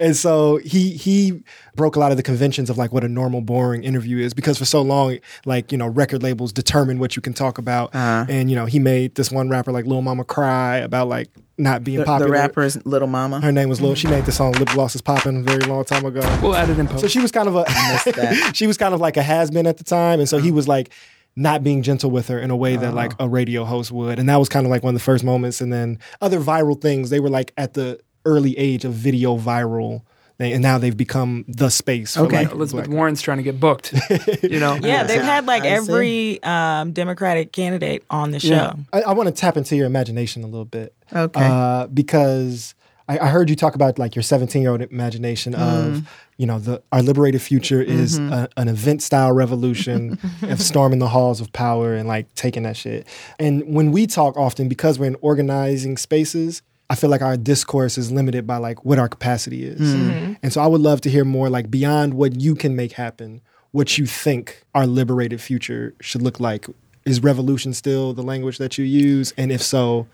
and 0.00 0.16
so 0.16 0.56
he 0.56 0.90
he 0.90 1.44
broke 1.76 1.96
a 1.96 2.00
lot 2.00 2.10
of 2.10 2.16
the 2.16 2.22
conventions 2.22 2.70
of 2.70 2.78
like 2.78 2.92
what 2.92 3.04
a 3.04 3.08
normal 3.08 3.40
boring 3.40 3.84
interview 3.84 4.18
is 4.18 4.34
because 4.34 4.58
for 4.58 4.64
so 4.64 4.82
long 4.82 5.18
like 5.44 5.70
you 5.70 5.78
know 5.78 5.86
record 5.86 6.22
labels 6.22 6.52
determine 6.52 6.98
what 6.98 7.14
you 7.16 7.22
can 7.22 7.32
talk 7.32 7.58
about 7.58 7.94
uh-huh. 7.94 8.26
and 8.28 8.50
you 8.50 8.56
know 8.56 8.66
he 8.66 8.78
made 8.78 9.14
this 9.14 9.30
one 9.30 9.48
rapper 9.48 9.72
like 9.72 9.84
Lil 9.84 10.02
Mama 10.02 10.24
cry 10.24 10.78
about 10.78 11.08
like 11.08 11.28
not 11.58 11.84
being 11.84 11.98
The, 11.98 12.04
the 12.04 12.06
popular. 12.06 12.32
rapper 12.32 12.62
is 12.62 12.84
Little 12.84 13.08
Mama. 13.08 13.40
Her 13.40 13.52
name 13.52 13.68
was 13.68 13.80
Lil. 13.80 13.92
Mm-hmm. 13.92 13.96
She 13.96 14.08
made 14.08 14.24
the 14.24 14.32
song 14.32 14.52
"Lip 14.52 14.68
Gloss 14.70 14.94
is 14.94 15.00
Popping" 15.00 15.38
a 15.38 15.42
very 15.42 15.64
long 15.64 15.84
time 15.84 16.04
ago. 16.04 16.20
We'll 16.42 16.54
add 16.54 16.68
it 16.68 16.78
in 16.78 16.86
post. 16.86 17.00
So 17.00 17.08
she 17.08 17.20
was 17.20 17.32
kind 17.32 17.48
of 17.48 17.56
a 17.56 17.64
that. 17.64 18.50
she 18.54 18.66
was 18.66 18.76
kind 18.76 18.92
of 18.92 19.00
like 19.00 19.16
a 19.16 19.22
has 19.22 19.50
been 19.50 19.66
at 19.66 19.78
the 19.78 19.84
time, 19.84 20.20
and 20.20 20.28
so 20.28 20.38
he 20.38 20.48
uh-huh. 20.48 20.56
was 20.56 20.68
like 20.68 20.90
not 21.34 21.62
being 21.62 21.82
gentle 21.82 22.10
with 22.10 22.28
her 22.28 22.38
in 22.38 22.50
a 22.50 22.56
way 22.56 22.76
that 22.76 22.94
like 22.94 23.12
uh-huh. 23.12 23.24
a 23.24 23.28
radio 23.28 23.64
host 23.64 23.92
would, 23.92 24.18
and 24.18 24.28
that 24.28 24.36
was 24.36 24.48
kind 24.48 24.66
of 24.66 24.70
like 24.70 24.82
one 24.82 24.94
of 24.94 25.00
the 25.00 25.04
first 25.04 25.24
moments. 25.24 25.60
And 25.60 25.72
then 25.72 25.98
other 26.20 26.40
viral 26.40 26.80
things, 26.80 27.10
they 27.10 27.20
were 27.20 27.30
like 27.30 27.52
at 27.56 27.74
the 27.74 28.00
early 28.24 28.56
age 28.58 28.84
of 28.84 28.92
video 28.92 29.38
viral, 29.38 30.02
they- 30.38 30.52
and 30.52 30.62
now 30.62 30.78
they've 30.78 30.96
become 30.96 31.44
the 31.48 31.68
space. 31.70 32.14
For 32.14 32.20
Okay. 32.22 32.44
like, 32.44 32.52
Elizabeth 32.52 32.86
black- 32.86 32.96
Warren's 32.96 33.22
trying 33.22 33.38
to 33.38 33.42
get 33.42 33.58
booked. 33.60 33.92
you 34.42 34.58
know, 34.60 34.74
Yeah, 34.76 35.04
they've 35.04 35.22
had 35.22 35.46
like 35.46 35.62
I 35.64 35.68
every 35.68 36.42
um, 36.42 36.92
Democratic 36.92 37.52
candidate 37.52 38.04
on 38.10 38.30
the 38.32 38.40
show. 38.40 38.48
Yeah. 38.50 38.74
I, 38.92 39.02
I 39.02 39.12
want 39.12 39.28
to 39.28 39.34
tap 39.34 39.56
into 39.56 39.76
your 39.76 39.86
imagination 39.86 40.42
a 40.42 40.46
little 40.46 40.64
bit. 40.64 40.94
Okay. 41.12 41.40
Uh, 41.42 41.86
because 41.86 42.74
I, 43.08 43.18
I 43.20 43.26
heard 43.28 43.48
you 43.48 43.56
talk 43.56 43.74
about 43.76 43.98
like 43.98 44.14
your 44.16 44.22
17 44.24 44.60
year 44.60 44.72
old 44.72 44.82
imagination 44.82 45.54
of, 45.54 46.08
you 46.38 46.44
know, 46.46 46.58
the 46.58 46.82
our 46.92 47.02
liberated 47.02 47.40
future 47.40 47.80
is 47.80 48.18
a, 48.18 48.48
an 48.56 48.68
event 48.68 49.02
style 49.02 49.32
revolution 49.32 50.18
of 50.42 50.60
storming 50.60 50.98
the 50.98 51.08
halls 51.08 51.40
of 51.40 51.52
power 51.52 51.94
and 51.94 52.08
like 52.08 52.34
taking 52.34 52.64
that 52.64 52.76
shit. 52.76 53.06
And 53.38 53.62
when 53.72 53.92
we 53.92 54.06
talk 54.06 54.36
often, 54.36 54.68
because 54.68 54.98
we're 54.98 55.06
in 55.06 55.16
organizing 55.22 55.96
spaces, 55.96 56.62
I 56.88 56.94
feel 56.94 57.10
like 57.10 57.22
our 57.22 57.36
discourse 57.36 57.98
is 57.98 58.12
limited 58.12 58.46
by 58.46 58.58
like 58.58 58.84
what 58.84 58.98
our 58.98 59.08
capacity 59.08 59.64
is. 59.64 59.78
Hmm. 59.78 60.10
Mm-hmm. 60.10 60.32
And 60.42 60.52
so 60.52 60.60
I 60.60 60.66
would 60.66 60.80
love 60.80 61.00
to 61.02 61.10
hear 61.10 61.24
more 61.24 61.48
like 61.48 61.70
beyond 61.70 62.14
what 62.14 62.40
you 62.40 62.54
can 62.54 62.76
make 62.76 62.92
happen, 62.92 63.40
what 63.72 63.98
you 63.98 64.06
think 64.06 64.62
our 64.74 64.86
liberated 64.86 65.40
future 65.40 65.94
should 66.00 66.22
look 66.22 66.40
like. 66.40 66.66
Is 67.04 67.22
revolution 67.22 67.72
still 67.72 68.12
the 68.12 68.22
language 68.22 68.58
that 68.58 68.78
you 68.78 68.84
use? 68.84 69.32
And 69.36 69.52
if 69.52 69.62
so, 69.62 70.06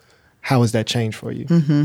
how 0.42 0.61
has 0.61 0.72
that 0.72 0.87
changed 0.87 1.16
for 1.16 1.32
you? 1.32 1.46
Mm-hmm. 1.46 1.85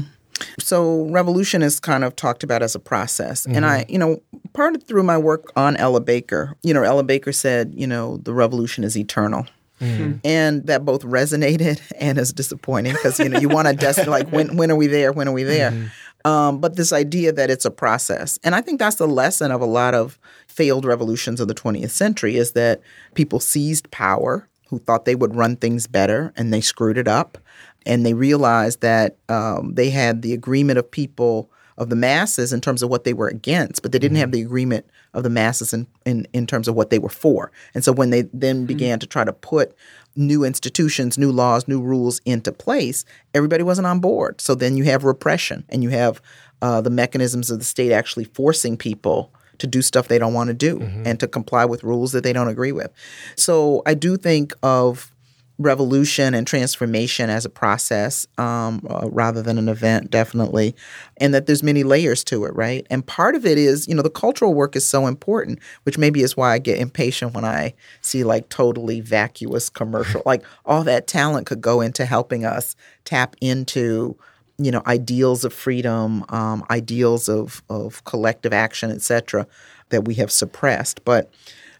so 0.60 1.06
revolution 1.10 1.63
is 1.63 1.80
kind 1.80 2.04
of 2.04 2.15
talked 2.15 2.43
about 2.43 2.62
as 2.62 2.76
a 2.76 2.80
process 2.80 3.47
and 3.47 3.65
i 3.65 3.82
mm-hmm. 3.82 3.91
you 3.91 3.97
know 3.97 4.21
part 4.54 4.76
of 4.76 4.84
through 4.84 5.02
my 5.02 5.17
work 5.17 5.52
on 5.56 5.76
ella 5.78 6.00
baker 6.00 6.56
you 6.62 6.76
know 6.76 6.84
ella 6.84 7.04
baker 7.04 7.32
said 7.32 7.73
you 7.76 7.88
know 7.88 8.17
the 8.17 8.32
revolution 8.32 8.84
is 8.84 8.95
eternal 8.95 9.47
and 9.80 10.66
that 10.68 10.86
both 10.86 11.04
resonated 11.04 11.82
and 12.00 12.18
is 12.18 12.34
disappointing 12.34 12.94
because 12.94 13.20
you 13.20 13.30
know 13.30 13.40
you 13.40 13.50
want 13.50 13.68
to 13.68 13.74
destiny 13.74 14.10
like 14.18 14.30
when 14.30 14.58
when 14.58 14.72
are 14.72 14.76
we 14.76 14.88
there? 14.88 15.12
When 15.12 15.28
are 15.28 15.34
we 15.34 15.44
there? 15.44 15.92
Um, 16.26 16.60
but 16.60 16.76
this 16.76 16.92
idea 16.92 17.32
that 17.32 17.50
it's 17.50 17.63
a 17.63 17.72
process 17.72 18.38
and 18.44 18.54
i 18.56 18.60
think 18.60 18.80
that's 18.80 18.98
the 18.98 19.08
lesson 19.08 19.52
of 19.52 19.62
a 19.62 19.66
lot 19.66 19.94
of 19.94 20.20
failed 20.48 20.84
revolutions 20.84 21.40
of 21.40 21.48
the 21.48 21.54
20th 21.54 21.92
century 21.92 22.36
is 22.36 22.52
that 22.54 22.82
people 23.13 23.40
seized 23.40 23.90
power 23.92 24.50
who 24.70 24.80
thought 24.80 25.06
they 25.06 25.16
would 25.16 25.36
run 25.36 25.56
things 25.56 25.88
better 25.88 26.34
and 26.36 26.52
they 26.52 26.60
screwed 26.60 26.98
it 26.98 27.08
up 27.08 27.38
and 27.86 28.06
they 28.06 28.13
realized 28.13 28.82
that 28.82 29.16
um, 29.30 29.74
they 29.76 29.90
had 29.90 30.22
the 30.22 30.34
agreement 30.34 30.78
of 30.78 30.90
people 30.92 31.50
of 31.78 31.90
the 31.90 31.96
masses 31.96 32.52
in 32.52 32.62
terms 32.62 32.82
of 32.82 32.90
what 32.90 33.04
they 33.04 33.13
were 33.13 33.28
against, 33.28 33.82
but 33.82 33.92
they 33.92 34.00
didn't 34.00 34.18
have 34.18 34.30
mm-hmm. 34.30 34.40
the 34.40 34.42
agreement 34.42 34.86
of 35.13 35.24
the 35.24 35.30
masses 35.30 35.74
in, 35.74 35.88
in, 36.06 36.28
in 36.34 36.48
terms 36.48 36.68
of 36.68 36.76
what 36.76 36.90
they 36.90 37.00
were 37.00 37.10
for. 37.10 37.52
And 37.74 37.84
so 37.84 37.92
when 37.92 38.10
they 38.10 38.24
then 38.34 38.58
mm-hmm. 38.58 38.66
began 38.66 39.00
to 39.00 39.08
try 39.08 39.24
to 39.24 39.34
put 39.34 39.76
new 40.16 40.44
institutions, 40.44 41.18
new 41.18 41.32
laws, 41.32 41.68
new 41.68 41.80
rules 41.80 42.20
into 42.26 42.52
place, 42.52 43.06
everybody 43.34 43.63
wasn't 43.63 43.88
on 43.88 44.00
board. 44.00 44.42
So 44.42 44.56
then 44.56 44.76
you 44.76 44.86
have 44.86 45.04
repression 45.04 45.63
and 45.70 45.84
you 45.84 45.90
have 45.90 46.22
uh, 46.62 46.82
the 46.82 46.90
mechanisms 46.90 47.52
of 47.52 47.60
the 47.60 47.66
state 47.66 47.92
actually 47.92 48.26
forcing 48.26 48.78
people 48.78 49.32
to 49.60 49.68
do 49.68 49.82
stuff 49.82 50.08
they 50.08 50.20
don't 50.20 50.34
want 50.34 50.48
to 50.48 50.54
do 50.54 50.80
mm-hmm. 50.80 51.04
and 51.06 51.20
to 51.20 51.28
comply 51.28 51.66
with 51.66 51.84
rules 51.84 52.12
that 52.12 52.24
they 52.24 52.34
don't 52.34 52.48
agree 52.48 52.72
with. 52.72 52.92
So 53.36 53.82
I 53.86 53.94
do 53.94 54.18
think 54.18 54.54
of 54.63 55.12
revolution 55.60 56.34
and 56.34 56.46
transformation 56.46 57.30
as 57.30 57.43
a 57.43 57.50
process 57.50 58.28
um, 58.38 58.86
uh, 58.89 59.08
rather 59.12 59.41
than 59.41 59.58
an 59.58 59.67
event 59.67 60.12
definitely 60.12 60.76
and 61.17 61.34
that 61.34 61.48
there's 61.48 61.63
many 61.63 61.84
layers 61.84 62.24
to 62.24 62.46
it 62.46 62.56
right? 62.56 62.86
And 62.89 63.06
part 63.06 63.36
of 63.36 63.46
it 63.46 63.58
is 63.58 63.88
you 63.88 63.96
know 63.96 64.04
the 64.04 64.10
cultural 64.10 64.54
work 64.54 64.76
is 64.76 64.88
so 64.88 65.08
important 65.08 65.60
which 65.84 65.98
maybe 65.98 66.22
is 66.22 66.38
why 66.38 66.54
i 66.54 66.60
get 66.60 66.78
impatient 66.78 67.34
when 67.34 67.46
i 67.46 67.74
see 68.02 68.24
like 68.24 68.50
totally 68.50 69.02
vacuous 69.02 69.70
commercial 69.70 70.22
like 70.26 70.43
all 70.65 70.84
that 70.84 71.08
talent 71.08 71.48
could 71.48 71.62
go 71.62 71.82
into 71.82 72.06
helping 72.06 72.46
us 72.46 72.76
tap 73.04 73.36
into 73.41 74.15
you 74.58 74.72
know 74.72 74.84
ideals 74.86 75.43
of 75.43 75.54
freedom 75.54 76.24
um, 76.30 76.63
ideals 76.70 77.28
of, 77.28 77.63
of 77.70 78.04
collective 78.04 78.54
action 78.54 78.91
etc 78.91 79.48
that 79.89 80.04
we 80.04 80.15
have 80.15 80.32
suppressed. 80.32 81.04
But 81.06 81.32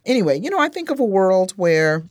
anyway 0.08 0.40
you 0.40 0.50
know 0.50 0.60
i 0.60 0.70
think 0.70 0.90
of 0.90 1.00
a 1.00 1.06
world 1.06 1.52
where 1.52 2.04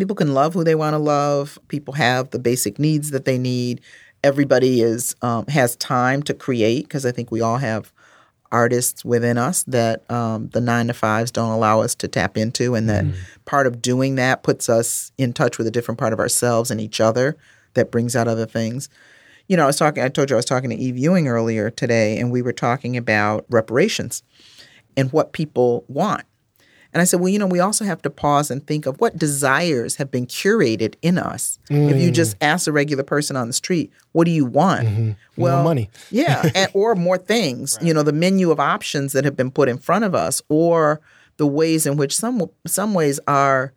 people 0.00 0.16
can 0.16 0.34
love 0.34 0.54
who 0.54 0.64
they 0.64 0.74
want 0.74 0.94
to 0.94 0.98
love. 0.98 1.58
People 1.68 1.94
have 1.94 2.30
the 2.30 2.38
basic 2.38 2.78
needs 2.78 3.10
that 3.10 3.24
they 3.24 3.38
need. 3.38 3.80
Everybody 4.22 4.80
is 4.80 5.14
um, 5.22 5.46
has 5.46 5.76
time 5.76 6.22
to 6.24 6.34
create 6.34 6.84
because 6.84 7.04
i 7.04 7.12
think 7.12 7.30
we 7.30 7.40
all 7.40 7.58
have 7.58 7.92
artists 8.50 9.04
within 9.04 9.36
us 9.36 9.64
that 9.64 10.08
um, 10.10 10.48
the 10.50 10.60
nine 10.60 10.86
to 10.86 10.94
fives 10.94 11.32
don't 11.32 11.50
allow 11.50 11.80
us 11.80 11.94
to 11.96 12.06
tap 12.06 12.36
into 12.36 12.76
and 12.76 12.88
that 12.88 13.04
part 13.46 13.66
of 13.66 13.82
doing 13.82 14.14
that 14.14 14.44
puts 14.44 14.68
us 14.68 15.10
in 15.18 15.32
touch 15.32 15.58
with 15.58 15.66
a 15.66 15.72
different 15.72 15.98
part 15.98 16.12
of 16.12 16.20
ourselves 16.20 16.70
and 16.70 16.80
each 16.80 17.00
other 17.00 17.36
that 17.74 17.90
brings 17.90 18.14
out 18.14 18.28
other 18.28 18.46
things. 18.46 18.88
You 19.48 19.56
know 19.56 19.64
i 19.64 19.66
was 19.66 19.76
talking 19.76 20.02
i 20.02 20.08
told 20.08 20.30
you 20.30 20.36
i 20.36 20.38
was 20.38 20.46
talking 20.46 20.70
to 20.70 20.76
eve 20.76 20.96
ewing 20.96 21.28
earlier 21.28 21.68
today 21.68 22.16
and 22.18 22.30
we 22.30 22.40
were 22.40 22.52
talking 22.52 22.96
about 22.96 23.44
reparations 23.50 24.22
and 24.96 25.12
what 25.12 25.32
people 25.32 25.84
want 25.88 26.24
and 26.94 27.00
I 27.00 27.04
said, 27.04 27.18
well, 27.18 27.28
you 27.28 27.40
know, 27.40 27.46
we 27.48 27.58
also 27.58 27.84
have 27.84 28.00
to 28.02 28.10
pause 28.10 28.52
and 28.52 28.64
think 28.64 28.86
of 28.86 29.00
what 29.00 29.18
desires 29.18 29.96
have 29.96 30.12
been 30.12 30.26
curated 30.26 30.94
in 31.02 31.18
us. 31.18 31.58
If 31.68 32.00
you 32.00 32.12
just 32.12 32.36
ask 32.40 32.68
a 32.68 32.72
regular 32.72 33.02
person 33.02 33.34
on 33.36 33.48
the 33.48 33.52
street, 33.52 33.92
what 34.12 34.26
do 34.26 34.30
you 34.30 34.44
want? 34.44 35.16
Well, 35.36 35.64
money. 35.64 35.90
yeah, 36.10 36.48
and, 36.54 36.70
or 36.72 36.94
more 36.94 37.18
things. 37.18 37.78
You 37.84 37.92
know, 37.92 38.02
the 38.02 38.12
menu 38.12 38.50
of 38.50 38.60
options 38.60 39.12
that 39.12 39.24
have 39.24 39.36
been 39.36 39.50
put 39.50 39.68
in 39.68 39.76
front 39.76 40.04
of 40.04 40.14
us, 40.14 40.40
or 40.48 41.00
the 41.36 41.46
ways 41.46 41.84
in 41.86 41.96
which 41.96 42.16
some 42.16 42.48
some 42.66 42.94
ways 42.94 43.20
our 43.26 43.74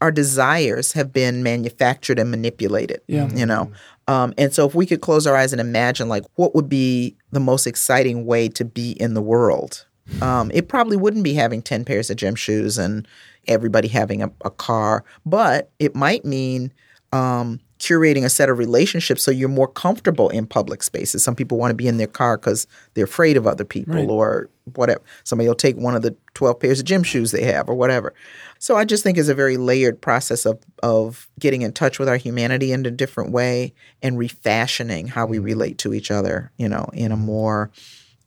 our 0.00 0.10
desires 0.10 0.92
have 0.92 1.12
been 1.12 1.42
manufactured 1.42 2.18
and 2.18 2.30
manipulated. 2.30 3.02
Yeah. 3.06 3.28
you 3.34 3.44
know. 3.44 3.70
Um, 4.08 4.32
and 4.38 4.52
so, 4.52 4.66
if 4.66 4.74
we 4.74 4.86
could 4.86 5.02
close 5.02 5.26
our 5.26 5.36
eyes 5.36 5.52
and 5.52 5.60
imagine, 5.60 6.08
like, 6.08 6.24
what 6.36 6.54
would 6.54 6.68
be 6.68 7.16
the 7.32 7.40
most 7.40 7.66
exciting 7.66 8.24
way 8.24 8.48
to 8.48 8.64
be 8.64 8.92
in 8.92 9.14
the 9.14 9.22
world? 9.22 9.86
Um, 10.22 10.50
it 10.52 10.68
probably 10.68 10.96
wouldn't 10.96 11.24
be 11.24 11.34
having 11.34 11.62
10 11.62 11.84
pairs 11.84 12.10
of 12.10 12.16
gym 12.16 12.34
shoes 12.34 12.78
and 12.78 13.06
everybody 13.46 13.88
having 13.88 14.22
a, 14.22 14.30
a 14.44 14.50
car, 14.50 15.04
but 15.24 15.70
it 15.78 15.94
might 15.94 16.24
mean 16.24 16.72
um, 17.12 17.60
curating 17.80 18.24
a 18.24 18.28
set 18.28 18.50
of 18.50 18.58
relationships 18.58 19.22
so 19.22 19.30
you're 19.30 19.48
more 19.48 19.66
comfortable 19.66 20.28
in 20.28 20.46
public 20.46 20.82
spaces. 20.82 21.24
Some 21.24 21.34
people 21.34 21.58
want 21.58 21.70
to 21.70 21.74
be 21.74 21.88
in 21.88 21.96
their 21.96 22.06
car 22.06 22.36
because 22.36 22.66
they're 22.94 23.04
afraid 23.04 23.36
of 23.36 23.46
other 23.46 23.64
people 23.64 24.10
or 24.10 24.50
whatever. 24.74 25.00
Somebody 25.24 25.48
will 25.48 25.54
take 25.54 25.76
one 25.76 25.96
of 25.96 26.02
the 26.02 26.14
12 26.34 26.60
pairs 26.60 26.78
of 26.78 26.84
gym 26.84 27.02
shoes 27.02 27.30
they 27.30 27.44
have 27.44 27.68
or 27.68 27.74
whatever. 27.74 28.14
So 28.58 28.76
I 28.76 28.84
just 28.84 29.02
think 29.02 29.16
it's 29.16 29.28
a 29.28 29.34
very 29.34 29.56
layered 29.56 30.00
process 30.00 30.44
of, 30.44 30.60
of 30.82 31.26
getting 31.40 31.62
in 31.62 31.72
touch 31.72 31.98
with 31.98 32.08
our 32.08 32.18
humanity 32.18 32.70
in 32.70 32.84
a 32.84 32.90
different 32.90 33.32
way 33.32 33.72
and 34.02 34.18
refashioning 34.18 35.08
how 35.08 35.24
we 35.24 35.38
relate 35.38 35.78
to 35.78 35.94
each 35.94 36.10
other, 36.10 36.52
you 36.58 36.68
know, 36.68 36.90
in 36.92 37.10
a 37.12 37.16
more 37.16 37.70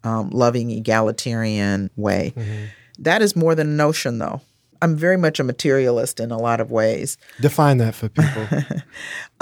um, 0.03 0.29
loving, 0.29 0.71
egalitarian 0.71 1.89
way. 1.95 2.33
That 2.99 3.21
is 3.21 3.35
more 3.35 3.55
than 3.55 3.67
a 3.67 3.71
notion, 3.71 4.19
though. 4.19 4.41
I'm 4.81 4.97
very 4.97 5.17
much 5.17 5.39
a 5.39 5.43
materialist 5.43 6.19
in 6.19 6.29
a 6.31 6.37
lot 6.37 6.59
of 6.59 6.69
ways. 6.69 7.17
Define 7.39 7.77
that 7.77 7.95
for 7.95 8.09
people. 8.09 8.47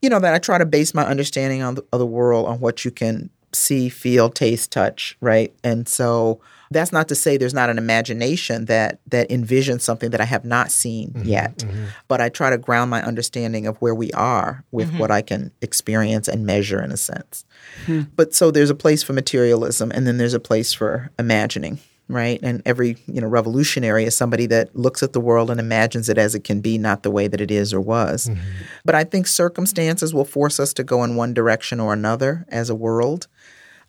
You 0.00 0.10
know, 0.10 0.20
that 0.20 0.34
I 0.34 0.38
try 0.38 0.58
to 0.58 0.66
base 0.66 0.92
my 0.94 1.04
understanding 1.04 1.62
on 1.62 1.76
the, 1.76 1.84
of 1.92 1.98
the 1.98 2.06
world 2.06 2.46
on 2.46 2.60
what 2.60 2.84
you 2.84 2.90
can 2.90 3.30
see, 3.52 3.88
feel, 3.88 4.28
taste, 4.30 4.70
touch, 4.70 5.16
right? 5.20 5.54
And 5.64 5.88
so 5.88 6.40
that's 6.70 6.92
not 6.92 7.08
to 7.08 7.14
say 7.14 7.36
there's 7.36 7.54
not 7.54 7.70
an 7.70 7.78
imagination 7.78 8.66
that 8.66 9.00
that 9.06 9.28
envisions 9.30 9.82
something 9.82 10.10
that 10.10 10.20
I 10.20 10.24
have 10.24 10.44
not 10.44 10.70
seen 10.70 11.14
Mm-hmm, 11.14 11.28
yet. 11.28 11.58
Mm-hmm. 11.58 11.84
But 12.08 12.20
I 12.20 12.28
try 12.28 12.50
to 12.50 12.58
ground 12.58 12.90
my 12.90 13.02
understanding 13.02 13.66
of 13.66 13.76
where 13.78 13.94
we 13.94 14.10
are 14.12 14.64
with 14.70 14.88
mm-hmm. 14.88 14.98
what 14.98 15.10
I 15.10 15.22
can 15.22 15.52
experience 15.60 16.28
and 16.28 16.46
measure 16.46 16.82
in 16.82 16.90
a 16.90 16.96
sense. 16.96 17.44
Hmm. 17.86 18.02
But 18.16 18.34
so 18.34 18.50
there's 18.50 18.70
a 18.70 18.74
place 18.74 19.02
for 19.02 19.12
materialism 19.12 19.90
and 19.92 20.06
then 20.06 20.18
there's 20.18 20.34
a 20.34 20.40
place 20.40 20.72
for 20.72 21.10
imagining, 21.18 21.78
right? 22.08 22.40
And 22.42 22.62
every, 22.64 22.96
you 23.06 23.20
know, 23.20 23.28
revolutionary 23.28 24.04
is 24.04 24.16
somebody 24.16 24.46
that 24.46 24.74
looks 24.74 25.02
at 25.02 25.12
the 25.12 25.20
world 25.20 25.50
and 25.50 25.60
imagines 25.60 26.08
it 26.08 26.18
as 26.18 26.34
it 26.34 26.44
can 26.44 26.60
be, 26.60 26.78
not 26.78 27.02
the 27.02 27.10
way 27.10 27.28
that 27.28 27.40
it 27.40 27.50
is 27.50 27.72
or 27.72 27.80
was. 27.80 28.28
Mm-hmm. 28.28 28.40
But 28.84 28.94
I 28.94 29.04
think 29.04 29.26
circumstances 29.26 30.14
will 30.14 30.24
force 30.24 30.58
us 30.58 30.72
to 30.74 30.84
go 30.84 31.04
in 31.04 31.16
one 31.16 31.34
direction 31.34 31.80
or 31.80 31.92
another 31.92 32.44
as 32.48 32.70
a 32.70 32.74
world 32.74 33.28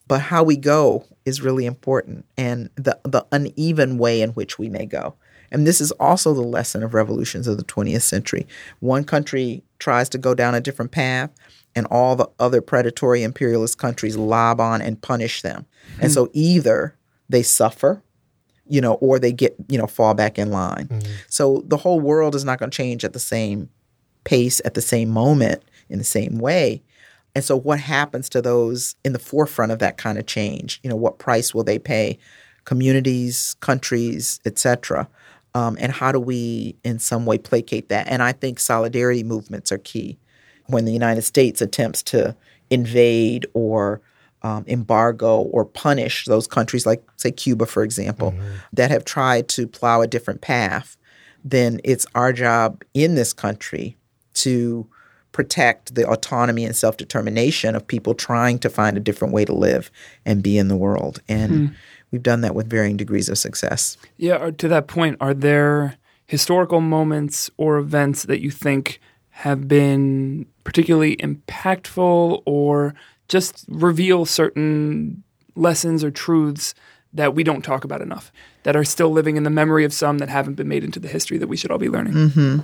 but 0.07 0.21
how 0.21 0.43
we 0.43 0.55
go 0.55 1.05
is 1.25 1.41
really 1.41 1.65
important 1.65 2.25
and 2.37 2.69
the 2.75 2.99
the 3.03 3.25
uneven 3.31 3.97
way 3.97 4.21
in 4.21 4.31
which 4.31 4.57
we 4.59 4.69
may 4.69 4.85
go. 4.85 5.15
And 5.51 5.65
this 5.65 5.79
is 5.79 5.91
also 5.93 6.33
the 6.33 6.41
lesson 6.41 6.83
of 6.83 6.93
revolutions 6.93 7.47
of 7.47 7.57
the 7.57 7.63
20th 7.63 8.01
century. 8.01 8.47
One 8.79 9.03
country 9.03 9.63
tries 9.79 10.09
to 10.09 10.17
go 10.17 10.33
down 10.33 10.55
a 10.55 10.61
different 10.61 10.91
path 10.91 11.31
and 11.75 11.85
all 11.87 12.15
the 12.15 12.27
other 12.39 12.61
predatory 12.61 13.23
imperialist 13.23 13.77
countries 13.77 14.17
lob 14.17 14.59
on 14.59 14.81
and 14.81 15.01
punish 15.01 15.41
them. 15.41 15.65
And 15.99 16.11
hmm. 16.11 16.13
so 16.13 16.29
either 16.33 16.95
they 17.29 17.43
suffer 17.43 18.01
you 18.67 18.81
know 18.81 18.93
or 18.95 19.19
they 19.19 19.31
get 19.31 19.55
you 19.67 19.77
know 19.77 19.87
fall 19.87 20.13
back 20.13 20.37
in 20.39 20.51
line. 20.51 20.87
Hmm. 20.87 20.99
So 21.27 21.63
the 21.67 21.77
whole 21.77 21.99
world 21.99 22.35
is 22.35 22.45
not 22.45 22.59
going 22.59 22.71
to 22.71 22.75
change 22.75 23.05
at 23.05 23.13
the 23.13 23.19
same 23.19 23.69
pace 24.23 24.59
at 24.65 24.73
the 24.73 24.81
same 24.81 25.09
moment 25.09 25.63
in 25.87 25.99
the 25.99 26.03
same 26.03 26.39
way 26.39 26.81
and 27.35 27.43
so, 27.43 27.57
what 27.57 27.79
happens 27.81 28.29
to 28.29 28.41
those 28.41 28.95
in 29.03 29.11
the 29.11 29.19
forefront 29.19 29.73
of 29.73 29.79
that 29.79 29.97
kind 29.97 30.17
of 30.17 30.25
change? 30.25 30.79
You 30.83 30.89
know, 30.89 30.95
what 30.95 31.19
price 31.19 31.53
will 31.53 31.65
they 31.65 31.77
pay? 31.77 32.17
Communities, 32.63 33.55
countries, 33.59 34.39
etc. 34.45 35.07
Um, 35.53 35.77
and 35.79 35.91
how 35.91 36.13
do 36.13 36.19
we, 36.19 36.75
in 36.83 36.97
some 36.97 37.25
way, 37.25 37.37
placate 37.37 37.89
that? 37.89 38.07
And 38.07 38.23
I 38.23 38.31
think 38.31 38.59
solidarity 38.59 39.23
movements 39.23 39.71
are 39.71 39.77
key. 39.77 40.17
When 40.67 40.85
the 40.85 40.93
United 40.93 41.21
States 41.23 41.61
attempts 41.61 42.01
to 42.03 42.35
invade 42.69 43.45
or 43.53 44.01
um, 44.41 44.63
embargo 44.67 45.41
or 45.41 45.65
punish 45.65 46.25
those 46.25 46.47
countries, 46.47 46.85
like 46.85 47.03
say 47.17 47.31
Cuba, 47.31 47.65
for 47.65 47.83
example, 47.83 48.33
that 48.73 48.91
have 48.91 49.05
tried 49.05 49.47
to 49.49 49.67
plow 49.67 50.01
a 50.01 50.07
different 50.07 50.41
path, 50.41 50.97
then 51.43 51.79
it's 51.83 52.07
our 52.15 52.33
job 52.33 52.83
in 52.93 53.15
this 53.15 53.33
country 53.33 53.97
to 54.35 54.87
protect 55.35 55.95
the 55.95 56.07
autonomy 56.07 56.63
and 56.63 56.73
self 56.73 56.95
determination 56.95 57.75
of 57.75 57.85
people 57.85 58.13
trying 58.13 58.57
to 58.57 58.69
find 58.69 58.95
a 58.95 59.01
different 59.01 59.33
way 59.33 59.43
to 59.43 59.51
live 59.51 59.91
and 60.25 60.41
be 60.41 60.57
in 60.57 60.69
the 60.69 60.77
world. 60.77 61.21
And 61.27 61.51
hmm. 61.51 61.73
we've 62.09 62.23
done 62.23 62.39
that 62.39 62.55
with 62.55 62.69
varying 62.69 62.95
degrees 62.95 63.27
of 63.27 63.37
success. 63.37 63.97
Yeah, 64.15 64.51
to 64.51 64.67
that 64.69 64.87
point, 64.87 65.17
are 65.19 65.33
there 65.33 65.97
historical 66.25 66.79
moments 66.79 67.49
or 67.57 67.75
events 67.77 68.23
that 68.23 68.39
you 68.39 68.49
think 68.49 69.01
have 69.31 69.67
been 69.67 70.45
particularly 70.63 71.17
impactful 71.17 72.41
or 72.45 72.95
just 73.27 73.65
reveal 73.67 74.23
certain 74.23 75.21
lessons 75.55 76.01
or 76.01 76.11
truths 76.11 76.73
that 77.11 77.35
we 77.35 77.43
don't 77.43 77.61
talk 77.61 77.83
about 77.83 78.01
enough, 78.01 78.31
that 78.63 78.77
are 78.77 78.85
still 78.85 79.09
living 79.09 79.35
in 79.35 79.43
the 79.43 79.49
memory 79.49 79.83
of 79.83 79.91
some 79.91 80.19
that 80.19 80.29
haven't 80.29 80.53
been 80.53 80.69
made 80.69 80.85
into 80.85 80.99
the 80.99 81.09
history 81.09 81.37
that 81.37 81.47
we 81.47 81.57
should 81.57 81.71
all 81.71 81.77
be 81.77 81.89
learning? 81.89 82.13
Mm-hmm. 82.13 82.59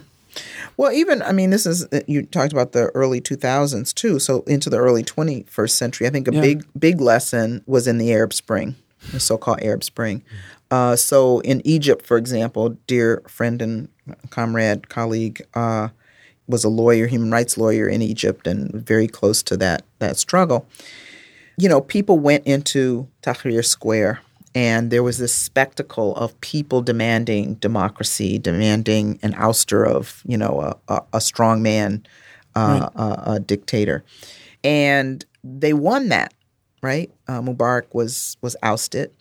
Well, 0.78 0.92
even, 0.92 1.22
I 1.22 1.32
mean, 1.32 1.50
this 1.50 1.66
is, 1.66 1.88
you 2.08 2.24
talked 2.24 2.54
about 2.54 2.72
the 2.72 2.86
early 2.96 3.20
2000s 3.22 3.94
too. 3.94 4.20
So 4.20 4.42
into 4.48 4.70
the 4.70 4.78
early 4.78 5.04
21st 5.04 5.72
century, 5.72 6.08
I 6.08 6.10
think 6.10 6.28
a 6.28 6.34
Yeah. 6.34 6.42
big, 6.42 6.66
big 6.80 7.02
lesson 7.02 7.64
was 7.66 7.88
in 7.88 7.98
the 7.98 8.12
Arab 8.14 8.34
Spring, 8.34 8.76
the 9.12 9.20
so 9.20 9.38
called 9.38 9.62
Arab 9.62 9.84
Spring. 9.84 10.24
Uh, 10.70 10.96
so 10.96 11.40
in 11.42 11.62
Egypt, 11.66 12.06
for 12.06 12.18
example, 12.18 12.78
dear 12.88 13.22
friend 13.28 13.62
and 13.62 13.90
comrade, 14.30 14.88
colleague, 14.90 15.42
uh, 15.54 15.90
was 16.48 16.64
a 16.64 16.70
lawyer, 16.70 17.08
human 17.08 17.30
rights 17.32 17.58
lawyer 17.58 17.88
in 17.88 18.02
Egypt, 18.02 18.48
and 18.48 18.72
very 18.74 19.08
close 19.08 19.44
to 19.44 19.56
that 19.58 19.84
that 20.00 20.18
struggle. 20.18 20.66
You 21.58 21.70
know, 21.70 21.80
people 21.82 22.20
went 22.20 22.46
into 22.46 23.08
Tahrir 23.22 23.64
Square, 23.64 24.20
and 24.54 24.92
there 24.92 25.04
was 25.04 25.18
this 25.18 25.34
spectacle 25.34 26.16
of 26.16 26.40
people 26.42 26.82
demanding 26.82 27.56
democracy, 27.56 28.38
demanding 28.38 29.20
an 29.22 29.34
ouster 29.34 29.88
of 29.88 30.22
you 30.26 30.38
know 30.38 30.62
a, 30.62 30.94
a, 30.94 31.04
a 31.14 31.22
strong 31.22 31.62
man, 31.62 32.06
uh, 32.56 32.90
a, 32.96 33.32
a 33.34 33.40
dictator, 33.40 34.04
and 34.64 35.26
they 35.44 35.74
won 35.74 36.10
that. 36.10 36.34
Right, 36.84 37.12
uh, 37.28 37.42
Mubarak 37.42 37.94
was 37.94 38.38
was 38.42 38.56
ousted. 38.64 39.12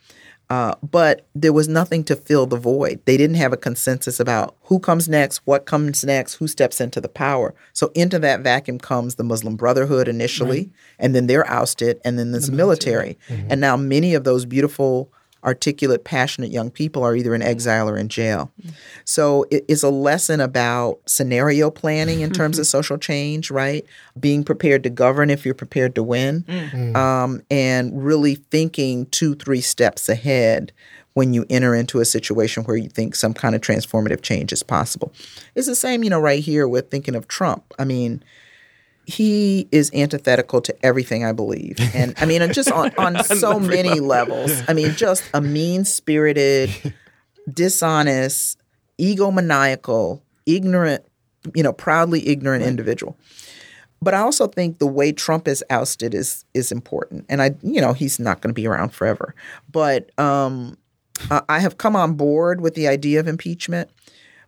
Uh, 0.49 0.75
but 0.83 1.29
there 1.33 1.53
was 1.53 1.69
nothing 1.69 2.03
to 2.03 2.17
fill 2.17 2.45
the 2.45 2.57
void. 2.57 3.01
They 3.05 3.17
didn't 3.17 3.37
have 3.37 3.53
a 3.53 3.57
consensus 3.57 4.19
about 4.19 4.57
who 4.65 4.81
comes 4.81 5.09
next, 5.09 5.43
what 5.45 5.65
comes 5.65 6.05
next, 6.05 6.35
who 6.35 6.49
steps 6.49 6.81
into 6.81 7.01
the 7.01 7.09
power. 7.09 7.55
So 7.73 7.93
into 7.95 8.19
that 8.19 8.41
vacuum 8.41 8.81
comes 8.81 9.15
the 9.15 9.23
Muslim 9.23 9.55
Brotherhood 9.55 10.09
initially, 10.09 10.73
and 10.99 11.15
then 11.15 11.29
they're 11.29 11.49
ousted, 11.49 12.01
and 12.05 12.19
then 12.19 12.33
this 12.33 12.51
military. 12.51 13.17
And 13.49 13.61
now 13.61 13.77
many 13.77 14.13
of 14.15 14.25
those 14.25 14.45
beautiful, 14.45 15.13
articulate, 15.45 16.05
passionate 16.05 16.51
young 16.51 16.71
people 16.71 17.03
are 17.03 17.17
either 17.17 17.35
in 17.35 17.43
exile 17.43 17.89
or 17.89 17.97
in 17.97 18.09
jail. 18.09 18.51
So 19.05 19.47
it 19.51 19.65
is 19.69 19.83
a 19.83 19.91
lesson 19.91 20.41
about 20.41 20.99
scenario 21.07 21.71
planning 21.71 22.21
in 22.21 22.31
terms 22.31 22.59
of 22.59 22.67
social 22.77 22.99
change, 22.99 23.51
right? 23.51 23.85
Being 24.19 24.45
prepared 24.45 24.83
to 24.85 24.91
govern 24.91 25.31
if 25.31 25.45
you're 25.45 25.55
prepared 25.55 25.95
to 25.95 26.03
win, 26.03 26.45
um, 26.95 27.43
and 27.51 28.05
really 28.05 28.35
thinking 28.35 29.07
two, 29.07 29.35
three 29.35 29.61
steps 29.61 30.09
ahead 30.09 30.73
when 31.15 31.35
you 31.35 31.45
enter 31.51 31.75
into 31.75 32.01
a 32.01 32.05
situation 32.05 32.63
where 32.65 32.77
you 32.77 32.89
think 32.89 33.15
some 33.15 33.35
kind 33.35 33.55
of 33.55 33.61
transformative 33.61 34.23
change 34.23 34.53
is 34.53 34.63
possible. 34.63 35.13
It's 35.55 35.67
the 35.67 35.75
same, 35.75 36.05
you 36.05 36.11
know, 36.11 36.21
right 36.21 36.43
here 36.43 36.69
with 36.69 36.91
thinking 36.91 37.17
of 37.17 37.27
Trump. 37.27 37.65
I 37.79 37.85
mean, 37.85 38.23
he 39.11 39.69
is 39.73 39.91
antithetical 39.93 40.61
to 40.61 40.87
everything 40.87 41.25
I 41.25 41.33
believe. 41.33 41.77
And 41.95 42.15
I 42.19 42.27
mean, 42.27 42.53
just 42.53 42.71
on, 42.71 42.93
on 42.97 43.23
so 43.25 43.59
many 43.59 43.99
levels. 44.01 44.63
I 44.69 44.73
mean, 44.73 44.95
just 44.95 45.29
a 45.35 45.41
mean 45.41 45.85
spirited, 45.85 46.71
dishonest, 47.53 48.61
egomaniacal, 49.01 50.23
ignorant, 50.47 51.05
you 51.55 51.63
know, 51.63 51.73
proudly 51.73 52.29
ignorant 52.29 52.65
individual. 52.65 53.19
But 54.01 54.15
I 54.15 54.19
also 54.19 54.47
think 54.47 54.79
the 54.79 54.87
way 54.87 55.13
Trump 55.13 55.49
is 55.49 55.63
ousted 55.69 56.15
is 56.15 56.45
is 56.55 56.73
important. 56.73 57.27
And 57.29 57.43
I, 57.43 57.51
you 57.63 57.81
know, 57.81 57.93
he's 57.93 58.19
not 58.19 58.41
going 58.41 58.51
to 58.51 58.59
be 58.59 58.67
around 58.67 58.91
forever. 58.95 59.35
But 59.71 60.17
um, 60.19 60.79
I 61.49 61.59
have 61.59 61.79
come 61.79 61.97
on 61.97 62.15
board 62.15 62.61
with 62.61 62.75
the 62.75 62.89
idea 62.89 63.21
of 63.21 63.29
impeachment. 63.29 63.91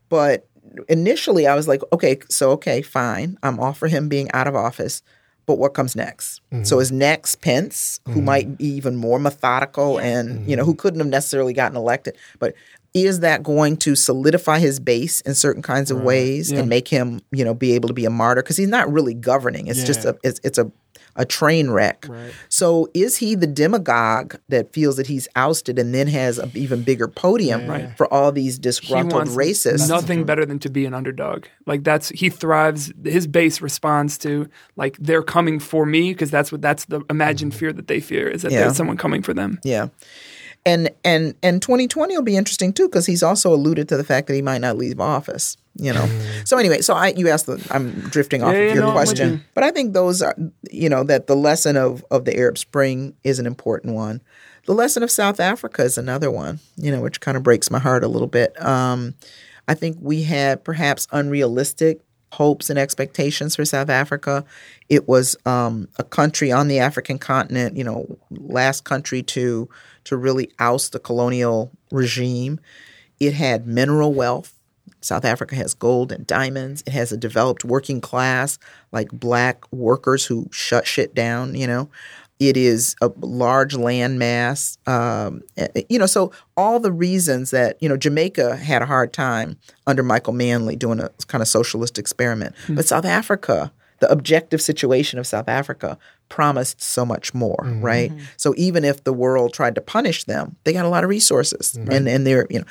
But 0.09 0.49
initially, 0.89 1.47
I 1.47 1.55
was 1.55 1.69
like, 1.69 1.83
okay, 1.93 2.19
so 2.29 2.51
okay, 2.53 2.83
fine, 2.83 3.39
I'm 3.43 3.61
all 3.61 3.73
for 3.73 3.89
him 3.89 4.09
being 4.09 4.31
out 4.33 4.47
of 4.47 4.55
office. 4.55 5.03
But 5.45 5.59
what 5.59 5.75
comes 5.75 5.97
next? 5.97 6.41
Mm-hmm. 6.53 6.65
So 6.65 6.79
is 6.79 6.93
next 6.93 7.37
Pence, 7.41 7.99
who 8.07 8.13
mm-hmm. 8.13 8.25
might 8.25 8.59
be 8.59 8.67
even 8.67 8.95
more 8.95 9.19
methodical 9.19 9.99
and 9.99 10.49
you 10.49 10.55
know 10.55 10.63
mm-hmm. 10.63 10.71
who 10.71 10.77
couldn't 10.77 11.01
have 11.01 11.09
necessarily 11.09 11.53
gotten 11.53 11.77
elected, 11.77 12.17
but 12.39 12.55
is 12.95 13.21
that 13.21 13.43
going 13.43 13.77
to 13.79 13.95
solidify 13.95 14.59
his 14.59 14.79
base 14.81 15.21
in 15.23 15.35
certain 15.35 15.63
kinds 15.63 15.91
of 15.91 16.03
ways 16.03 16.51
Yeah. 16.53 16.61
and 16.61 16.69
make 16.69 16.89
him 16.89 17.21
you 17.31 17.45
know 17.45 17.55
be 17.55 17.73
able 17.73 17.89
to 17.89 17.95
be 17.95 18.05
a 18.05 18.11
martyr? 18.11 18.43
Because 18.43 18.57
he's 18.57 18.69
not 18.69 18.93
really 18.93 19.15
governing; 19.15 19.67
it's 19.67 19.85
just 19.85 20.05
a 20.05 20.17
it's, 20.23 20.41
it's 20.45 20.59
a 20.59 20.71
a 21.15 21.27
train 21.27 21.69
wreck. 21.71 22.07
Right. 22.09 22.33
So 22.49 22.89
is 22.95 23.19
he 23.19 23.35
the 23.35 23.47
demagogue 23.47 24.37
that 24.49 24.73
feels 24.73 24.97
that 24.97 25.07
he's 25.09 25.29
ousted 25.37 25.79
and 25.79 25.95
then 25.95 26.07
has 26.07 26.39
an 26.39 26.51
even 26.55 26.83
bigger 26.85 27.07
podium 27.07 27.67
Right. 27.67 27.95
for 27.99 28.11
all 28.13 28.33
these 28.33 28.55
He 28.55 28.61
disgruntled 28.63 29.29
wants 29.29 29.35
racists? 29.37 29.91
nothing 29.91 30.25
better 30.25 30.47
than 30.47 30.59
to 30.61 30.71
be 30.71 30.87
an 30.87 30.95
underdog. 30.95 31.45
Like 31.67 31.85
that's 31.85 32.09
he 32.09 32.31
thrives. 32.31 32.93
His 33.05 33.27
base 33.27 33.61
responds 33.61 34.17
to 34.19 34.49
like 34.77 34.97
they're 34.99 35.23
coming 35.23 35.59
for 35.59 35.85
me 35.85 36.13
because 36.15 36.31
that's 36.31 36.51
what 36.51 36.63
that's 36.63 36.87
the 36.87 37.03
imagined 37.11 37.53
mm-hmm. 37.53 37.59
fear 37.59 37.73
that 37.75 37.89
they 37.89 38.01
fear 38.01 38.29
is 38.29 38.41
that 38.41 38.53
Yeah. 38.53 38.61
there's 38.61 38.77
someone 38.77 38.97
coming 38.97 39.21
for 39.23 39.35
them. 39.35 39.59
Yeah. 39.65 39.89
And 40.65 40.91
and 41.05 41.35
and 41.43 41.61
2020 41.61 42.15
will 42.17 42.23
be 42.23 42.37
interesting 42.37 42.73
too 42.73 42.89
because 42.89 43.07
he's 43.07 43.23
also 43.23 43.53
alluded 43.53 43.89
to 43.89 43.97
the 43.97 44.05
fact 44.05 44.29
that 44.29 44.35
he 44.35 44.43
might 44.43 44.61
not 44.61 44.77
leave 44.77 45.01
office. 45.01 45.57
You 45.75 45.93
know. 45.93 46.07
so 46.45 46.59
anyway, 46.59 46.83
so 46.83 46.95
I 46.95 47.09
you 47.17 47.29
asked 47.29 47.47
the 47.47 47.67
I'm 47.71 48.01
drifting 48.03 48.43
off 48.43 48.53
Yeah, 48.53 48.61
of 48.61 48.75
your 48.75 48.85
no, 48.85 48.93
question, 48.93 49.33
you. 49.33 49.41
but 49.55 49.65
I 49.65 49.71
think 49.71 49.93
those 49.93 50.23
are 50.23 50.37
you 50.71 50.89
know 50.89 51.03
that 51.05 51.27
the 51.27 51.35
lesson 51.35 51.77
of 51.77 52.05
of 52.11 52.25
the 52.27 52.37
Arab 52.37 52.59
Spring 52.59 53.15
is 53.25 53.39
an 53.39 53.47
important 53.47 53.95
one. 53.95 54.21
The 54.67 54.75
lesson 54.75 55.03
of 55.03 55.11
South 55.11 55.41
Africa 55.41 55.83
is 55.83 55.99
another 55.99 56.31
one. 56.31 56.61
You 56.77 56.93
know, 56.93 57.01
which 57.01 57.21
kind 57.21 57.37
of 57.37 57.43
breaks 57.43 57.71
my 57.71 57.81
heart 57.81 58.05
a 58.05 58.09
little 58.09 58.29
bit. 58.29 58.55
Um, 58.65 59.15
I 59.67 59.75
think 59.75 59.97
we 60.01 60.23
had 60.23 60.63
perhaps 60.63 61.09
unrealistic 61.11 62.01
hopes 62.33 62.71
and 62.71 62.79
expectations 62.79 63.57
for 63.57 63.65
South 63.65 63.91
Africa. 63.91 64.45
It 64.89 65.07
was 65.09 65.37
um, 65.45 65.89
a 65.99 66.05
country 66.05 66.51
on 66.51 66.69
the 66.69 66.79
African 66.79 67.19
continent, 67.19 67.77
you 67.77 67.85
know, 67.85 68.19
last 68.31 68.85
country 68.85 69.23
to 69.25 69.69
to 70.05 70.17
really 70.17 70.51
oust 70.59 70.93
the 70.93 70.99
colonial 70.99 71.71
regime. 71.91 72.61
It 73.21 73.35
had 73.35 73.67
mineral 73.67 74.13
wealth. 74.13 74.55
South 75.01 75.25
Africa 75.25 75.57
has 75.57 75.75
gold 75.75 76.13
and 76.13 76.27
diamonds. 76.27 76.83
It 76.87 76.93
has 76.93 77.13
a 77.13 77.17
developed 77.17 77.65
working 77.65 78.01
class, 78.01 78.59
like 78.93 79.11
black 79.11 79.71
workers 79.73 80.27
who 80.27 80.49
shut 80.53 80.87
shit 80.87 81.15
down, 81.15 81.55
you 81.55 81.67
know. 81.67 81.91
It 82.39 82.57
is 82.57 82.97
a 83.01 83.11
large 83.21 83.77
land 83.77 84.19
mass. 84.19 84.77
Um, 84.87 85.43
you 85.89 85.99
know, 85.99 86.07
so 86.07 86.33
all 86.57 86.81
the 86.81 86.91
reasons 86.91 87.53
that, 87.53 87.81
you 87.81 87.89
know, 87.89 87.97
Jamaica 87.97 88.57
had 88.57 88.83
a 88.83 88.87
hard 88.87 89.13
time 89.13 89.57
under 89.87 90.03
Michael 90.03 90.33
Manley 90.33 90.75
doing 90.75 90.99
a 90.99 91.11
kind 91.29 91.41
of 91.43 91.47
socialist 91.47 91.99
experiment. 91.99 92.57
But 92.69 92.85
South 92.85 93.05
Africa, 93.05 93.73
the 94.03 94.11
objective 94.11 94.61
situation 94.61 95.21
of 95.21 95.29
South 95.29 95.49
Africa 95.49 95.97
promised 96.29 96.83
so 96.83 97.07
much 97.07 97.33
more, 97.33 97.63
mm-hmm. 97.63 97.83
right? 97.83 98.11
Mm-hmm. 98.11 98.25
So 98.37 98.53
even 98.57 98.85
if 98.85 99.05
the 99.05 99.13
world 99.13 99.55
tried 99.55 99.77
to 99.77 99.81
punish 99.81 100.25
them, 100.25 100.57
they 100.65 100.73
got 100.73 100.85
a 100.85 100.89
lot 100.89 101.05
of 101.05 101.11
resources. 101.11 101.75
Mm-hmm. 101.79 101.93
And 101.93 102.09
and 102.09 102.27
they're, 102.27 102.49
you 102.51 102.59
know, 102.59 102.65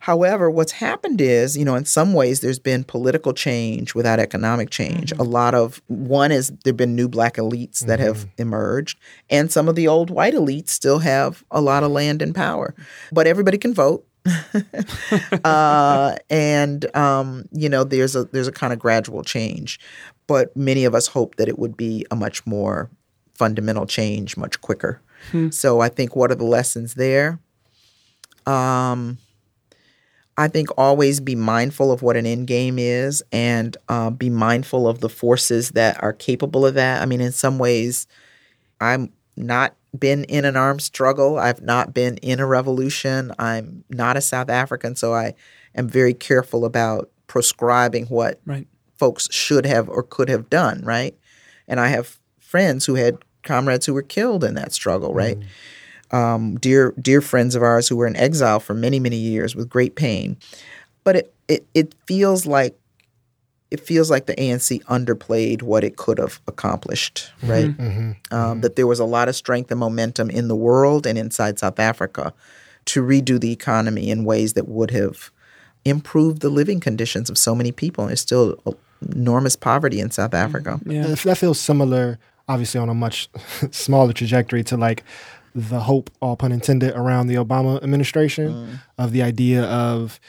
However, 0.00 0.50
what's 0.50 0.72
happened 0.72 1.20
is, 1.20 1.56
you 1.56 1.64
know, 1.64 1.74
in 1.74 1.84
some 1.84 2.12
ways 2.12 2.40
there's 2.40 2.58
been 2.58 2.84
political 2.84 3.32
change 3.32 3.94
without 3.94 4.20
economic 4.20 4.70
change. 4.70 5.12
A 5.12 5.24
lot 5.24 5.54
of 5.54 5.82
one 5.88 6.30
is 6.30 6.52
there've 6.62 6.76
been 6.76 6.94
new 6.94 7.08
black 7.08 7.34
elites 7.34 7.80
that 7.80 7.98
have 7.98 8.26
emerged, 8.38 8.98
and 9.28 9.50
some 9.50 9.68
of 9.68 9.74
the 9.74 9.88
old 9.88 10.10
white 10.10 10.34
elites 10.34 10.68
still 10.68 11.00
have 11.00 11.42
a 11.50 11.60
lot 11.60 11.82
of 11.82 11.90
land 11.90 12.22
and 12.22 12.34
power. 12.34 12.74
But 13.10 13.26
everybody 13.26 13.58
can 13.58 13.74
vote. 13.74 14.06
uh, 15.44 16.16
and 16.30 16.96
um, 16.96 17.46
you 17.50 17.68
know, 17.68 17.82
there's 17.82 18.14
a 18.14 18.24
there's 18.24 18.48
a 18.48 18.52
kind 18.52 18.72
of 18.72 18.78
gradual 18.78 19.24
change. 19.24 19.80
But 20.28 20.56
many 20.56 20.84
of 20.84 20.94
us 20.94 21.08
hope 21.08 21.34
that 21.36 21.48
it 21.48 21.58
would 21.58 21.76
be 21.76 22.06
a 22.12 22.16
much 22.16 22.46
more 22.46 22.88
fundamental 23.34 23.86
change 23.86 24.36
much 24.36 24.60
quicker. 24.60 25.00
So 25.50 25.80
I 25.80 25.88
think 25.88 26.14
what 26.14 26.30
are 26.30 26.36
the 26.36 26.44
lessons 26.44 26.94
there? 26.94 27.40
Um, 28.46 29.18
I 30.36 30.46
think 30.46 30.68
always 30.78 31.18
be 31.18 31.34
mindful 31.34 31.90
of 31.90 32.00
what 32.02 32.16
an 32.16 32.24
end 32.24 32.46
game 32.46 32.78
is 32.78 33.24
and 33.32 33.76
uh, 33.88 34.10
be 34.10 34.30
mindful 34.30 34.86
of 34.86 35.00
the 35.00 35.08
forces 35.08 35.70
that 35.70 36.00
are 36.00 36.12
capable 36.12 36.64
of 36.64 36.74
that. 36.74 37.02
I 37.02 37.06
mean, 37.06 37.20
in 37.20 37.32
some 37.32 37.58
ways, 37.58 38.06
I'm 38.80 39.12
not 39.36 39.74
been 39.98 40.22
in 40.24 40.44
an 40.44 40.56
armed 40.56 40.82
struggle. 40.82 41.38
I've 41.38 41.62
not 41.62 41.92
been 41.92 42.18
in 42.18 42.38
a 42.38 42.46
revolution. 42.46 43.32
I'm 43.38 43.82
not 43.90 44.16
a 44.16 44.20
South 44.20 44.48
African, 44.50 44.94
so 44.94 45.12
I 45.14 45.34
am 45.74 45.88
very 45.88 46.14
careful 46.14 46.64
about 46.64 47.10
prescribing 47.26 48.06
what 48.06 48.40
Right. 48.46 48.68
Folks 48.98 49.28
should 49.32 49.64
have 49.64 49.88
or 49.88 50.02
could 50.02 50.28
have 50.28 50.50
done, 50.50 50.82
right? 50.84 51.16
And 51.66 51.80
I 51.80 51.88
have 51.88 52.18
friends 52.40 52.86
who 52.86 52.94
had 52.94 53.18
comrades 53.42 53.86
who 53.86 53.94
were 53.94 54.02
killed 54.02 54.44
in 54.44 54.54
that 54.54 54.72
struggle, 54.72 55.14
right? 55.14 55.38
Mm. 55.38 56.16
Um, 56.16 56.58
dear 56.58 56.94
dear 57.00 57.20
friends 57.20 57.54
of 57.54 57.62
ours 57.62 57.88
who 57.88 57.96
were 57.96 58.06
in 58.06 58.16
exile 58.16 58.60
for 58.60 58.72
many 58.72 58.98
many 58.98 59.16
years 59.16 59.54
with 59.54 59.68
great 59.68 59.94
pain, 59.94 60.38
but 61.04 61.16
it 61.16 61.34
it, 61.48 61.66
it 61.74 61.94
feels 62.06 62.46
like 62.46 62.78
it 63.70 63.80
feels 63.80 64.10
like 64.10 64.26
the 64.26 64.34
ANC 64.36 64.82
underplayed 64.84 65.62
what 65.62 65.84
it 65.84 65.96
could 65.96 66.18
have 66.18 66.40
accomplished, 66.46 67.30
mm-hmm. 67.38 67.50
right? 67.50 67.66
Mm-hmm. 67.66 67.82
Mm-hmm. 67.82 68.34
Um, 68.34 68.60
that 68.62 68.76
there 68.76 68.86
was 68.86 69.00
a 69.00 69.04
lot 69.04 69.28
of 69.28 69.36
strength 69.36 69.70
and 69.70 69.78
momentum 69.78 70.30
in 70.30 70.48
the 70.48 70.56
world 70.56 71.06
and 71.06 71.18
inside 71.18 71.58
South 71.58 71.78
Africa 71.78 72.32
to 72.86 73.02
redo 73.02 73.38
the 73.38 73.52
economy 73.52 74.10
in 74.10 74.24
ways 74.24 74.54
that 74.54 74.68
would 74.68 74.90
have 74.90 75.30
improved 75.84 76.40
the 76.40 76.48
living 76.48 76.80
conditions 76.80 77.28
of 77.28 77.36
so 77.36 77.54
many 77.54 77.72
people. 77.72 78.06
There's 78.06 78.22
still 78.22 78.58
enormous 79.14 79.56
poverty 79.56 80.00
in 80.00 80.10
South 80.10 80.30
mm-hmm. 80.30 80.44
Africa. 80.44 80.80
Yeah. 80.84 81.06
That 81.06 81.18
that 81.20 81.38
feels 81.38 81.60
similar, 81.60 82.18
obviously 82.48 82.80
on 82.80 82.88
a 82.88 82.94
much 82.94 83.28
smaller 83.70 84.12
trajectory 84.12 84.64
to 84.64 84.76
like 84.76 85.04
the 85.54 85.80
hope, 85.80 86.10
all 86.20 86.36
pun 86.36 86.52
intended, 86.52 86.94
around 86.94 87.26
the 87.26 87.34
Obama 87.34 87.82
administration 87.82 88.52
mm. 88.52 88.80
of 88.96 89.12
the 89.12 89.22
idea 89.22 89.64
of 89.64 90.20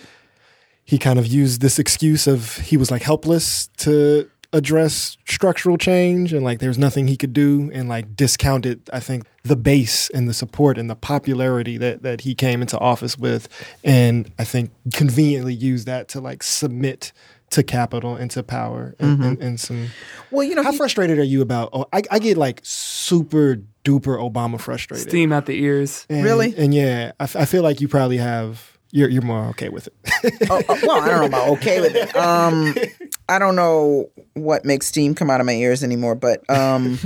he 0.83 0.97
kind 0.97 1.19
of 1.19 1.27
used 1.27 1.61
this 1.61 1.77
excuse 1.77 2.25
of 2.25 2.57
he 2.57 2.77
was 2.77 2.89
like 2.89 3.03
helpless 3.03 3.67
to 3.77 4.29
address 4.51 5.17
structural 5.27 5.77
change 5.77 6.33
and 6.33 6.43
like 6.43 6.57
there's 6.57 6.79
nothing 6.79 7.07
he 7.07 7.15
could 7.15 7.33
do 7.33 7.69
and 7.71 7.87
like 7.87 8.15
discounted 8.15 8.81
I 8.91 8.99
think 8.99 9.27
the 9.43 9.55
base 9.55 10.09
and 10.09 10.27
the 10.27 10.33
support 10.33 10.79
and 10.79 10.89
the 10.89 10.95
popularity 10.95 11.77
that 11.77 12.01
that 12.01 12.21
he 12.21 12.33
came 12.33 12.61
into 12.61 12.79
office 12.79 13.15
with 13.15 13.47
and 13.83 14.31
I 14.39 14.45
think 14.45 14.71
conveniently 14.91 15.53
used 15.53 15.85
that 15.85 16.07
to 16.09 16.21
like 16.21 16.41
submit 16.41 17.13
to 17.51 17.63
capital 17.63 18.15
and 18.15 18.29
to 18.31 18.43
power 18.43 18.95
and, 18.99 19.23
and, 19.23 19.41
and 19.41 19.59
some 19.59 19.87
Well, 20.31 20.45
you 20.45 20.55
know, 20.55 20.63
how 20.63 20.71
he- 20.71 20.77
frustrated 20.77 21.17
are 21.19 21.23
you 21.23 21.41
about? 21.41 21.69
Oh, 21.73 21.85
I, 21.91 22.01
I 22.11 22.19
get 22.19 22.37
like 22.37 22.61
super 22.63 23.57
duper 23.83 24.17
Obama 24.19 24.59
frustrated. 24.59 25.09
Steam 25.09 25.31
out 25.33 25.45
the 25.45 25.59
ears. 25.59 26.05
And- 26.09 26.23
Really? 26.23 26.53
And 26.57 26.73
yeah, 26.73 27.13
I, 27.19 27.23
f- 27.23 27.35
I 27.35 27.45
feel 27.45 27.63
like 27.63 27.81
you 27.81 27.87
probably 27.87 28.17
have. 28.17 28.77
You're 28.91 29.07
you're 29.09 29.21
more 29.21 29.45
okay 29.49 29.69
with 29.69 29.85
it. 29.87 29.93
oh, 30.49 30.63
oh, 30.67 30.79
well, 30.81 30.99
I 31.01 31.07
don't 31.09 31.19
know 31.21 31.25
about 31.27 31.49
okay 31.59 31.79
with 31.79 31.95
it. 31.95 32.15
Um, 32.15 32.73
I 33.29 33.37
don't 33.37 33.55
know 33.55 34.09
what 34.33 34.65
makes 34.65 34.87
steam 34.87 35.13
come 35.13 35.29
out 35.29 35.39
of 35.39 35.45
my 35.45 35.53
ears 35.53 35.83
anymore, 35.83 36.15
but 36.15 36.41
um, 36.49 36.97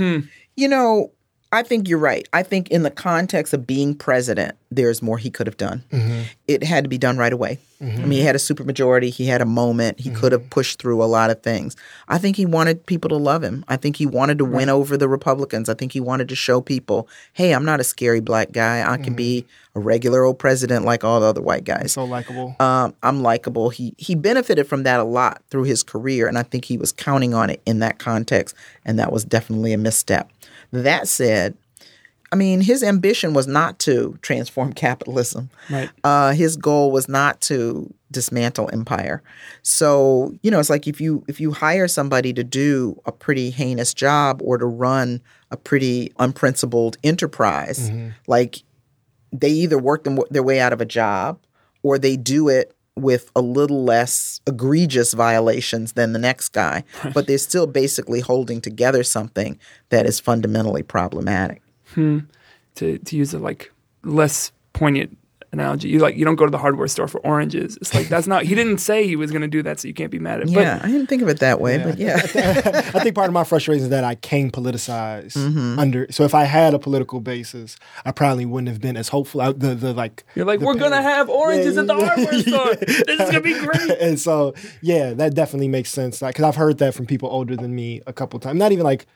you 0.56 0.66
know, 0.66 1.12
I 1.54 1.62
think 1.62 1.88
you're 1.88 1.98
right. 1.98 2.28
I 2.32 2.42
think 2.42 2.68
in 2.70 2.82
the 2.82 2.90
context 2.90 3.54
of 3.54 3.64
being 3.64 3.94
president, 3.94 4.56
there's 4.72 5.00
more 5.00 5.18
he 5.18 5.30
could 5.30 5.46
have 5.46 5.56
done. 5.56 5.84
Mm-hmm. 5.92 6.22
It 6.48 6.64
had 6.64 6.82
to 6.84 6.90
be 6.90 6.98
done 6.98 7.16
right 7.16 7.32
away. 7.32 7.60
Mm-hmm. 7.80 8.02
I 8.02 8.06
mean, 8.06 8.18
he 8.18 8.24
had 8.24 8.34
a 8.34 8.40
supermajority. 8.40 9.10
He 9.10 9.26
had 9.26 9.40
a 9.40 9.46
moment. 9.46 10.00
He 10.00 10.10
mm-hmm. 10.10 10.18
could 10.18 10.32
have 10.32 10.50
pushed 10.50 10.80
through 10.80 11.02
a 11.02 11.06
lot 11.06 11.30
of 11.30 11.42
things. 11.42 11.76
I 12.08 12.18
think 12.18 12.36
he 12.36 12.44
wanted 12.44 12.84
people 12.86 13.08
to 13.10 13.16
love 13.16 13.44
him. 13.44 13.64
I 13.68 13.76
think 13.76 13.96
he 13.96 14.06
wanted 14.06 14.38
to 14.38 14.44
win 14.44 14.68
over 14.68 14.96
the 14.96 15.08
Republicans. 15.08 15.68
I 15.68 15.74
think 15.74 15.92
he 15.92 16.00
wanted 16.00 16.28
to 16.28 16.34
show 16.34 16.60
people, 16.60 17.08
hey, 17.34 17.54
I'm 17.54 17.64
not 17.64 17.78
a 17.78 17.84
scary 17.84 18.20
black 18.20 18.50
guy. 18.50 18.90
I 18.90 18.96
can 18.96 19.14
be 19.14 19.46
a 19.76 19.80
regular 19.80 20.24
old 20.24 20.38
president 20.38 20.84
like 20.84 21.02
all 21.02 21.20
the 21.20 21.26
other 21.26 21.42
white 21.42 21.64
guys 21.64 21.92
so 21.92 22.04
likable. 22.04 22.54
um, 22.60 22.94
I'm 23.02 23.22
likable. 23.22 23.70
He 23.70 23.94
he 23.98 24.14
benefited 24.14 24.68
from 24.68 24.84
that 24.84 25.00
a 25.00 25.04
lot 25.04 25.42
through 25.50 25.64
his 25.64 25.82
career, 25.82 26.28
and 26.28 26.38
I 26.38 26.44
think 26.44 26.64
he 26.64 26.78
was 26.78 26.92
counting 26.92 27.34
on 27.34 27.50
it 27.50 27.60
in 27.66 27.80
that 27.80 27.98
context, 27.98 28.54
and 28.84 28.98
that 28.98 29.12
was 29.12 29.24
definitely 29.24 29.72
a 29.72 29.78
misstep. 29.78 30.30
That 30.82 31.08
said, 31.08 31.56
I 32.32 32.36
mean, 32.36 32.60
his 32.60 32.82
ambition 32.82 33.32
was 33.32 33.46
not 33.46 33.78
to 33.80 34.18
transform 34.20 34.72
capitalism. 34.86 35.50
Right. 35.70 35.88
Uh, 36.02 36.32
his 36.32 36.56
goal 36.56 36.90
was 36.90 37.08
not 37.08 37.40
to 37.42 37.92
dismantle 38.10 38.70
empire. 38.72 39.22
So 39.62 40.34
you 40.42 40.50
know, 40.50 40.58
it's 40.58 40.70
like 40.70 40.86
if 40.86 41.00
you 41.00 41.24
if 41.28 41.40
you 41.40 41.52
hire 41.52 41.88
somebody 41.88 42.32
to 42.32 42.44
do 42.44 43.00
a 43.06 43.12
pretty 43.12 43.50
heinous 43.50 43.94
job 43.94 44.40
or 44.42 44.58
to 44.58 44.66
run 44.66 45.20
a 45.50 45.56
pretty 45.56 46.12
unprincipled 46.18 46.96
enterprise, 47.04 47.90
like 48.26 48.62
they 49.32 49.50
either 49.50 49.78
work 49.78 50.04
them, 50.04 50.18
their 50.30 50.42
way 50.42 50.60
out 50.60 50.72
of 50.72 50.80
a 50.80 50.84
job 50.86 51.38
or 51.82 51.98
they 51.98 52.16
do 52.16 52.48
it 52.48 52.73
with 52.96 53.30
a 53.34 53.40
little 53.40 53.84
less 53.84 54.40
egregious 54.46 55.14
violations 55.14 55.94
than 55.94 56.12
the 56.12 56.18
next 56.18 56.50
guy, 56.50 56.84
but 57.12 57.26
they're 57.26 57.38
still 57.38 57.66
basically 57.66 58.20
holding 58.20 58.60
together 58.60 59.02
something 59.02 59.58
that 59.88 60.06
is 60.06 60.20
fundamentally 60.20 60.82
problematic. 60.82 61.62
Hmm. 61.94 62.20
to 62.76 62.98
to 62.98 63.16
use 63.16 63.34
a 63.34 63.38
like 63.38 63.70
less 64.02 64.50
poignant 64.72 65.16
analogy. 65.54 65.88
You 65.88 66.00
like 66.00 66.16
you 66.16 66.24
don't 66.24 66.36
go 66.36 66.44
to 66.44 66.50
the 66.50 66.58
hardware 66.58 66.88
store 66.88 67.08
for 67.08 67.20
oranges. 67.20 67.76
It's 67.78 67.94
like 67.94 68.08
that's 68.08 68.26
not 68.26 68.42
he 68.42 68.54
didn't 68.60 68.78
say 68.78 69.06
he 69.06 69.16
was 69.16 69.30
going 69.30 69.42
to 69.42 69.48
do 69.48 69.62
that, 69.62 69.80
so 69.80 69.88
you 69.88 69.94
can't 69.94 70.10
be 70.10 70.18
mad 70.18 70.40
at. 70.40 70.48
him. 70.48 70.54
Yeah, 70.54 70.80
I 70.82 70.88
didn't 70.88 71.06
think 71.06 71.22
of 71.22 71.28
it 71.28 71.40
that 71.40 71.60
way, 71.60 71.78
but 71.78 71.98
yeah. 71.98 72.16
I 72.94 73.00
think 73.00 73.14
part 73.14 73.28
of 73.28 73.32
my 73.32 73.44
frustration 73.44 73.84
is 73.84 73.90
that 73.90 74.04
I 74.04 74.16
can 74.16 74.50
politicize 74.50 75.32
mm-hmm. 75.32 75.78
under. 75.78 76.06
So 76.10 76.24
if 76.24 76.34
I 76.34 76.44
had 76.44 76.74
a 76.74 76.78
political 76.78 77.20
basis, 77.20 77.76
I 78.04 78.12
probably 78.12 78.44
wouldn't 78.44 78.68
have 78.68 78.80
been 78.80 78.96
as 78.96 79.08
hopeful. 79.08 79.40
I, 79.40 79.52
the 79.52 79.74
the 79.74 79.94
like 79.94 80.24
you're 80.34 80.44
like 80.44 80.60
we're 80.60 80.74
gonna 80.74 81.02
have 81.02 81.28
oranges 81.28 81.76
Yeah, 81.76 81.82
at 81.82 81.86
the 81.86 81.94
hardware 81.94 82.40
store. 82.40 82.74
This 82.74 83.20
is 83.20 83.30
gonna 83.30 83.40
be 83.40 83.58
great. 83.58 83.90
and 84.00 84.20
so 84.20 84.54
yeah, 84.82 85.14
that 85.14 85.34
definitely 85.34 85.68
makes 85.68 85.90
sense. 85.90 86.20
Like, 86.20 86.34
cause 86.34 86.44
I've 86.44 86.56
heard 86.56 86.78
that 86.78 86.94
from 86.94 87.06
people 87.06 87.28
older 87.28 87.56
than 87.56 87.74
me 87.74 88.02
a 88.06 88.12
couple 88.12 88.38
times. 88.40 88.58
Not 88.58 88.72
even 88.72 88.84
like 88.84 89.06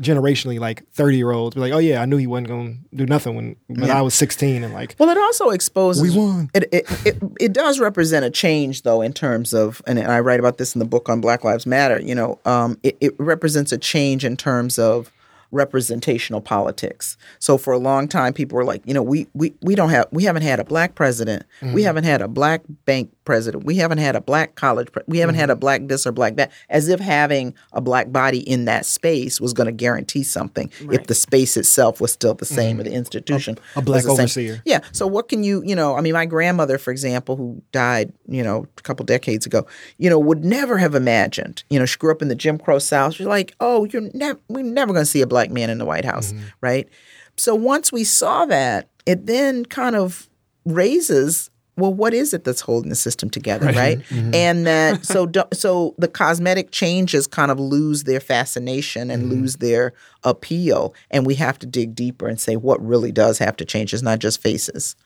generationally, 0.00 0.58
like 0.58 0.88
thirty 0.92 1.16
year 1.16 1.30
olds. 1.30 1.54
Be 1.54 1.60
like, 1.60 1.72
oh 1.72 1.78
yeah, 1.78 2.02
I 2.02 2.04
knew 2.06 2.16
he 2.16 2.26
wasn't 2.26 2.48
gonna 2.48 2.74
do 2.94 3.06
nothing 3.06 3.34
when 3.34 3.56
when 3.66 3.90
I 3.90 4.02
was 4.02 4.14
sixteen, 4.14 4.64
and 4.64 4.74
like 4.74 4.96
Well, 4.98 5.08
it 5.08 5.18
also 5.18 5.50
exposes. 5.50 6.02
We 6.02 6.16
won. 6.16 6.50
It, 6.54 6.68
it 6.72 7.06
it 7.06 7.22
it 7.40 7.52
does 7.52 7.80
represent 7.80 8.24
a 8.24 8.30
change, 8.30 8.82
though, 8.82 9.00
in 9.00 9.12
terms 9.12 9.52
of, 9.52 9.82
and 9.86 9.98
I 9.98 10.20
write 10.20 10.40
about 10.40 10.58
this 10.58 10.74
in 10.74 10.78
the 10.78 10.84
book 10.84 11.08
on 11.08 11.20
Black 11.20 11.44
Lives 11.44 11.66
Matter. 11.66 12.00
You 12.00 12.14
know, 12.14 12.38
um, 12.44 12.78
it, 12.82 12.96
it 13.00 13.14
represents 13.18 13.72
a 13.72 13.78
change 13.78 14.24
in 14.24 14.36
terms 14.36 14.78
of 14.78 15.12
representational 15.52 16.40
politics. 16.40 17.16
So 17.38 17.56
for 17.56 17.72
a 17.72 17.78
long 17.78 18.08
time, 18.08 18.32
people 18.32 18.56
were 18.56 18.64
like, 18.64 18.82
you 18.84 18.92
know, 18.92 19.02
we 19.02 19.28
we 19.34 19.54
we 19.62 19.74
don't 19.74 19.90
have, 19.90 20.06
we 20.10 20.24
haven't 20.24 20.42
had 20.42 20.60
a 20.60 20.64
black 20.64 20.94
president, 20.96 21.44
we 21.62 21.82
haven't 21.82 22.04
had 22.04 22.20
a 22.20 22.28
black 22.28 22.62
bank 22.84 23.12
president, 23.26 23.64
we 23.64 23.76
haven't 23.76 23.98
had 23.98 24.16
a 24.16 24.20
black 24.22 24.54
college, 24.54 24.90
pre- 24.90 25.02
we 25.06 25.18
haven't 25.18 25.34
had 25.34 25.50
mm-hmm. 25.50 25.52
a 25.52 25.56
black 25.56 25.82
this 25.88 26.06
or 26.06 26.12
black 26.12 26.36
that, 26.36 26.50
as 26.70 26.88
if 26.88 26.98
having 26.98 27.52
a 27.74 27.82
black 27.82 28.10
body 28.10 28.38
in 28.38 28.64
that 28.64 28.86
space 28.86 29.38
was 29.38 29.52
going 29.52 29.66
to 29.66 29.72
guarantee 29.72 30.22
something 30.22 30.70
if 30.90 31.06
the 31.08 31.14
space 31.14 31.58
itself 31.58 32.00
was 32.00 32.10
still 32.12 32.32
the 32.32 32.46
same 32.46 32.80
or 32.80 32.84
the 32.84 32.88
mm-hmm. 32.88 32.96
institution 32.96 33.58
A 33.74 33.80
was 33.80 33.84
black 33.84 34.02
the 34.04 34.08
same. 34.08 34.20
overseer. 34.20 34.62
Yeah. 34.64 34.80
So 34.92 35.06
what 35.06 35.28
can 35.28 35.44
you, 35.44 35.62
you 35.66 35.76
know, 35.76 35.96
I 35.96 36.00
mean, 36.00 36.14
my 36.14 36.24
grandmother, 36.24 36.78
for 36.78 36.90
example, 36.90 37.36
who 37.36 37.60
died, 37.72 38.12
you 38.26 38.42
know, 38.42 38.66
a 38.78 38.82
couple 38.82 39.04
decades 39.04 39.44
ago, 39.44 39.66
you 39.98 40.08
know, 40.08 40.18
would 40.18 40.44
never 40.44 40.78
have 40.78 40.94
imagined, 40.94 41.64
you 41.68 41.78
know, 41.78 41.84
she 41.84 41.98
grew 41.98 42.12
up 42.12 42.22
in 42.22 42.28
the 42.28 42.34
Jim 42.34 42.56
Crow 42.56 42.78
South. 42.78 43.14
She's 43.14 43.26
like, 43.26 43.54
oh, 43.60 43.84
you're 43.86 44.08
never, 44.14 44.38
we're 44.48 44.62
never 44.62 44.92
going 44.92 45.04
to 45.04 45.10
see 45.10 45.20
a 45.20 45.26
black 45.26 45.50
man 45.50 45.68
in 45.68 45.78
the 45.78 45.84
White 45.84 46.04
House, 46.04 46.32
mm-hmm. 46.32 46.44
right? 46.60 46.88
So 47.36 47.54
once 47.54 47.92
we 47.92 48.04
saw 48.04 48.46
that, 48.46 48.88
it 49.04 49.26
then 49.26 49.64
kind 49.66 49.96
of 49.96 50.28
raises 50.64 51.50
well, 51.76 51.92
what 51.92 52.14
is 52.14 52.32
it 52.32 52.44
that's 52.44 52.62
holding 52.62 52.88
the 52.88 52.96
system 52.96 53.28
together, 53.28 53.66
right? 53.66 54.00
And 54.10 54.66
that 54.66 55.04
so 55.04 55.30
so 55.52 55.94
the 55.98 56.08
cosmetic 56.08 56.70
changes 56.70 57.26
kind 57.26 57.50
of 57.50 57.60
lose 57.60 58.04
their 58.04 58.20
fascination 58.20 59.10
and 59.10 59.28
lose 59.28 59.56
their 59.56 59.92
appeal, 60.24 60.94
and 61.10 61.26
we 61.26 61.34
have 61.34 61.58
to 61.60 61.66
dig 61.66 61.94
deeper 61.94 62.28
and 62.28 62.40
say 62.40 62.56
what 62.56 62.84
really 62.84 63.12
does 63.12 63.38
have 63.38 63.56
to 63.56 63.64
change. 63.64 63.92
It's 63.92 64.02
not 64.02 64.18
just 64.18 64.40
faces. 64.40 64.96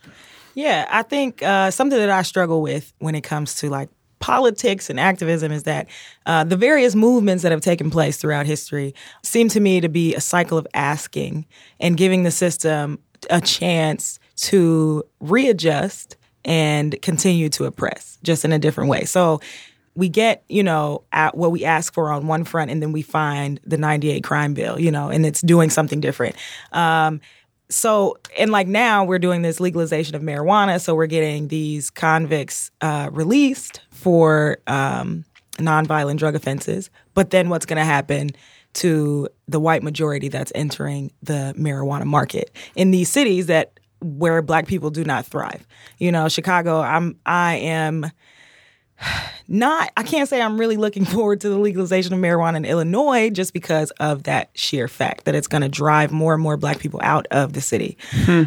Yeah, 0.55 0.87
I 0.91 1.03
think 1.03 1.43
uh, 1.43 1.71
something 1.71 1.99
that 1.99 2.11
I 2.11 2.23
struggle 2.23 2.62
with 2.62 2.93
when 2.99 3.14
it 3.14 3.23
comes 3.23 3.57
to 3.57 3.71
like 3.71 3.89
politics 4.21 4.91
and 4.91 5.01
activism 5.01 5.51
is 5.51 5.64
that 5.64 5.89
uh, 6.27 6.45
the 6.45 6.57
various 6.57 6.95
movements 6.95 7.43
that 7.43 7.53
have 7.53 7.62
taken 7.62 7.91
place 7.91 8.18
throughout 8.18 8.47
history 8.47 8.95
seem 9.23 9.49
to 9.49 9.61
me 9.61 9.81
to 9.81 9.89
be 9.89 10.14
a 10.14 10.21
cycle 10.21 10.59
of 10.59 10.66
asking 10.75 11.47
and 11.81 11.97
giving 11.97 12.23
the 12.23 12.31
system 12.31 12.99
a 13.31 13.41
chance 13.41 14.18
to 14.37 15.03
readjust 15.21 16.16
and 16.45 17.01
continue 17.03 17.49
to 17.51 17.64
oppress 17.64 18.18
just 18.22 18.45
in 18.45 18.53
a 18.53 18.59
different 18.59 18.91
way. 18.91 19.05
So 19.05 19.41
we 19.95 20.09
get, 20.09 20.45
you 20.49 20.62
know, 20.62 21.03
at 21.12 21.36
what 21.36 21.51
we 21.51 21.64
ask 21.64 21.93
for 21.93 22.11
on 22.12 22.26
one 22.26 22.45
front, 22.45 22.70
and 22.70 22.80
then 22.80 22.93
we 22.93 23.03
find 23.03 23.61
the 23.64 23.76
98 23.76 24.22
crime 24.22 24.55
bill, 24.55 24.78
you 24.78 24.91
know, 24.91 25.09
and 25.09 25.26
it's 25.26 25.41
doing 25.41 25.68
something 25.70 26.01
different. 26.01 26.36
Um, 26.72 27.20
so 27.70 28.18
and 28.36 28.51
like 28.51 28.66
now 28.66 29.05
we're 29.05 29.18
doing 29.18 29.43
this 29.43 29.61
legalization 29.61 30.14
of 30.16 30.22
marijuana 30.22 30.80
so 30.80 30.95
we're 30.95 31.07
getting 31.07 31.49
these 31.49 31.88
convicts 31.88 32.70
uh, 32.80 33.09
released 33.12 33.80
for 33.91 34.59
um, 34.66 35.24
nonviolent 35.53 36.18
drug 36.18 36.34
offenses 36.34 36.91
but 37.14 37.30
then 37.30 37.49
what's 37.49 37.66
going 37.66 37.78
to 37.78 37.84
happen 37.84 38.30
to 38.72 39.28
the 39.49 39.61
white 39.61 39.82
majority 39.82 40.28
that's 40.28 40.53
entering 40.55 41.12
the 41.22 41.55
marijuana 41.57 42.05
market 42.05 42.51
in 42.74 42.91
these 42.91 43.09
cities 43.09 43.47
that 43.47 43.80
where 44.01 44.42
black 44.42 44.66
people 44.66 44.90
do 44.90 45.05
not 45.05 45.26
thrive 45.26 45.66
you 45.98 46.11
know 46.11 46.28
chicago 46.28 46.80
i'm 46.80 47.18
i 47.26 47.57
am 47.57 48.11
not 49.48 49.90
I 49.96 50.03
can't 50.03 50.28
say 50.28 50.40
I'm 50.40 50.59
really 50.59 50.76
looking 50.76 51.05
forward 51.07 51.40
to 51.40 51.48
the 51.48 51.59
legalization 51.59 52.12
of 52.12 52.20
marijuana 52.20 52.57
in 52.57 52.64
Illinois 52.64 53.30
just 53.30 53.53
because 53.53 53.90
of 53.92 54.24
that 54.24 54.51
sheer 54.55 54.88
fact 54.88 55.24
that 55.24 55.34
it's 55.34 55.46
going 55.46 55.62
to 55.62 55.68
drive 55.68 56.12
more 56.12 56.34
and 56.34 56.42
more 56.42 56.57
black 56.57 56.78
people 56.78 57.01
out 57.03 57.26
of 57.30 57.53
the 57.53 57.61
city. 57.61 57.96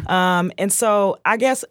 Um, 0.06 0.52
and 0.58 0.72
so 0.72 1.18
I 1.24 1.36
guess 1.36 1.64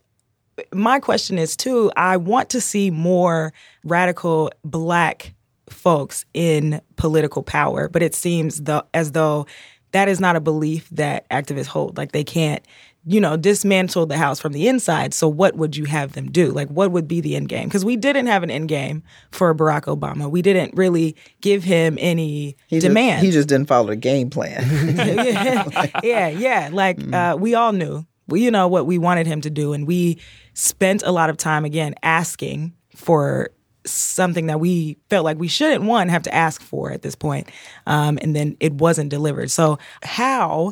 my 0.73 0.99
question 0.99 1.38
is 1.38 1.55
too 1.55 1.91
I 1.95 2.17
want 2.17 2.49
to 2.51 2.61
see 2.61 2.91
more 2.91 3.53
radical 3.84 4.51
black 4.63 5.34
folks 5.69 6.25
in 6.34 6.81
political 6.95 7.41
power, 7.41 7.89
but 7.89 8.03
it 8.03 8.13
seems 8.13 8.61
the, 8.61 8.86
as 8.93 9.13
though 9.13 9.47
that 9.91 10.07
is 10.07 10.19
not 10.19 10.36
a 10.36 10.41
belief 10.41 10.89
that 10.89 11.27
activists 11.29 11.67
hold. 11.67 11.97
Like 11.97 12.11
they 12.11 12.23
can't 12.23 12.63
you 13.06 13.20
know, 13.20 13.36
dismantle 13.36 14.06
the 14.06 14.18
house 14.18 14.39
from 14.39 14.54
the 14.54 14.68
inside. 14.68 15.14
So 15.14 15.28
what 15.28 15.56
would 15.56 15.76
you 15.76 15.86
have 15.86 16.14
them 16.14 16.32
do? 16.32 16.51
Like 16.51 16.70
what 16.70 16.91
would 16.91 17.08
be 17.08 17.20
the 17.20 17.36
end 17.36 17.49
game? 17.49 17.68
Because 17.68 17.84
we 17.84 17.97
didn't 17.97 18.28
have 18.28 18.43
an 18.43 18.51
end 18.51 18.70
game 18.70 19.04
for 19.32 19.54
Barack 19.54 19.84
Obama. 19.84 20.30
We 20.30 20.41
didn't 20.41 20.76
really 20.76 21.16
give 21.41 21.64
him 21.64 21.97
any 21.99 22.56
He 22.68 22.80
demand. 22.80 23.18
Just, 23.18 23.26
he 23.26 23.32
just 23.32 23.49
didn't 23.49 23.68
follow 23.68 23.88
the 23.88 23.95
game 23.97 24.30
plan. 24.30 24.64
yeah, 26.04 26.30
yeah. 26.30 26.70
Like 26.72 27.14
uh, 27.14 27.36
we 27.38 27.56
all 27.56 27.74
knew, 27.74 28.06
we, 28.28 28.41
you 28.41 28.51
know, 28.51 28.70
what 28.70 28.86
we 28.86 28.97
wanted 28.97 29.28
him 29.28 29.41
to 29.41 29.49
do, 29.49 29.74
and 29.74 29.86
we 29.86 30.20
spent 30.54 31.04
a 31.04 31.12
lot 31.12 31.30
of 31.30 31.36
time 31.36 31.66
again 31.66 31.95
asking 32.04 32.74
for 32.95 33.49
something 33.86 34.45
that 34.45 34.62
we 34.62 34.97
felt 35.10 35.26
like 35.26 35.38
we 35.38 35.49
shouldn't 35.49 35.84
one 35.84 36.08
have 36.08 36.24
to 36.24 36.34
ask 36.34 36.62
for 36.62 36.91
at 36.91 37.01
this 37.01 37.16
point, 37.16 37.49
um, 37.86 38.18
and 38.22 38.34
then 38.34 38.56
it 38.62 38.74
wasn't 38.76 39.10
delivered. 39.10 39.51
So 39.51 39.78
how 40.04 40.72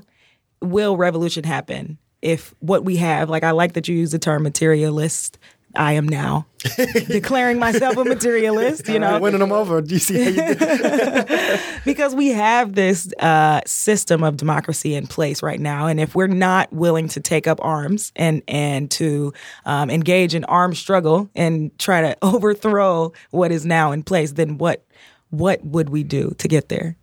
will 0.62 0.96
revolution 0.96 1.44
happen 1.44 1.98
if 2.22 2.54
what 2.60 2.84
we 2.86 2.98
have, 2.98 3.30
like 3.30 3.44
I 3.44 3.52
like 3.52 3.74
that 3.74 3.88
you 3.88 3.96
use 3.96 4.12
the 4.12 4.20
term 4.20 4.44
materialist. 4.44 5.38
I 5.74 5.94
am 5.94 6.06
now 6.06 6.48
declaring 7.08 7.58
myself 7.58 7.96
a 7.96 8.04
materialist, 8.04 8.90
you 8.90 9.00
know, 9.00 9.20
winning 9.20 9.40
them 9.40 9.54
over. 9.54 9.80
Do 9.82 9.94
you 9.94 10.00
see 10.00 10.22
how 10.22 10.30
you 10.50 10.56
did? 10.56 11.60
because 11.86 12.14
we 12.14 12.28
have 12.32 12.76
this 12.76 13.12
uh, 13.20 13.62
system 13.66 14.22
of 14.22 14.36
democracy 14.36 14.94
in 14.94 15.08
place 15.08 15.42
right 15.42 15.62
now, 15.62 15.88
and 15.88 15.98
if 15.98 16.14
we're 16.14 16.28
not 16.28 16.74
willing 16.74 17.08
to 17.08 17.22
take 17.22 17.48
up 17.48 17.58
arms 17.62 18.12
and 18.18 18.42
and 18.50 18.92
to 18.92 19.32
um, 19.66 19.90
engage 19.90 20.36
in 20.36 20.44
armed 20.44 20.76
struggle 20.76 21.30
and 21.36 21.72
try 21.80 22.02
to 22.02 22.18
overthrow 22.22 23.14
what 23.30 23.54
is 23.54 23.66
now 23.66 23.94
in 23.94 24.04
place, 24.04 24.34
then 24.34 24.58
what 24.58 24.84
what 25.30 25.64
would 25.64 25.90
we 25.90 26.04
do 26.04 26.36
to 26.40 26.50
get 26.50 26.68
there? 26.68 26.98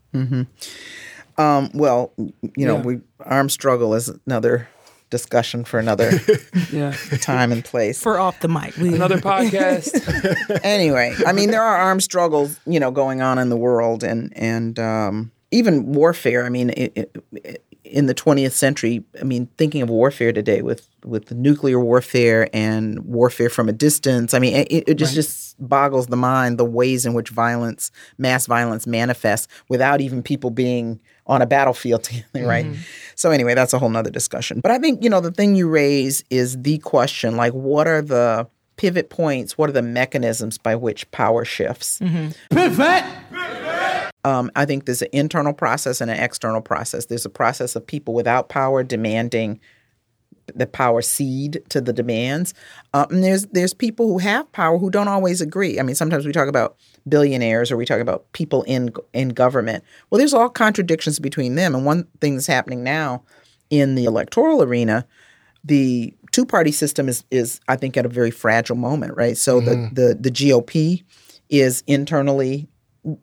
Um, 1.39 1.71
well, 1.73 2.13
you 2.19 2.67
know, 2.67 2.77
Yeah. 2.77 2.83
we 2.83 3.01
armed 3.21 3.53
struggle 3.53 3.95
is 3.95 4.11
another 4.27 4.69
discussion 5.11 5.65
for 5.65 5.79
another 5.79 6.11
Yeah. 6.73 6.93
time 7.21 7.53
and 7.53 7.65
place. 7.65 8.01
For 8.03 8.19
off 8.19 8.41
the 8.41 8.49
mic, 8.49 8.77
we, 8.77 8.89
Another 8.95 9.19
podcast. 9.19 10.61
anyway, 10.65 11.15
I 11.27 11.33
mean, 11.33 11.51
there 11.51 11.63
are 11.63 11.77
armed 11.77 12.03
struggles, 12.03 12.59
you 12.67 12.81
know, 12.81 12.91
going 12.91 13.21
on 13.23 13.39
in 13.39 13.49
the 13.49 13.57
world, 13.57 14.03
and 14.05 14.33
and 14.37 14.79
um, 14.79 15.31
even 15.51 15.93
warfare. 15.93 16.45
I 16.45 16.49
mean, 16.49 16.71
it, 16.71 16.93
it, 16.95 17.65
in 17.85 18.05
the 18.07 18.15
20th 18.15 18.53
century, 18.53 19.03
I 19.19 19.25
mean, 19.25 19.49
thinking 19.57 19.81
of 19.83 19.89
warfare 19.89 20.33
today 20.33 20.63
with 20.63 20.89
with 21.05 21.33
nuclear 21.33 21.81
warfare 21.81 22.49
and 22.53 22.99
warfare 23.01 23.49
from 23.49 23.69
a 23.69 23.73
distance. 23.73 24.35
I 24.35 24.39
mean, 24.39 24.55
it, 24.57 24.85
it 24.89 24.95
just 24.95 25.15
just 25.15 25.57
boggles 25.59 26.07
the 26.09 26.17
mind 26.17 26.59
the 26.59 26.65
ways 26.65 27.07
in 27.07 27.15
which 27.15 27.31
violence, 27.31 27.91
mass 28.19 28.47
violence, 28.47 28.87
manifests 28.87 29.49
without 29.69 30.01
even 30.01 30.23
people 30.23 30.51
being 30.51 31.01
on 31.29 31.43
a 31.43 31.47
battlefield 31.47 32.05
together, 32.05 32.47
right? 32.47 32.67
So 33.15 33.31
anyway, 33.31 33.55
that's 33.55 33.73
a 33.73 33.79
whole 33.79 33.91
nother 33.91 34.11
discussion. 34.11 34.61
But 34.61 34.71
I 34.71 34.79
think 34.79 35.03
you 35.03 35.11
know 35.11 35.21
the 35.21 35.33
thing 35.33 35.57
you 35.57 35.69
raise 35.69 36.25
is 36.31 36.61
the 36.63 36.79
question: 36.79 37.37
like, 37.37 37.53
what 37.53 37.87
are 37.87 38.03
the 38.03 38.49
pivot 38.77 39.11
points? 39.11 39.59
What 39.59 39.69
are 39.69 39.73
the 39.73 39.83
mechanisms 39.83 40.57
by 40.57 40.77
which 40.77 41.11
power 41.11 41.45
shifts? 41.45 42.01
Um, 44.25 44.51
I 44.57 44.65
think 44.65 44.87
there's 44.87 45.03
an 45.03 45.09
internal 45.13 45.53
process 45.53 46.01
and 46.01 46.11
an 46.11 46.19
external 46.19 46.61
process. 46.61 47.07
There's 47.07 47.25
a 47.25 47.31
process 47.31 47.77
of 47.77 47.87
people 47.87 48.15
without 48.15 48.49
power 48.49 48.83
demanding 48.83 49.61
the 50.55 50.67
power 50.67 51.03
cede 51.03 51.63
to 51.69 51.81
the 51.81 51.93
demands. 51.93 52.55
Um, 52.95 53.07
and 53.11 53.25
there's 53.25 53.47
there's 53.47 53.75
people 53.75 54.09
who 54.09 54.19
have 54.19 54.51
power 54.53 54.79
who 54.79 54.91
don't 54.91 55.09
always 55.09 55.41
agree. 55.41 55.79
I 55.79 55.83
mean, 55.83 55.95
sometimes 55.95 56.27
we 56.27 56.33
talk 56.33 56.49
about 56.49 56.77
billionaires 57.09 57.71
or 57.71 57.77
we 57.77 57.87
talk 57.87 58.01
about 58.01 58.31
people 58.33 58.63
in 58.65 58.93
in 59.13 59.31
government. 59.31 59.85
Well, 60.11 60.19
there's 60.19 60.35
all 60.35 60.49
contradictions 60.49 61.19
between 61.19 61.55
them. 61.55 61.75
And 61.75 61.85
one 61.85 62.07
thing 62.21 62.35
that's 62.35 62.47
happening 62.47 62.83
now 62.83 63.25
in 63.71 63.95
the 63.95 64.05
electoral 64.05 64.63
arena, 64.63 65.07
the 65.65 66.15
two 66.33 66.47
party 66.47 66.73
system 66.73 67.09
is 67.09 67.25
is 67.31 67.61
I 67.69 67.77
think 67.77 67.97
at 67.97 68.07
a 68.07 68.11
very 68.11 68.31
fragile 68.31 68.77
moment, 68.77 69.17
right? 69.17 69.37
So 69.37 69.61
the 69.61 69.91
the 69.93 70.17
the 70.19 70.31
GOP 70.31 71.05
is 71.49 71.83
internally 71.87 72.69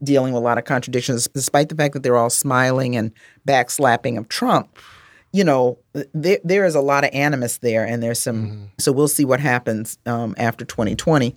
dealing 0.03 0.34
with 0.34 0.41
a 0.41 0.43
lot 0.43 0.57
of 0.57 0.65
contradictions, 0.65 1.28
despite 1.34 1.69
the 1.69 1.76
fact 1.76 1.93
that 1.93 2.03
they're 2.03 2.17
all 2.17 2.30
smiling 2.30 2.95
and 2.95 3.11
backslapping 3.47 4.17
of 4.17 4.30
Trump. 4.30 4.78
You 5.36 5.43
know, 5.43 5.77
there 6.13 6.39
there 6.43 6.65
is 6.65 6.75
a 6.75 6.81
lot 6.81 7.03
of 7.03 7.09
animus 7.13 7.57
there, 7.57 7.86
and 7.86 8.01
there's 8.01 8.19
some. 8.19 8.71
So 8.79 8.91
we'll 8.93 9.09
see 9.09 9.25
what 9.25 9.39
happens 9.41 9.97
um, 10.05 10.33
after 10.38 10.63
2020. 10.63 11.36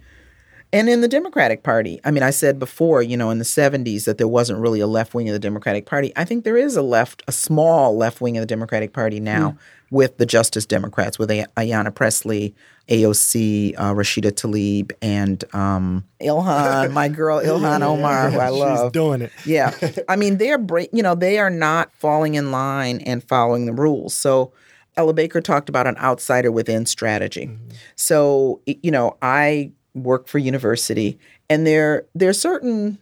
And 0.73 0.89
in 0.91 1.01
the 1.01 1.09
Democratic 1.09 1.63
Party, 1.63 1.99
I 2.05 2.11
mean, 2.11 2.23
I 2.23 2.31
said 2.31 2.59
before, 2.59 3.01
you 3.01 3.17
know, 3.17 3.31
in 3.31 3.39
the 3.39 3.45
70s 3.45 4.05
that 4.05 4.19
there 4.19 4.29
wasn't 4.29 4.59
really 4.61 4.81
a 4.81 4.87
left 4.87 5.15
wing 5.15 5.29
of 5.29 5.33
the 5.33 5.39
Democratic 5.39 5.87
Party. 5.87 6.13
I 6.15 6.25
think 6.25 6.45
there 6.45 6.59
is 6.59 6.77
a 6.77 6.83
left, 6.83 7.23
a 7.27 7.33
small 7.33 7.97
left 7.97 8.21
wing 8.21 8.37
of 8.37 8.43
the 8.43 8.47
Democratic 8.47 8.93
Party 8.93 9.19
now 9.19 9.57
with 9.91 10.19
the 10.19 10.27
Justice 10.27 10.67
Democrats, 10.67 11.19
with 11.19 11.31
Ay- 11.31 11.47
Ayanna 11.57 11.95
Pressley, 11.95 12.55
AOC, 12.89 13.75
uh, 13.79 13.95
Rashida 13.95 14.31
Tlaib, 14.31 14.93
and 15.01 15.43
um, 15.55 16.05
Ilhan, 16.21 16.93
my 16.93 17.09
girl 17.09 17.41
Ilhan 17.43 17.81
Omar, 17.81 18.31
who 18.31 18.39
I 18.39 18.51
love. 18.51 18.87
She's 18.87 18.93
doing 18.93 19.23
it. 19.23 19.33
Yeah. 19.47 19.75
I 20.09 20.17
mean, 20.17 20.37
they're 20.37 20.59
break, 20.59 20.91
you 20.93 21.03
know, 21.03 21.15
they 21.15 21.39
are 21.39 21.51
not 21.51 21.95
falling 21.95 22.35
in 22.35 22.51
line 22.51 23.01
and 23.01 23.25
following 23.25 23.65
the 23.65 23.73
rules. 23.73 24.13
So 24.13 24.53
Ella 24.99 25.15
Baker 25.15 25.41
talked 25.41 25.71
about 25.71 25.87
an 25.87 25.97
outsider 25.97 26.53
within 26.53 26.85
strategy. 26.85 27.51
So, 27.97 28.61
you 28.67 28.91
know, 28.91 29.17
I 29.23 29.73
work 29.95 30.29
for 30.29 30.39
university 30.39 31.19
and 31.51 31.67
there 31.67 32.05
there 32.15 32.29
are 32.29 32.35
certain 32.35 32.99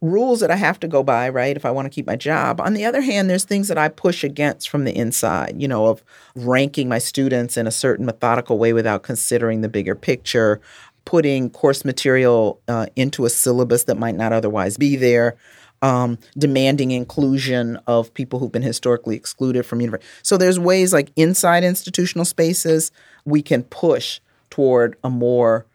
rules 0.00 0.40
that 0.40 0.50
I 0.50 0.56
have 0.56 0.78
to 0.80 0.88
go 0.88 1.02
by, 1.02 1.28
right, 1.28 1.56
if 1.56 1.64
I 1.64 1.70
want 1.70 1.86
to 1.86 1.90
keep 1.90 2.06
my 2.06 2.16
job. 2.16 2.60
On 2.60 2.74
the 2.74 2.84
other 2.84 3.00
hand, 3.00 3.30
there's 3.30 3.44
things 3.44 3.68
that 3.68 3.78
I 3.78 3.88
push 3.88 4.24
against 4.24 4.68
from 4.68 4.84
the 4.84 4.96
inside, 4.96 5.60
you 5.60 5.68
know, 5.68 5.86
of 5.86 6.02
ranking 6.34 6.88
my 6.88 6.98
students 6.98 7.56
in 7.56 7.66
a 7.66 7.70
certain 7.70 8.06
methodical 8.06 8.58
way 8.58 8.72
without 8.72 9.02
considering 9.02 9.60
the 9.60 9.68
bigger 9.68 9.94
picture, 9.94 10.60
putting 11.04 11.50
course 11.50 11.84
material 11.84 12.60
uh, 12.68 12.86
into 12.94 13.24
a 13.24 13.30
syllabus 13.30 13.84
that 13.84 13.96
might 13.96 14.16
not 14.16 14.32
otherwise 14.32 14.76
be 14.76 14.96
there. 14.96 15.36
Um, 15.82 16.18
demanding 16.38 16.90
inclusion 16.90 17.78
of 17.86 18.12
people 18.14 18.38
who've 18.38 18.50
been 18.50 18.62
historically 18.62 19.14
excluded 19.14 19.64
from 19.64 19.82
university. 19.82 20.10
So 20.22 20.38
there's 20.38 20.58
ways 20.58 20.94
like 20.94 21.12
inside 21.16 21.64
institutional 21.64 22.24
spaces 22.24 22.90
we 23.26 23.42
can 23.42 23.62
push 23.62 24.20
toward 24.48 24.96
a 25.04 25.10
more 25.10 25.66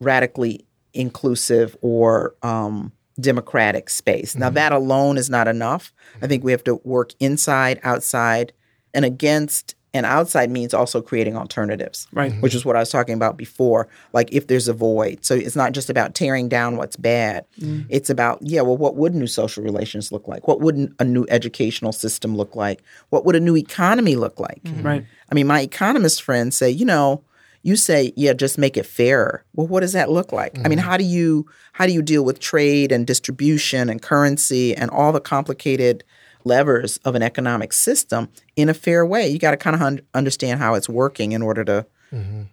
radically 0.00 0.64
inclusive 0.94 1.76
or 1.80 2.34
um, 2.42 2.92
democratic 3.20 3.90
space. 3.90 4.34
Now, 4.34 4.46
mm-hmm. 4.46 4.54
that 4.54 4.72
alone 4.72 5.18
is 5.18 5.28
not 5.28 5.48
enough. 5.48 5.92
I 6.22 6.26
think 6.26 6.44
we 6.44 6.52
have 6.52 6.64
to 6.64 6.76
work 6.84 7.12
inside, 7.20 7.80
outside, 7.82 8.52
and 8.94 9.04
against 9.04 9.74
And 9.94 10.04
outside 10.04 10.50
means 10.50 10.74
also 10.74 11.00
creating 11.00 11.36
alternatives, 11.36 12.06
Right. 12.12 12.32
Which 12.42 12.54
is 12.54 12.64
what 12.64 12.76
I 12.76 12.80
was 12.80 12.90
talking 12.90 13.14
about 13.14 13.36
before. 13.38 13.88
Like 14.12 14.28
if 14.32 14.46
there's 14.46 14.68
a 14.68 14.74
void, 14.74 15.24
so 15.24 15.34
it's 15.34 15.56
not 15.56 15.72
just 15.72 15.88
about 15.88 16.14
tearing 16.14 16.48
down 16.48 16.76
what's 16.76 16.96
bad. 16.96 17.46
Mm. 17.58 17.86
It's 17.88 18.10
about 18.10 18.38
yeah, 18.42 18.60
well, 18.60 18.76
what 18.76 18.96
would 18.96 19.14
new 19.14 19.26
social 19.26 19.64
relations 19.64 20.12
look 20.12 20.28
like? 20.28 20.46
What 20.46 20.60
would 20.60 20.94
a 20.98 21.04
new 21.04 21.26
educational 21.30 21.92
system 21.92 22.36
look 22.36 22.54
like? 22.54 22.82
What 23.08 23.24
would 23.24 23.34
a 23.34 23.40
new 23.40 23.56
economy 23.56 24.14
look 24.14 24.38
like? 24.38 24.62
Mm. 24.62 24.84
Right. 24.84 25.06
I 25.32 25.34
mean, 25.34 25.46
my 25.46 25.62
economist 25.62 26.22
friends 26.22 26.54
say, 26.54 26.70
you 26.70 26.84
know, 26.84 27.24
you 27.62 27.76
say, 27.76 28.12
yeah, 28.16 28.32
just 28.32 28.58
make 28.58 28.76
it 28.76 28.86
fairer. 28.86 29.44
Well, 29.54 29.66
what 29.66 29.80
does 29.80 29.92
that 29.92 30.10
look 30.10 30.32
like? 30.32 30.58
I 30.64 30.68
mean, 30.68 30.78
how 30.78 30.96
do 30.96 31.04
you 31.04 31.46
how 31.72 31.86
do 31.86 31.92
you 31.92 32.02
deal 32.02 32.24
with 32.24 32.40
trade 32.40 32.92
and 32.92 33.06
distribution 33.06 33.88
and 33.88 34.00
currency 34.00 34.74
and 34.74 34.90
all 34.90 35.12
the 35.12 35.20
complicated 35.20 36.04
levers 36.44 36.98
of 36.98 37.14
an 37.14 37.22
economic 37.22 37.72
system 37.72 38.28
in 38.56 38.68
a 38.68 38.74
fair 38.74 39.04
way? 39.04 39.28
You 39.28 39.38
got 39.38 39.50
to 39.52 39.56
kind 39.56 39.76
of 39.76 39.82
un- 39.82 40.00
understand 40.14 40.60
how 40.60 40.74
it's 40.74 40.88
working 40.88 41.32
in 41.32 41.42
order 41.42 41.64
to 41.64 41.86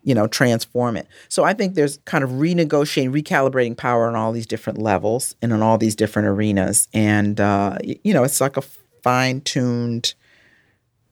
you 0.04 0.14
know 0.14 0.28
transform 0.28 0.98
it. 0.98 1.08
So 1.30 1.44
I 1.46 1.54
think 1.54 1.76
there's 1.76 1.98
kind 2.06 2.24
of 2.24 2.32
renegotiating, 2.32 3.12
recalibrating 3.12 3.78
power 3.78 4.08
on 4.08 4.16
all 4.16 4.34
these 4.34 4.46
different 4.46 4.80
levels 4.80 5.36
and 5.42 5.54
in 5.54 5.62
all 5.62 5.78
these 5.78 5.96
different 5.96 6.28
arenas, 6.28 6.88
and 6.94 7.40
uh, 7.40 7.78
you 7.84 8.14
know, 8.14 8.24
it's 8.24 8.42
like 8.42 8.58
a 8.58 8.64
fine 9.02 9.40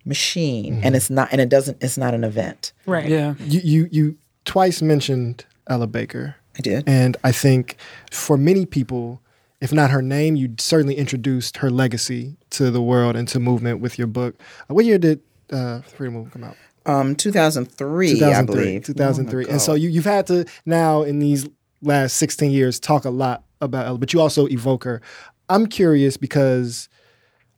tuned 0.04 0.10
machine 0.10 0.82
and 0.84 0.96
it's 0.96 1.10
not 1.10 1.30
and 1.32 1.40
it 1.42 1.50
doesn't 1.50 1.78
it's 1.84 1.98
not 1.98 2.14
an 2.14 2.24
event 2.24 2.74
Right. 2.86 3.10
Yeah. 3.10 3.36
You 3.40 3.62
you 3.64 3.88
you 3.92 4.18
twice 4.46 4.82
mentioned 4.82 5.46
Ella 5.68 5.88
Baker. 5.88 6.36
i 6.58 6.62
did 6.62 6.84
And 6.88 7.16
I 7.24 7.32
think 7.32 7.78
for 8.12 8.38
many 8.38 8.66
people, 8.66 9.22
if 9.62 9.72
not 9.72 9.90
her 9.92 10.02
name, 10.02 10.36
you 10.36 10.54
certainly 10.60 10.96
introduced 10.96 11.58
her 11.58 11.70
legacy 11.70 12.36
to 12.52 12.70
the 12.72 12.82
world 12.82 13.16
and 13.16 13.28
to 13.30 13.40
movement 13.40 13.80
with 13.82 13.98
your 13.98 14.08
book. 14.08 14.36
Uh, 14.70 14.74
What 14.76 14.86
year 14.86 14.98
did 15.00 15.22
uh, 15.52 15.80
Freedom 15.82 16.14
Movement 16.16 16.34
come 16.34 16.44
out? 16.44 16.58
um 16.86 17.16
2003, 17.16 18.22
i 18.24 18.42
believe 18.44 18.84
2003. 18.84 19.48
And 19.48 19.62
so 19.62 19.74
you, 19.74 19.88
you've 19.90 20.04
had 20.18 20.28
to 20.28 20.46
now 20.66 21.04
in 21.04 21.20
these 21.20 21.48
last 21.82 22.18
16 22.18 22.52
years 22.52 22.78
talk 22.80 23.06
a 23.06 23.10
lot 23.10 23.44
about 23.62 23.88
Ella, 23.88 23.98
but 23.98 24.12
you 24.14 24.20
also 24.20 24.48
evoke 24.48 24.84
her. 24.84 25.02
I'm 25.48 25.66
curious 25.68 26.18
because 26.18 26.90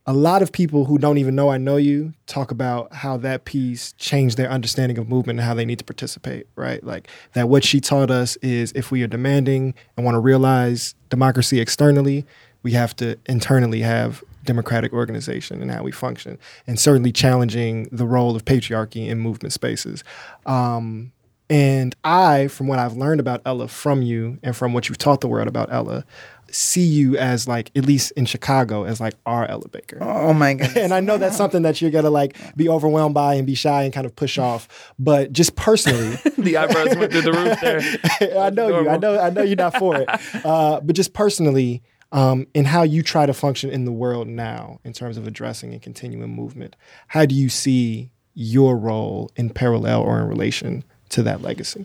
a 0.06 0.12
lot 0.12 0.40
of 0.40 0.52
people 0.52 0.84
who 0.84 0.98
don't 0.98 1.18
even 1.18 1.34
know 1.34 1.48
I 1.48 1.58
know 1.58 1.76
you 1.76 2.14
talk 2.26 2.52
about 2.52 2.92
how 2.94 3.16
that 3.18 3.44
piece 3.44 3.92
changed 3.94 4.36
their 4.36 4.50
understanding 4.50 4.98
of 4.98 5.08
movement 5.08 5.40
and 5.40 5.46
how 5.46 5.54
they 5.54 5.64
need 5.64 5.78
to 5.80 5.84
participate, 5.84 6.46
right? 6.54 6.82
Like 6.84 7.08
that 7.32 7.48
what 7.48 7.64
she 7.64 7.80
taught 7.80 8.10
us 8.10 8.36
is 8.36 8.72
if 8.72 8.92
we 8.92 9.02
are 9.02 9.08
demanding 9.08 9.74
and 9.96 10.04
want 10.04 10.14
to 10.14 10.20
realize 10.20 10.94
democracy 11.10 11.60
externally, 11.60 12.24
we 12.62 12.72
have 12.72 12.94
to 12.96 13.18
internally 13.26 13.80
have 13.80 14.22
democratic 14.44 14.92
organization 14.92 15.60
and 15.60 15.72
how 15.72 15.82
we 15.82 15.90
function, 15.90 16.38
and 16.68 16.78
certainly 16.78 17.10
challenging 17.10 17.88
the 17.90 18.06
role 18.06 18.36
of 18.36 18.44
patriarchy 18.44 19.08
in 19.08 19.18
movement 19.18 19.52
spaces. 19.52 20.04
Um, 20.46 21.12
and 21.48 21.94
I, 22.02 22.48
from 22.48 22.66
what 22.66 22.78
I've 22.78 22.96
learned 22.96 23.20
about 23.20 23.40
Ella 23.44 23.68
from 23.68 24.02
you 24.02 24.38
and 24.42 24.56
from 24.56 24.72
what 24.72 24.88
you've 24.88 24.98
taught 24.98 25.20
the 25.20 25.28
world 25.28 25.46
about 25.46 25.72
Ella, 25.72 26.04
see 26.50 26.82
you 26.84 27.16
as 27.16 27.46
like, 27.48 27.70
at 27.76 27.84
least 27.86 28.12
in 28.12 28.24
Chicago, 28.26 28.84
as 28.84 29.00
like 29.00 29.14
our 29.26 29.46
Ella 29.46 29.68
Baker. 29.68 29.98
oh 30.00 30.32
my 30.32 30.54
god 30.60 30.76
And 30.76 30.92
I 30.94 31.00
know 31.00 31.18
that's 31.18 31.36
something 31.36 31.62
that 31.62 31.80
you're 31.82 31.90
gonna 31.90 32.10
like 32.10 32.36
be 32.56 32.68
overwhelmed 32.68 33.14
by 33.14 33.34
and 33.34 33.46
be 33.46 33.54
shy 33.54 33.82
and 33.82 33.92
kind 33.92 34.06
of 34.06 34.14
push 34.16 34.38
off. 34.38 34.92
But 34.98 35.32
just 35.32 35.56
personally, 35.56 36.16
The 36.38 36.56
eyebrows 36.56 36.96
went 36.96 37.12
through 37.12 37.22
the 37.22 37.32
roof 37.32 37.60
there. 37.60 38.38
I 38.40 38.50
know 38.50 38.68
you. 38.80 38.88
I 38.88 38.96
know. 38.98 39.18
I 39.18 39.30
know 39.30 39.42
you're 39.42 39.56
not 39.56 39.76
for 39.76 39.96
it. 39.96 40.08
Uh, 40.44 40.80
but 40.80 40.94
just 40.94 41.12
personally, 41.12 41.82
um, 42.12 42.46
in 42.54 42.64
how 42.64 42.82
you 42.82 43.02
try 43.02 43.26
to 43.26 43.32
function 43.34 43.70
in 43.70 43.84
the 43.84 43.92
world 43.92 44.28
now, 44.28 44.78
in 44.84 44.92
terms 44.92 45.16
of 45.16 45.26
addressing 45.26 45.72
and 45.72 45.82
continuing 45.82 46.30
movement, 46.30 46.76
how 47.08 47.26
do 47.26 47.34
you 47.34 47.48
see 47.48 48.10
your 48.34 48.76
role 48.76 49.30
in 49.34 49.50
parallel 49.50 50.02
or 50.02 50.20
in 50.20 50.28
relation 50.28 50.84
to 51.08 51.22
that 51.24 51.42
legacy? 51.42 51.84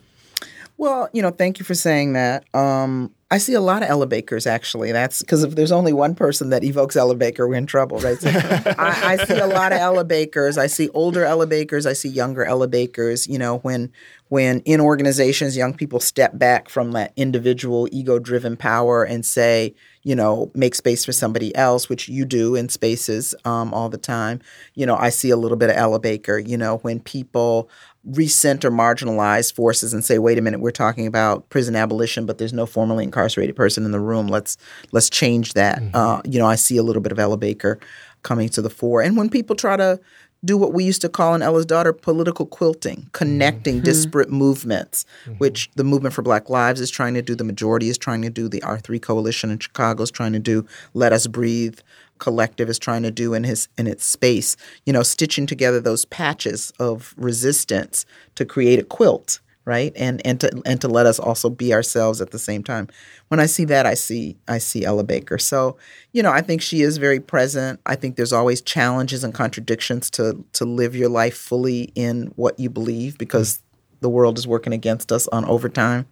Well, 0.78 1.10
you 1.14 1.22
know, 1.22 1.32
thank 1.32 1.60
you 1.60 1.66
for 1.66 1.76
saying 1.76 2.14
that. 2.14 2.44
Um, 2.56 3.14
I 3.32 3.38
see 3.38 3.54
a 3.54 3.62
lot 3.62 3.82
of 3.82 3.90
Ella 3.90 4.08
Bakers 4.08 4.46
actually. 4.46 4.92
That's 4.92 5.22
because 5.22 5.44
if 5.44 5.56
there's 5.56 5.72
only 5.72 5.94
one 5.94 6.16
person 6.16 6.50
that 6.50 6.66
evokes 6.66 6.98
Ella 6.98 7.16
Baker, 7.16 7.48
we're 7.48 7.56
in 7.56 7.66
trouble, 7.66 7.98
right? 8.00 8.20
So 8.20 8.30
I, 8.30 9.18
I 9.18 9.26
see 9.26 9.40
a 9.40 9.48
lot 9.48 9.72
of 9.72 9.80
Ella 9.80 10.04
Bakers. 10.04 10.58
I 10.58 10.68
see 10.68 10.90
older 10.90 11.24
Ella 11.24 11.48
Bakers. 11.48 11.86
I 11.86 11.94
see 11.94 12.10
younger 12.10 12.44
Ella 12.44 12.68
Bakers. 12.68 13.28
You 13.28 13.40
know, 13.40 13.60
when 13.60 13.90
when 14.28 14.60
in 14.66 14.82
organizations, 14.82 15.56
young 15.56 15.74
people 15.74 16.02
step 16.02 16.38
back 16.38 16.68
from 16.68 16.92
that 16.92 17.14
individual 17.16 17.88
ego-driven 17.92 18.58
power 18.58 19.04
and 19.04 19.26
say, 19.26 19.76
you 20.04 20.16
know, 20.16 20.52
make 20.56 20.76
space 20.76 21.06
for 21.06 21.12
somebody 21.12 21.56
else, 21.56 21.90
which 21.90 22.10
you 22.10 22.26
do 22.26 22.56
in 22.56 22.70
spaces 22.70 23.36
um, 23.46 23.74
all 23.74 23.90
the 23.90 23.98
time. 23.98 24.42
You 24.74 24.86
know, 24.86 24.96
I 24.96 25.10
see 25.10 25.30
a 25.30 25.38
little 25.38 25.58
bit 25.58 25.70
of 25.70 25.76
Ella 25.76 26.00
Baker. 26.00 26.40
You 26.40 26.58
know, 26.58 26.78
when 26.78 27.00
people 27.00 27.70
recenter 28.10 28.72
marginalized 28.72 29.54
forces 29.54 29.94
and 29.94 30.04
say, 30.04 30.18
wait 30.18 30.38
a 30.38 30.42
minute, 30.42 30.60
we're 30.60 30.72
talking 30.72 31.06
about 31.06 31.48
prison 31.50 31.76
abolition, 31.76 32.26
but 32.26 32.40
there's 32.40 32.54
no 32.54 32.66
formally 32.66 33.04
incarcerated 33.04 33.56
person 33.56 33.86
in 33.86 33.92
the 33.92 34.00
room. 34.00 34.28
Let's 34.28 34.58
let's 34.92 35.10
change 35.10 35.54
that. 35.54 35.82
Uh, 35.94 36.22
you 36.26 36.40
know, 36.40 36.48
I 36.48 36.56
see 36.56 36.78
a 36.78 36.84
little 36.84 37.02
bit 37.02 37.12
of 37.12 37.20
Ella 37.20 37.38
Baker 37.38 37.80
coming 38.24 38.50
to 38.50 38.62
the 38.62 38.70
fore. 38.70 39.02
And 39.02 39.18
when 39.18 39.30
people 39.30 39.56
try 39.56 39.78
to 39.78 40.00
do 40.44 40.58
what 40.58 40.74
we 40.74 40.84
used 40.84 41.02
to 41.02 41.10
call 41.10 41.36
in 41.36 41.42
Ella's 41.42 41.66
daughter 41.66 41.94
political 41.94 42.46
quilting, 42.46 43.10
connecting 43.12 43.76
mm-hmm. 43.76 43.86
disparate 43.86 44.32
movements, 44.32 45.06
mm-hmm. 45.26 45.34
which 45.38 45.70
the 45.76 45.84
movement 45.84 46.16
for 46.16 46.22
Black 46.22 46.50
Lives 46.50 46.82
is 46.82 46.90
trying 46.90 47.14
to 47.14 47.22
do, 47.22 47.36
the 47.36 47.44
majority 47.44 47.90
is 47.90 47.98
trying 47.98 48.22
to 48.24 48.30
do, 48.30 48.48
the 48.48 48.62
R3 48.62 49.02
coalition 49.02 49.52
in 49.52 49.60
Chicago 49.60 50.04
is 50.04 50.12
trying 50.12 50.34
to 50.34 50.40
do, 50.40 50.66
Let 50.94 51.14
Us 51.14 51.28
Breathe 51.28 51.80
collective 52.22 52.70
is 52.70 52.78
trying 52.78 53.02
to 53.02 53.12
do 53.12 53.34
in 53.34 53.44
his 53.44 53.68
in 53.78 53.88
its 53.88 54.06
space, 54.06 54.56
you 54.86 54.94
know, 54.94 55.04
stitching 55.04 55.48
together 55.48 55.82
those 55.82 56.06
patches 56.06 56.72
of 56.80 57.14
resistance 57.18 58.06
to 58.36 58.46
create 58.46 58.80
a 58.80 58.84
quilt, 58.84 59.40
right? 59.66 59.94
And 59.96 60.26
and 60.26 60.40
to 60.42 60.62
and 60.66 60.82
to 60.82 60.88
let 60.88 61.06
us 61.06 61.20
also 61.20 61.50
be 61.50 61.74
ourselves 61.74 62.22
at 62.22 62.32
the 62.32 62.40
same 62.40 62.64
time. 62.64 62.88
When 63.28 63.40
I 63.40 63.46
see 63.46 63.66
that, 63.66 63.86
I 63.86 63.94
see 63.94 64.38
I 64.48 64.58
see 64.58 64.84
Ella 64.84 65.04
Baker. 65.04 65.38
So, 65.38 65.78
you 66.12 66.24
know, 66.24 66.32
I 66.32 66.42
think 66.42 66.62
she 66.62 66.82
is 66.82 66.98
very 66.98 67.20
present. 67.20 67.80
I 67.86 67.96
think 67.96 68.16
there's 68.16 68.34
always 68.34 68.62
challenges 68.62 69.24
and 69.24 69.34
contradictions 69.34 70.10
to 70.12 70.44
to 70.54 70.66
live 70.66 70.96
your 70.96 71.10
life 71.10 71.38
fully 71.38 71.92
in 71.96 72.32
what 72.36 72.60
you 72.60 72.70
believe 72.70 73.18
because 73.18 73.62
the 74.00 74.10
world 74.10 74.38
is 74.38 74.48
working 74.48 74.74
against 74.74 75.12
us 75.12 75.28
on 75.28 75.46
overtime. 75.46 76.08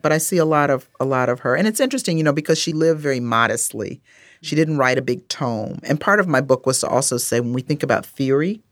But 0.00 0.12
I 0.12 0.18
see 0.18 0.36
a 0.36 0.44
lot 0.44 0.70
of 0.70 0.88
a 1.00 1.04
lot 1.04 1.28
of 1.28 1.40
her. 1.40 1.56
And 1.56 1.66
it's 1.66 1.80
interesting, 1.80 2.18
you 2.18 2.24
know, 2.24 2.32
because 2.32 2.58
she 2.58 2.72
lived 2.72 3.00
very 3.00 3.20
modestly. 3.20 4.02
She 4.42 4.54
didn't 4.54 4.76
write 4.76 4.98
a 4.98 5.02
big 5.02 5.26
tome. 5.28 5.80
And 5.82 5.98
part 5.98 6.20
of 6.20 6.28
my 6.28 6.42
book 6.42 6.66
was 6.66 6.80
to 6.80 6.86
also 6.86 7.16
say 7.16 7.40
when 7.40 7.54
we 7.54 7.62
think 7.62 7.82
about 7.82 8.04
theory, 8.04 8.62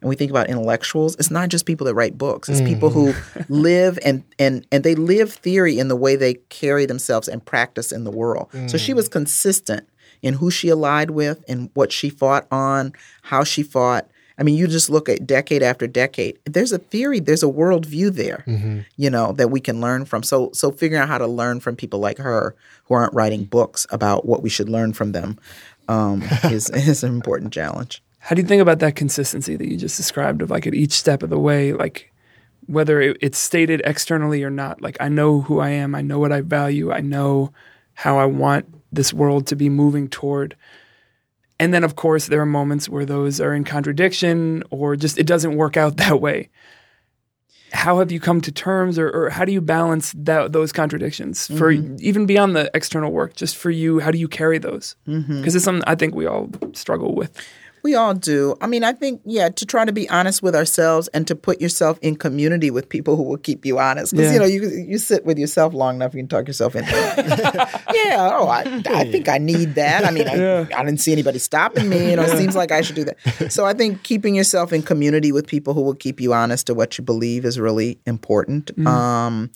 and 0.00 0.08
we 0.08 0.16
think 0.16 0.30
about 0.30 0.48
intellectuals, 0.48 1.14
it's 1.16 1.30
not 1.30 1.48
just 1.48 1.66
people 1.66 1.84
that 1.86 1.94
write 1.94 2.16
books. 2.16 2.48
It's 2.48 2.60
people 2.60 2.90
mm. 2.90 3.12
who 3.12 3.44
live 3.48 3.98
and 4.04 4.24
and 4.38 4.66
and 4.72 4.82
they 4.82 4.94
live 4.94 5.32
theory 5.32 5.78
in 5.78 5.88
the 5.88 5.96
way 5.96 6.16
they 6.16 6.34
carry 6.48 6.86
themselves 6.86 7.28
and 7.28 7.44
practice 7.44 7.92
in 7.92 8.04
the 8.04 8.10
world. 8.10 8.48
So 8.66 8.78
she 8.78 8.94
was 8.94 9.08
mm. 9.08 9.12
consistent 9.12 9.86
in 10.22 10.34
who 10.34 10.50
she 10.50 10.68
allied 10.68 11.10
with 11.10 11.44
and 11.48 11.70
what 11.74 11.92
she 11.92 12.10
fought 12.10 12.46
on, 12.50 12.92
how 13.22 13.44
she 13.44 13.62
fought. 13.62 14.08
I 14.38 14.42
mean, 14.42 14.54
you 14.54 14.66
just 14.66 14.88
look 14.88 15.10
at 15.10 15.26
decade 15.26 15.62
after 15.62 15.86
decade. 15.86 16.38
There's 16.46 16.72
a 16.72 16.78
theory, 16.78 17.20
there's 17.20 17.42
a 17.42 17.46
worldview 17.46 18.14
there, 18.14 18.42
mm-hmm. 18.46 18.80
you 18.96 19.10
know, 19.10 19.32
that 19.32 19.50
we 19.50 19.60
can 19.60 19.82
learn 19.82 20.06
from. 20.06 20.22
So 20.22 20.50
so 20.54 20.70
figuring 20.70 21.02
out 21.02 21.08
how 21.08 21.18
to 21.18 21.26
learn 21.26 21.60
from 21.60 21.76
people 21.76 22.00
like 22.00 22.16
her 22.16 22.54
who 22.84 22.94
aren't 22.94 23.12
writing 23.12 23.44
books 23.44 23.86
about 23.90 24.24
what 24.24 24.42
we 24.42 24.48
should 24.48 24.70
learn 24.70 24.94
from 24.94 25.12
them 25.12 25.38
um, 25.88 26.22
is 26.44 26.70
is 26.70 27.04
an 27.04 27.12
important 27.12 27.52
challenge. 27.52 28.02
How 28.20 28.36
do 28.36 28.42
you 28.42 28.48
think 28.48 28.62
about 28.62 28.78
that 28.80 28.96
consistency 28.96 29.56
that 29.56 29.68
you 29.68 29.76
just 29.76 29.96
described 29.96 30.42
of 30.42 30.50
like 30.50 30.66
at 30.66 30.74
each 30.74 30.92
step 30.92 31.22
of 31.22 31.30
the 31.30 31.38
way, 31.38 31.72
like 31.72 32.12
whether 32.66 33.00
it, 33.00 33.16
it's 33.20 33.38
stated 33.38 33.80
externally 33.84 34.44
or 34.44 34.50
not? 34.50 34.80
Like 34.82 34.96
I 35.00 35.08
know 35.08 35.40
who 35.40 35.58
I 35.58 35.70
am, 35.70 35.94
I 35.94 36.02
know 36.02 36.18
what 36.18 36.30
I 36.30 36.42
value, 36.42 36.92
I 36.92 37.00
know 37.00 37.52
how 37.94 38.18
I 38.18 38.26
want 38.26 38.66
this 38.92 39.12
world 39.12 39.46
to 39.48 39.56
be 39.56 39.68
moving 39.68 40.08
toward. 40.08 40.54
And 41.58 41.74
then, 41.74 41.82
of 41.82 41.96
course, 41.96 42.26
there 42.26 42.40
are 42.40 42.46
moments 42.46 42.88
where 42.88 43.04
those 43.04 43.40
are 43.40 43.54
in 43.54 43.64
contradiction 43.64 44.64
or 44.70 44.96
just 44.96 45.18
it 45.18 45.26
doesn't 45.26 45.56
work 45.56 45.76
out 45.76 45.96
that 45.98 46.20
way. 46.20 46.50
How 47.72 48.00
have 48.00 48.10
you 48.10 48.18
come 48.18 48.40
to 48.40 48.50
terms, 48.50 48.98
or, 48.98 49.08
or 49.10 49.30
how 49.30 49.44
do 49.44 49.52
you 49.52 49.60
balance 49.60 50.12
that, 50.16 50.52
those 50.52 50.72
contradictions 50.72 51.46
for 51.46 51.72
mm-hmm. 51.72 51.96
even 52.00 52.26
beyond 52.26 52.56
the 52.56 52.68
external 52.74 53.12
work? 53.12 53.36
Just 53.36 53.56
for 53.56 53.70
you, 53.70 54.00
how 54.00 54.10
do 54.10 54.18
you 54.18 54.26
carry 54.26 54.58
those? 54.58 54.96
Mm-hmm. 55.06 55.38
Because 55.38 55.54
it's 55.54 55.64
something 55.64 55.84
I 55.86 55.94
think 55.94 56.14
we 56.14 56.26
all 56.26 56.50
struggle 56.72 57.14
with. 57.14 57.30
We 57.82 57.94
all 57.94 58.14
do. 58.14 58.56
I 58.60 58.66
mean, 58.66 58.84
I 58.84 58.92
think, 58.92 59.20
yeah, 59.24 59.48
to 59.48 59.66
try 59.66 59.84
to 59.84 59.92
be 59.92 60.08
honest 60.10 60.42
with 60.42 60.54
ourselves 60.54 61.08
and 61.08 61.26
to 61.26 61.34
put 61.34 61.60
yourself 61.60 61.98
in 62.02 62.16
community 62.16 62.70
with 62.70 62.88
people 62.88 63.16
who 63.16 63.22
will 63.22 63.38
keep 63.38 63.64
you 63.64 63.78
honest. 63.78 64.12
Because, 64.12 64.26
Yeah. 64.28 64.32
you 64.34 64.38
know, 64.40 64.46
you 64.46 64.68
you 64.88 64.98
sit 64.98 65.24
with 65.24 65.38
yourself 65.38 65.72
long 65.74 65.96
enough, 65.96 66.14
you 66.14 66.20
can 66.20 66.28
talk 66.28 66.46
yourself 66.46 66.76
into 66.76 66.90
it. 66.92 67.26
yeah, 67.94 68.30
oh, 68.32 68.48
I, 68.48 68.82
I 68.86 69.10
think 69.10 69.28
I 69.28 69.38
need 69.38 69.74
that. 69.76 70.04
I 70.04 70.10
mean, 70.10 70.28
I, 70.28 70.62
I 70.76 70.84
didn't 70.84 70.98
see 71.00 71.12
anybody 71.12 71.38
stopping 71.38 71.88
me. 71.88 72.10
You 72.10 72.16
know, 72.16 72.22
it 72.22 72.36
seems 72.36 72.54
like 72.56 72.70
I 72.70 72.82
should 72.82 72.96
do 72.96 73.04
that. 73.04 73.52
So 73.52 73.64
I 73.64 73.72
think 73.72 74.02
keeping 74.02 74.34
yourself 74.34 74.72
in 74.72 74.82
community 74.82 75.32
with 75.32 75.46
people 75.46 75.74
who 75.74 75.82
will 75.82 75.94
keep 75.94 76.20
you 76.20 76.32
honest 76.34 76.66
to 76.66 76.74
what 76.74 76.98
you 76.98 77.04
believe 77.04 77.44
is 77.44 77.58
really 77.58 77.98
important. 78.06 78.70
Um, 78.86 79.50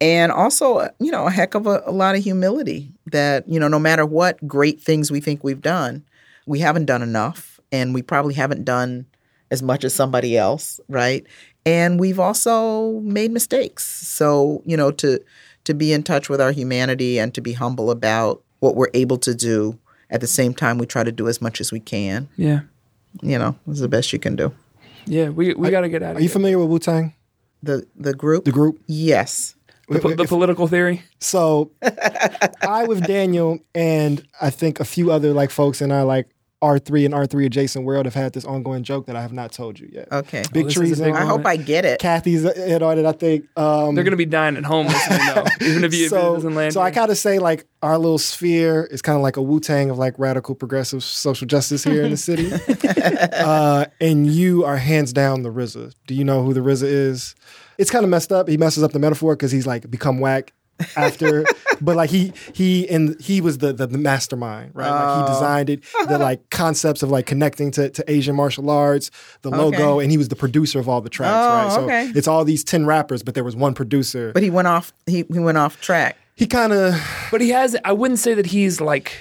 and 0.00 0.32
also, 0.32 0.88
you 0.98 1.10
know, 1.12 1.26
a 1.26 1.30
heck 1.30 1.54
of 1.54 1.66
a, 1.66 1.82
a 1.86 1.92
lot 1.92 2.16
of 2.16 2.24
humility 2.24 2.92
that, 3.06 3.48
you 3.48 3.60
know, 3.60 3.68
no 3.68 3.78
matter 3.78 4.04
what 4.04 4.44
great 4.46 4.80
things 4.80 5.10
we 5.12 5.20
think 5.20 5.44
we've 5.44 5.60
done, 5.60 6.04
we 6.46 6.58
haven't 6.58 6.86
done 6.86 7.02
enough 7.02 7.51
and 7.72 7.94
we 7.94 8.02
probably 8.02 8.34
haven't 8.34 8.64
done 8.64 9.06
as 9.50 9.62
much 9.62 9.82
as 9.84 9.94
somebody 9.94 10.36
else, 10.38 10.78
right? 10.88 11.26
And 11.66 11.98
we've 11.98 12.20
also 12.20 13.00
made 13.00 13.30
mistakes. 13.32 13.84
So, 13.84 14.62
you 14.64 14.76
know, 14.76 14.90
to 14.92 15.18
to 15.64 15.74
be 15.74 15.92
in 15.92 16.02
touch 16.02 16.28
with 16.28 16.40
our 16.40 16.52
humanity 16.52 17.18
and 17.18 17.32
to 17.34 17.40
be 17.40 17.52
humble 17.52 17.90
about 17.90 18.42
what 18.60 18.74
we're 18.76 18.90
able 18.94 19.16
to 19.18 19.34
do 19.34 19.78
at 20.10 20.20
the 20.20 20.26
same 20.26 20.52
time 20.54 20.76
we 20.78 20.86
try 20.86 21.04
to 21.04 21.12
do 21.12 21.28
as 21.28 21.40
much 21.40 21.60
as 21.60 21.70
we 21.72 21.80
can. 21.80 22.28
Yeah. 22.36 22.60
You 23.22 23.38
know, 23.38 23.56
is 23.68 23.80
the 23.80 23.88
best 23.88 24.12
you 24.12 24.18
can 24.18 24.36
do. 24.36 24.52
Yeah, 25.06 25.28
we 25.30 25.54
we 25.54 25.70
got 25.70 25.80
to 25.82 25.88
get 25.88 26.02
out 26.02 26.12
of 26.12 26.16
it. 26.16 26.20
Are 26.20 26.22
you 26.22 26.28
familiar 26.28 26.58
with 26.58 26.68
Wu 26.68 26.78
Tang, 26.78 27.14
The 27.62 27.86
the 27.96 28.14
group? 28.14 28.44
the 28.44 28.52
group? 28.52 28.80
yes. 28.86 29.54
The, 29.88 29.98
po- 29.98 30.14
the 30.14 30.24
political 30.24 30.68
theory? 30.68 31.02
So 31.18 31.70
I 32.62 32.86
with 32.88 33.06
Daniel 33.06 33.58
and 33.74 34.26
I 34.40 34.48
think 34.48 34.80
a 34.80 34.84
few 34.84 35.10
other 35.12 35.32
like 35.34 35.50
folks 35.50 35.82
in 35.82 35.92
our 35.92 36.04
like 36.04 36.28
R 36.62 36.78
three 36.78 37.04
and 37.04 37.12
R 37.12 37.26
three 37.26 37.44
adjacent 37.44 37.84
world 37.84 38.06
have 38.06 38.14
had 38.14 38.32
this 38.32 38.44
ongoing 38.44 38.84
joke 38.84 39.06
that 39.06 39.16
I 39.16 39.20
have 39.20 39.32
not 39.32 39.50
told 39.50 39.80
you 39.80 39.90
yet. 39.92 40.08
Okay. 40.12 40.44
Big 40.52 40.66
this 40.66 40.76
is 40.76 40.76
a 40.76 40.80
trees. 40.80 41.00
big 41.00 41.14
I 41.14 41.26
hope 41.26 41.44
I 41.44 41.56
get 41.56 41.84
it. 41.84 41.98
Cathy's 41.98 42.44
in 42.44 42.82
on 42.82 42.98
it. 42.98 43.04
I 43.04 43.12
think. 43.12 43.46
Um, 43.58 43.94
They're 43.96 44.04
going 44.04 44.12
to 44.12 44.16
be 44.16 44.24
dying 44.24 44.56
at 44.56 44.64
home 44.64 44.86
listening, 44.86 45.26
though, 45.26 45.44
even 45.66 45.84
if, 45.84 45.92
you, 45.92 46.06
if 46.06 46.06
it 46.06 46.10
so, 46.10 46.34
doesn't 46.34 46.54
land. 46.54 46.72
so 46.72 46.80
I 46.80 46.86
here. 46.86 46.94
kind 46.94 47.10
of 47.10 47.18
say 47.18 47.40
like 47.40 47.66
our 47.82 47.98
little 47.98 48.18
sphere 48.18 48.84
is 48.84 49.02
kind 49.02 49.16
of 49.16 49.22
like 49.22 49.36
a 49.36 49.42
Wu 49.42 49.58
Tang 49.58 49.90
of 49.90 49.98
like 49.98 50.16
radical 50.18 50.54
progressive 50.54 51.02
social 51.02 51.46
justice 51.46 51.82
here 51.82 52.04
in 52.04 52.12
the 52.12 52.16
city, 52.16 52.52
uh, 53.34 53.86
and 54.00 54.28
you 54.28 54.64
are 54.64 54.76
hands 54.76 55.12
down 55.12 55.42
the 55.42 55.50
RZA. 55.50 55.92
Do 56.06 56.14
you 56.14 56.24
know 56.24 56.44
who 56.44 56.54
the 56.54 56.60
RZA 56.60 56.84
is? 56.84 57.34
It's 57.76 57.90
kind 57.90 58.04
of 58.04 58.10
messed 58.10 58.30
up. 58.30 58.48
He 58.48 58.56
messes 58.56 58.84
up 58.84 58.92
the 58.92 59.00
metaphor 59.00 59.34
because 59.34 59.50
he's 59.50 59.66
like 59.66 59.90
become 59.90 60.20
whack 60.20 60.52
after, 60.96 61.44
but 61.80 61.96
like 61.96 62.10
he 62.10 62.32
he 62.52 62.88
and 62.88 63.20
he 63.20 63.40
was 63.40 63.58
the 63.58 63.72
the, 63.72 63.86
the 63.86 63.98
mastermind, 63.98 64.70
right? 64.74 64.90
Like 64.90 65.02
Oh. 65.16 65.22
he 65.26 65.32
designed 65.32 65.70
it, 65.70 65.84
the 66.08 66.18
like 66.18 66.48
concepts 66.50 67.02
of 67.02 67.10
like 67.10 67.26
connecting 67.26 67.70
to, 67.72 67.90
to 67.90 68.10
Asian 68.10 68.34
martial 68.36 68.68
arts, 68.70 69.10
the 69.42 69.50
logo, 69.50 70.00
and 70.00 70.10
he 70.10 70.18
was 70.18 70.28
the 70.28 70.36
producer 70.36 70.78
of 70.80 70.88
all 70.88 71.00
the 71.00 71.10
tracks, 71.10 71.32
Oh, 71.32 71.48
right? 71.56 71.72
So 71.72 71.84
okay. 71.84 72.18
it's 72.18 72.26
all 72.28 72.44
these 72.44 72.64
ten 72.64 72.86
rappers, 72.86 73.22
but 73.22 73.34
there 73.34 73.44
was 73.44 73.54
one 73.56 73.74
producer. 73.74 74.32
But 74.32 74.42
he 74.42 74.50
went 74.50 74.68
off 74.68 74.92
he, 75.06 75.24
he 75.32 75.38
went 75.38 75.58
off 75.58 75.80
track. 75.80 76.16
he 76.36 76.46
kind 76.46 76.72
of 76.72 76.94
But 77.30 77.40
he 77.40 77.50
has. 77.50 77.76
I 77.84 77.92
wouldn't 77.92 78.18
say 78.20 78.34
that 78.34 78.46
he's 78.46 78.80
like. 78.80 79.12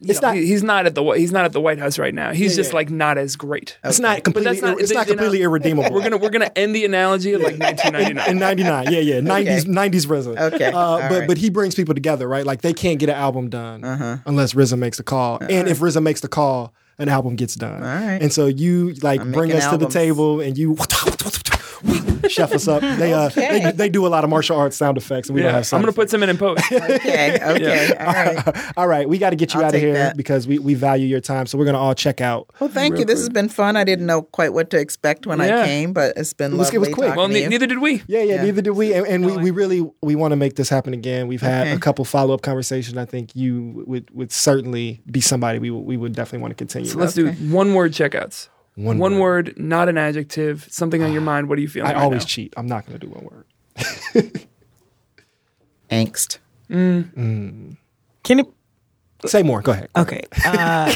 You 0.00 0.10
It's 0.10 0.22
know, 0.22 0.28
not- 0.28 0.36
He's 0.36 0.62
not 0.62 0.86
at 0.86 0.94
the. 0.94 1.04
He's 1.12 1.30
not 1.32 1.44
at 1.44 1.52
the 1.52 1.60
White 1.60 1.78
House 1.78 1.98
right 1.98 2.14
now. 2.14 2.32
He's 2.32 2.52
Yeah, 2.52 2.56
just 2.62 2.70
yeah. 2.70 2.76
like 2.76 2.90
not 2.90 3.18
as 3.18 3.36
great. 3.36 3.78
It's 3.84 3.98
not 4.00 4.24
completely. 4.24 4.52
that's 4.52 4.62
not- 4.62 4.80
it's 4.80 4.92
not 4.92 5.06
you 5.06 5.14
know, 5.14 5.18
completely 5.22 5.42
irredeemable. 5.42 5.92
We're 5.94 6.02
gonna 6.02 6.16
we're 6.16 6.30
gonna 6.30 6.50
end 6.56 6.74
the 6.74 6.84
analogy 6.84 7.34
at 7.34 7.40
like 7.40 7.58
1999. 7.58 8.30
in 8.30 8.38
'99, 8.38 8.92
yeah, 8.92 8.98
yeah, 9.00 9.20
'90s, 9.20 9.66
'90s 9.66 10.06
RZA. 10.06 10.52
Okay, 10.54 10.66
uh, 10.66 10.72
but 11.08 11.18
right. 11.20 11.28
but 11.28 11.36
he 11.38 11.50
brings 11.50 11.74
people 11.74 11.94
together, 11.94 12.26
right? 12.28 12.46
Like 12.46 12.62
they 12.62 12.72
can't 12.72 12.98
get 12.98 13.08
an 13.10 13.16
album 13.16 13.48
done 13.50 13.84
unless 14.26 14.54
RZA 14.54 14.78
makes 14.78 14.96
the 14.96 15.02
call, 15.02 15.38
and 15.40 15.68
if 15.68 15.78
RZA 15.80 16.02
makes 16.02 16.20
the 16.22 16.28
call, 16.28 16.72
an 16.98 17.08
album 17.08 17.36
gets 17.36 17.54
done. 17.54 17.82
All 17.82 17.88
right. 17.88 18.22
And 18.22 18.32
so 18.32 18.46
you 18.46 18.94
like 19.02 19.20
I'm 19.20 19.32
bring 19.32 19.48
making 19.48 19.62
us 19.62 19.70
to 19.70 19.76
the 19.76 19.88
table, 19.88 20.40
and 20.40 20.56
you 20.56 20.76
chef 22.28 22.52
us 22.52 22.68
up. 22.68 22.80
They 22.82 23.12
uh 23.12 23.26
Okay. 23.26 23.64
they, 23.64 23.72
they 23.72 23.88
do 23.88 24.06
a 24.06 24.08
lot 24.08 24.24
of 24.24 24.30
martial 24.30 24.56
arts 24.56 24.76
sound 24.76 24.96
effects, 24.98 25.28
and 25.28 25.36
we 25.36 25.42
don't 25.42 25.52
have. 25.54 25.64
have. 25.64 25.72
I'm 25.74 25.80
gonna 25.80 25.92
put 25.92 26.10
some 26.10 26.22
in 26.22 26.28
in 26.30 26.36
post. 26.38 26.62
Okay. 26.72 27.38
Okay. 27.42 27.94
All 28.00 28.06
right. 28.12 28.72
All 28.76 28.86
right, 28.88 29.08
we 29.08 29.18
got 29.18 29.30
to 29.30 29.36
get 29.36 29.54
you 29.54 29.60
I'll 29.60 29.66
out 29.66 29.74
of 29.74 29.80
here 29.80 29.92
that. 29.94 30.16
because 30.16 30.46
we, 30.46 30.58
we 30.58 30.74
value 30.74 31.06
your 31.06 31.20
time. 31.20 31.46
So 31.46 31.56
we're 31.58 31.64
gonna 31.64 31.78
all 31.78 31.94
check 31.94 32.20
out. 32.20 32.50
Well, 32.60 32.68
thank 32.70 32.98
you. 32.98 33.04
This 33.04 33.18
has 33.18 33.28
been 33.28 33.48
fun. 33.48 33.76
I 33.76 33.84
didn't 33.84 34.06
know 34.06 34.22
quite 34.22 34.52
what 34.52 34.70
to 34.70 34.78
expect 34.78 35.26
when 35.26 35.38
Yeah. 35.38 35.62
I 35.62 35.66
came, 35.66 35.92
but 35.92 36.16
it's 36.16 36.32
been 36.32 36.56
was- 36.56 36.72
it 36.72 36.78
was 36.78 36.88
lovely 36.88 36.94
quick. 36.94 37.06
talking 37.08 37.16
Well, 37.18 37.26
to 37.28 37.32
ne- 37.34 37.42
you. 37.42 37.48
neither 37.48 37.66
did 37.66 37.78
we. 37.80 38.02
Yeah, 38.06 38.20
yeah, 38.20 38.34
Yeah. 38.36 38.42
neither 38.44 38.62
did 38.62 38.70
we, 38.72 38.92
and, 38.94 39.06
and 39.06 39.24
we, 39.26 39.36
we 39.36 39.50
really 39.50 39.88
we 40.02 40.14
want 40.14 40.32
to 40.32 40.36
make 40.36 40.56
this 40.56 40.68
happen 40.68 40.92
again. 40.94 41.26
We've 41.28 41.40
had 41.40 41.62
Okay. 41.68 41.72
a 41.76 41.78
couple 41.78 42.04
follow 42.04 42.34
up 42.34 42.42
conversations. 42.42 42.96
I 42.96 43.04
think 43.04 43.34
you 43.34 43.84
would 43.86 44.10
would 44.12 44.32
certainly 44.32 45.02
be 45.10 45.20
somebody 45.20 45.58
we 45.58 45.70
would, 45.70 45.84
we 45.84 45.96
would 45.96 46.14
definitely 46.14 46.40
want 46.42 46.52
to 46.52 46.56
continue. 46.56 46.88
So 46.88 46.96
with. 46.98 47.04
let's 47.04 47.14
do 47.14 47.30
one 47.52 47.74
word 47.74 47.92
checkouts. 47.92 48.48
One 48.84 48.98
One 48.98 49.18
word. 49.18 49.48
word, 49.48 49.58
not 49.58 49.88
an 49.88 49.98
adjective. 49.98 50.66
Something 50.70 51.02
on 51.02 51.12
your 51.12 51.22
mind. 51.32 51.48
What 51.48 51.58
are 51.58 51.62
you 51.62 51.68
feeling? 51.68 51.90
I 51.90 51.94
right 51.94 52.02
always 52.02 52.22
now? 52.22 52.26
cheat. 52.26 52.54
I'm 52.56 52.66
not 52.66 52.86
going 52.86 52.98
to 52.98 53.06
do 53.06 53.12
one 53.12 53.24
word. 53.24 53.44
Angst. 55.90 56.38
Can 56.68 57.78
you 58.38 58.54
Say 59.26 59.42
more. 59.42 59.60
Go 59.60 59.72
ahead. 59.72 59.90
Okay. 59.98 60.22
Uh, 60.46 60.90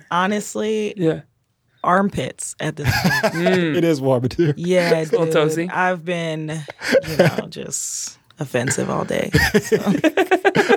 honestly, 0.10 0.94
Yeah. 0.96 1.20
armpits 1.84 2.56
at 2.58 2.76
this 2.76 2.88
point. 3.02 3.34
It 3.76 3.84
is 3.84 4.00
warm 4.00 4.24
in 4.24 4.30
here. 4.30 4.54
Yeah, 4.56 5.00
little 5.10 5.26
dude, 5.26 5.34
toasty. 5.34 5.70
I've 5.70 6.04
been, 6.06 6.62
you 7.08 7.16
know, 7.18 7.46
just 7.50 8.18
offensive 8.38 8.88
all 8.88 9.04
day. 9.04 9.30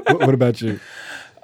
what, 0.08 0.20
what 0.20 0.34
about 0.34 0.62
you? 0.62 0.80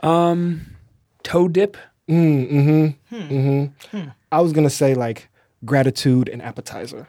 Um, 0.03 0.75
Toe 1.23 1.47
dip. 1.47 1.77
Mm, 2.09 2.51
mm-hmm. 2.51 3.15
Hmm. 3.15 3.33
Mm-hmm. 3.33 3.97
Hmm. 3.97 4.09
I 4.31 4.41
was 4.41 4.53
gonna 4.53 4.69
say 4.69 4.93
like 4.93 5.29
gratitude 5.63 6.29
and 6.29 6.41
appetizer. 6.41 7.07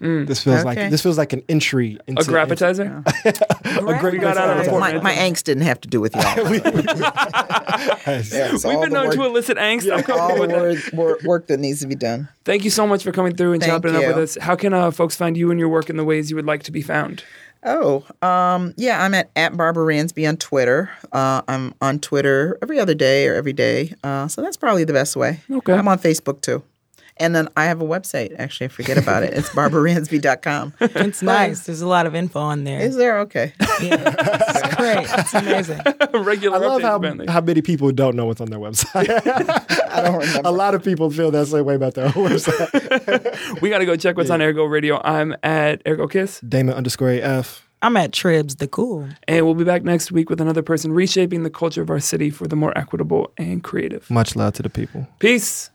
Mm, 0.00 0.26
this 0.26 0.44
feels 0.44 0.62
like 0.62 0.76
this 0.90 1.02
feels 1.02 1.16
like 1.16 1.32
an 1.32 1.42
entry 1.48 1.98
into 2.06 2.20
A 2.20 2.24
grapatizer. 2.24 3.02
We 4.12 4.18
got 4.18 4.36
out 4.36 4.60
of 4.60 4.66
Well, 4.66 4.78
my, 4.78 5.00
my 5.00 5.14
angst 5.14 5.44
didn't 5.44 5.62
have 5.62 5.80
to 5.80 5.88
do 5.88 6.00
with 6.00 6.14
y'all. 6.14 6.22
Yes, 8.06 8.64
We've 8.64 8.80
been 8.80 8.92
known 8.92 9.06
work, 9.08 9.16
to 9.16 9.24
elicit 9.24 9.58
angst. 9.58 9.90
I'm 9.92 10.02
comfortable 10.02 10.20
all 10.20 10.40
with 10.40 10.50
the 10.50 10.90
that. 10.90 10.94
work, 10.94 11.22
work 11.22 11.46
that 11.48 11.58
needs 11.58 11.80
to 11.80 11.86
be 11.86 11.94
done. 11.94 12.28
Thank 12.44 12.64
you 12.64 12.70
so 12.70 12.86
much 12.86 13.02
for 13.02 13.12
coming 13.12 13.34
through 13.34 13.54
and 13.54 13.62
Thank 13.62 13.72
chopping 13.72 13.94
it 13.94 14.04
up 14.04 14.14
with 14.14 14.22
us. 14.22 14.38
How 14.40 14.54
can 14.54 14.72
uh, 14.72 14.90
folks 14.90 15.16
find 15.16 15.36
you 15.36 15.50
and 15.50 15.58
your 15.58 15.68
work 15.68 15.90
in 15.90 15.96
the 15.96 16.04
ways 16.04 16.30
you 16.30 16.36
would 16.36 16.46
like 16.46 16.62
to 16.64 16.72
be 16.72 16.82
found? 16.82 17.24
Oh, 17.66 18.04
um, 18.22 18.72
yeah, 18.76 19.02
I'm 19.02 19.12
at, 19.12 19.30
at 19.34 19.56
Barbara 19.56 19.84
Ransby 19.84 20.26
on 20.26 20.36
Twitter. 20.36 20.88
Uh, 21.12 21.42
I'm 21.48 21.74
on 21.82 21.98
Twitter 21.98 22.56
every 22.62 22.78
other 22.78 22.94
day 22.94 23.26
or 23.26 23.34
every 23.34 23.52
day. 23.52 23.92
Uh, 24.04 24.28
so 24.28 24.40
that's 24.40 24.56
probably 24.56 24.84
the 24.84 24.92
best 24.92 25.16
way. 25.16 25.40
Okay. 25.50 25.72
I'm 25.72 25.88
on 25.88 25.98
Facebook 25.98 26.40
too. 26.40 26.62
And 27.18 27.34
then 27.34 27.48
I 27.56 27.64
have 27.64 27.80
a 27.80 27.84
website. 27.84 28.34
Actually, 28.38 28.66
I 28.66 28.68
forget 28.68 28.98
about 28.98 29.22
it. 29.22 29.32
It's 29.34 29.48
barbaransby.com. 29.50 30.74
It's 30.80 31.22
nice. 31.22 31.64
There's 31.66 31.80
a 31.80 31.86
lot 31.86 32.04
of 32.06 32.14
info 32.14 32.40
on 32.40 32.64
there. 32.64 32.80
Is 32.80 32.96
there? 32.96 33.20
Okay. 33.20 33.52
Yeah, 33.82 34.14
it's 34.18 34.76
great. 34.76 35.06
It's 35.18 35.34
amazing. 35.34 35.80
Regular 36.24 36.56
I 36.56 36.60
love 36.60 36.80
how, 36.80 36.96
apparently. 36.96 37.26
how 37.26 37.42
many 37.42 37.60
people 37.60 37.92
don't 37.92 38.16
know 38.16 38.24
what's 38.24 38.40
on 38.40 38.48
their 38.48 38.58
website. 38.58 39.06
I 39.90 40.00
don't 40.02 40.18
remember. 40.18 40.48
a 40.48 40.50
lot 40.50 40.74
of 40.74 40.82
people 40.82 41.10
feel 41.10 41.30
that 41.30 41.46
same 41.48 41.66
way 41.66 41.74
about 41.74 41.92
their 41.92 42.06
own 42.06 42.12
website. 42.14 43.60
We 43.60 43.68
got 43.68 43.78
to 43.78 43.84
go 43.86 43.96
check 43.96 44.16
what's 44.16 44.30
on 44.30 44.40
Ergo 44.40 44.64
Radio. 44.64 44.98
I'm 45.04 45.36
at 45.42 45.82
Ergo 45.86 46.06
Kiss, 46.08 46.40
Damon 46.40 46.74
underscore 46.74 47.10
AF. 47.10 47.68
I'm 47.82 47.98
at 47.98 48.12
Tribs 48.12 48.56
the 48.56 48.66
Cool. 48.66 49.06
and 49.28 49.44
we'll 49.44 49.54
be 49.54 49.64
back 49.64 49.82
next 49.84 50.10
week 50.10 50.30
with 50.30 50.40
another 50.40 50.62
person 50.62 50.90
reshaping 50.92 51.42
the 51.42 51.50
culture 51.50 51.82
of 51.82 51.90
our 51.90 52.00
city 52.00 52.30
for 52.30 52.48
the 52.48 52.56
more 52.56 52.76
equitable 52.78 53.30
and 53.36 53.62
creative. 53.62 54.08
Much 54.10 54.34
love 54.36 54.54
to 54.54 54.62
the 54.62 54.70
people. 54.70 55.06
Peace. 55.18 55.70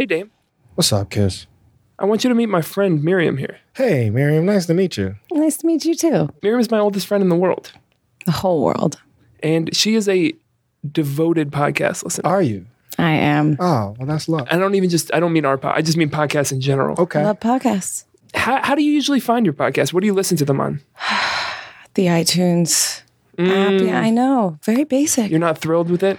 Hey, 0.00 0.06
Dame. 0.06 0.30
What's 0.76 0.94
up, 0.94 1.10
Kiss? 1.10 1.46
I 1.98 2.06
want 2.06 2.24
you 2.24 2.28
to 2.30 2.34
meet 2.34 2.46
my 2.48 2.62
friend 2.62 3.04
Miriam 3.04 3.36
here. 3.36 3.58
Hey, 3.76 4.08
Miriam. 4.08 4.46
Nice 4.46 4.64
to 4.64 4.72
meet 4.72 4.96
you. 4.96 5.16
Nice 5.30 5.58
to 5.58 5.66
meet 5.66 5.84
you 5.84 5.94
too. 5.94 6.30
Miriam 6.42 6.58
is 6.58 6.70
my 6.70 6.78
oldest 6.78 7.06
friend 7.06 7.22
in 7.22 7.28
the 7.28 7.36
world, 7.36 7.72
The 8.24 8.32
whole 8.32 8.64
world. 8.64 8.98
and 9.42 9.76
she 9.76 9.94
is 9.96 10.08
a 10.08 10.32
devoted 10.90 11.50
podcast 11.50 12.02
listener. 12.02 12.26
Are 12.30 12.40
you? 12.40 12.64
I 12.96 13.10
am. 13.10 13.58
Oh, 13.60 13.94
well, 13.98 14.06
that's 14.06 14.26
love. 14.26 14.48
I 14.50 14.56
don't 14.56 14.74
even 14.74 14.88
just, 14.88 15.12
I 15.12 15.20
don't 15.20 15.34
mean 15.34 15.44
our 15.44 15.58
pod, 15.58 15.74
I 15.76 15.82
just 15.82 15.98
mean 15.98 16.08
podcasts 16.08 16.50
in 16.50 16.62
general. 16.62 16.98
Okay. 16.98 17.20
I 17.20 17.24
love 17.24 17.40
podcasts. 17.40 18.04
How, 18.32 18.62
how 18.62 18.74
do 18.74 18.82
you 18.82 18.92
usually 18.92 19.20
find 19.20 19.44
your 19.44 19.52
podcast? 19.52 19.92
What 19.92 20.00
do 20.00 20.06
you 20.06 20.14
listen 20.14 20.38
to 20.38 20.46
them 20.46 20.62
on? 20.62 20.80
The 21.92 22.06
iTunes 22.06 23.00
app. 23.32 23.36
Yeah, 23.38 23.70
mm. 23.70 23.92
I 23.92 24.08
know. 24.08 24.58
Very 24.62 24.84
basic. 24.84 25.30
You're 25.30 25.40
not 25.40 25.58
thrilled 25.58 25.90
with 25.90 26.02
it? 26.02 26.18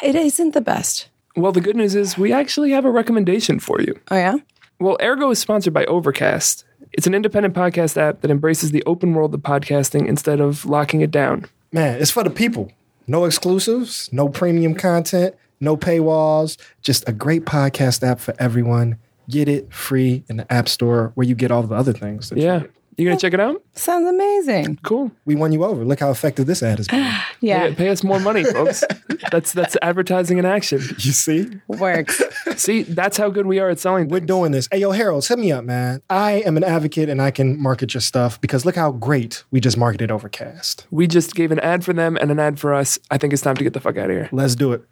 It 0.00 0.14
isn't 0.14 0.52
the 0.54 0.60
best. 0.60 1.08
Well, 1.36 1.52
the 1.52 1.60
good 1.60 1.76
news 1.76 1.94
is 1.94 2.16
we 2.16 2.32
actually 2.32 2.70
have 2.70 2.84
a 2.84 2.90
recommendation 2.90 3.60
for 3.60 3.80
you. 3.80 3.98
Oh 4.10 4.16
yeah. 4.16 4.36
Well, 4.78 4.96
Ergo 5.02 5.30
is 5.30 5.38
sponsored 5.38 5.72
by 5.72 5.84
Overcast. 5.86 6.64
It's 6.92 7.06
an 7.06 7.14
independent 7.14 7.54
podcast 7.54 7.96
app 7.96 8.20
that 8.22 8.30
embraces 8.30 8.70
the 8.70 8.82
open 8.84 9.12
world 9.14 9.34
of 9.34 9.40
podcasting 9.40 10.06
instead 10.06 10.40
of 10.40 10.64
locking 10.66 11.00
it 11.02 11.10
down. 11.10 11.46
Man, 11.72 12.00
it's 12.00 12.10
for 12.10 12.22
the 12.22 12.30
people. 12.30 12.72
No 13.06 13.24
exclusives, 13.24 14.10
no 14.12 14.28
premium 14.28 14.74
content, 14.74 15.34
no 15.60 15.76
paywalls, 15.76 16.56
just 16.82 17.08
a 17.08 17.12
great 17.12 17.44
podcast 17.44 18.02
app 18.02 18.18
for 18.20 18.34
everyone. 18.38 18.98
Get 19.28 19.48
it 19.48 19.72
free 19.72 20.24
in 20.28 20.36
the 20.36 20.50
App 20.52 20.68
Store 20.68 21.12
where 21.14 21.26
you 21.26 21.34
get 21.34 21.50
all 21.50 21.62
the 21.62 21.74
other 21.74 21.92
things. 21.92 22.30
that 22.30 22.38
you 22.38 22.44
Yeah. 22.44 22.62
Get. 22.96 23.02
You 23.02 23.08
gonna 23.08 23.20
check 23.20 23.34
it 23.34 23.40
out? 23.40 23.62
Sounds 23.74 24.08
amazing. 24.08 24.78
Cool. 24.82 25.10
We 25.24 25.34
won 25.34 25.52
you 25.52 25.64
over. 25.64 25.84
Look 25.84 26.00
how 26.00 26.10
effective 26.10 26.46
this 26.46 26.62
ad 26.62 26.78
has 26.78 26.88
been. 26.88 27.12
Yeah. 27.40 27.68
Pay, 27.68 27.74
pay 27.74 27.88
us 27.90 28.02
more 28.02 28.18
money, 28.18 28.44
folks. 28.44 28.82
that's 29.30 29.52
that's 29.52 29.76
advertising 29.82 30.38
in 30.38 30.46
action. 30.46 30.78
you 30.98 31.12
see? 31.12 31.48
Works. 31.68 32.22
See, 32.56 32.82
that's 32.82 33.18
how 33.18 33.28
good 33.28 33.46
we 33.46 33.58
are 33.58 33.68
at 33.68 33.78
selling. 33.78 34.08
We're 34.08 34.18
things. 34.20 34.28
doing 34.28 34.52
this. 34.52 34.68
Hey, 34.72 34.78
yo, 34.78 34.92
Harold, 34.92 35.26
hit 35.26 35.38
me 35.38 35.52
up, 35.52 35.64
man. 35.64 36.00
I 36.08 36.32
am 36.46 36.56
an 36.56 36.64
advocate 36.64 37.10
and 37.10 37.20
I 37.20 37.30
can 37.30 37.60
market 37.60 37.92
your 37.92 38.00
stuff 38.00 38.40
because 38.40 38.64
look 38.64 38.74
how 38.76 38.92
great 38.92 39.44
we 39.50 39.60
just 39.60 39.76
marketed 39.76 40.10
Overcast. 40.10 40.86
We 40.90 41.06
just 41.06 41.34
gave 41.34 41.52
an 41.52 41.60
ad 41.60 41.84
for 41.84 41.92
them 41.92 42.16
and 42.16 42.30
an 42.30 42.38
ad 42.38 42.58
for 42.58 42.72
us. 42.72 42.98
I 43.10 43.18
think 43.18 43.34
it's 43.34 43.42
time 43.42 43.56
to 43.56 43.64
get 43.64 43.74
the 43.74 43.80
fuck 43.80 43.98
out 43.98 44.10
of 44.10 44.16
here. 44.16 44.30
Let's 44.32 44.54
do 44.54 44.72
it. 44.72 44.82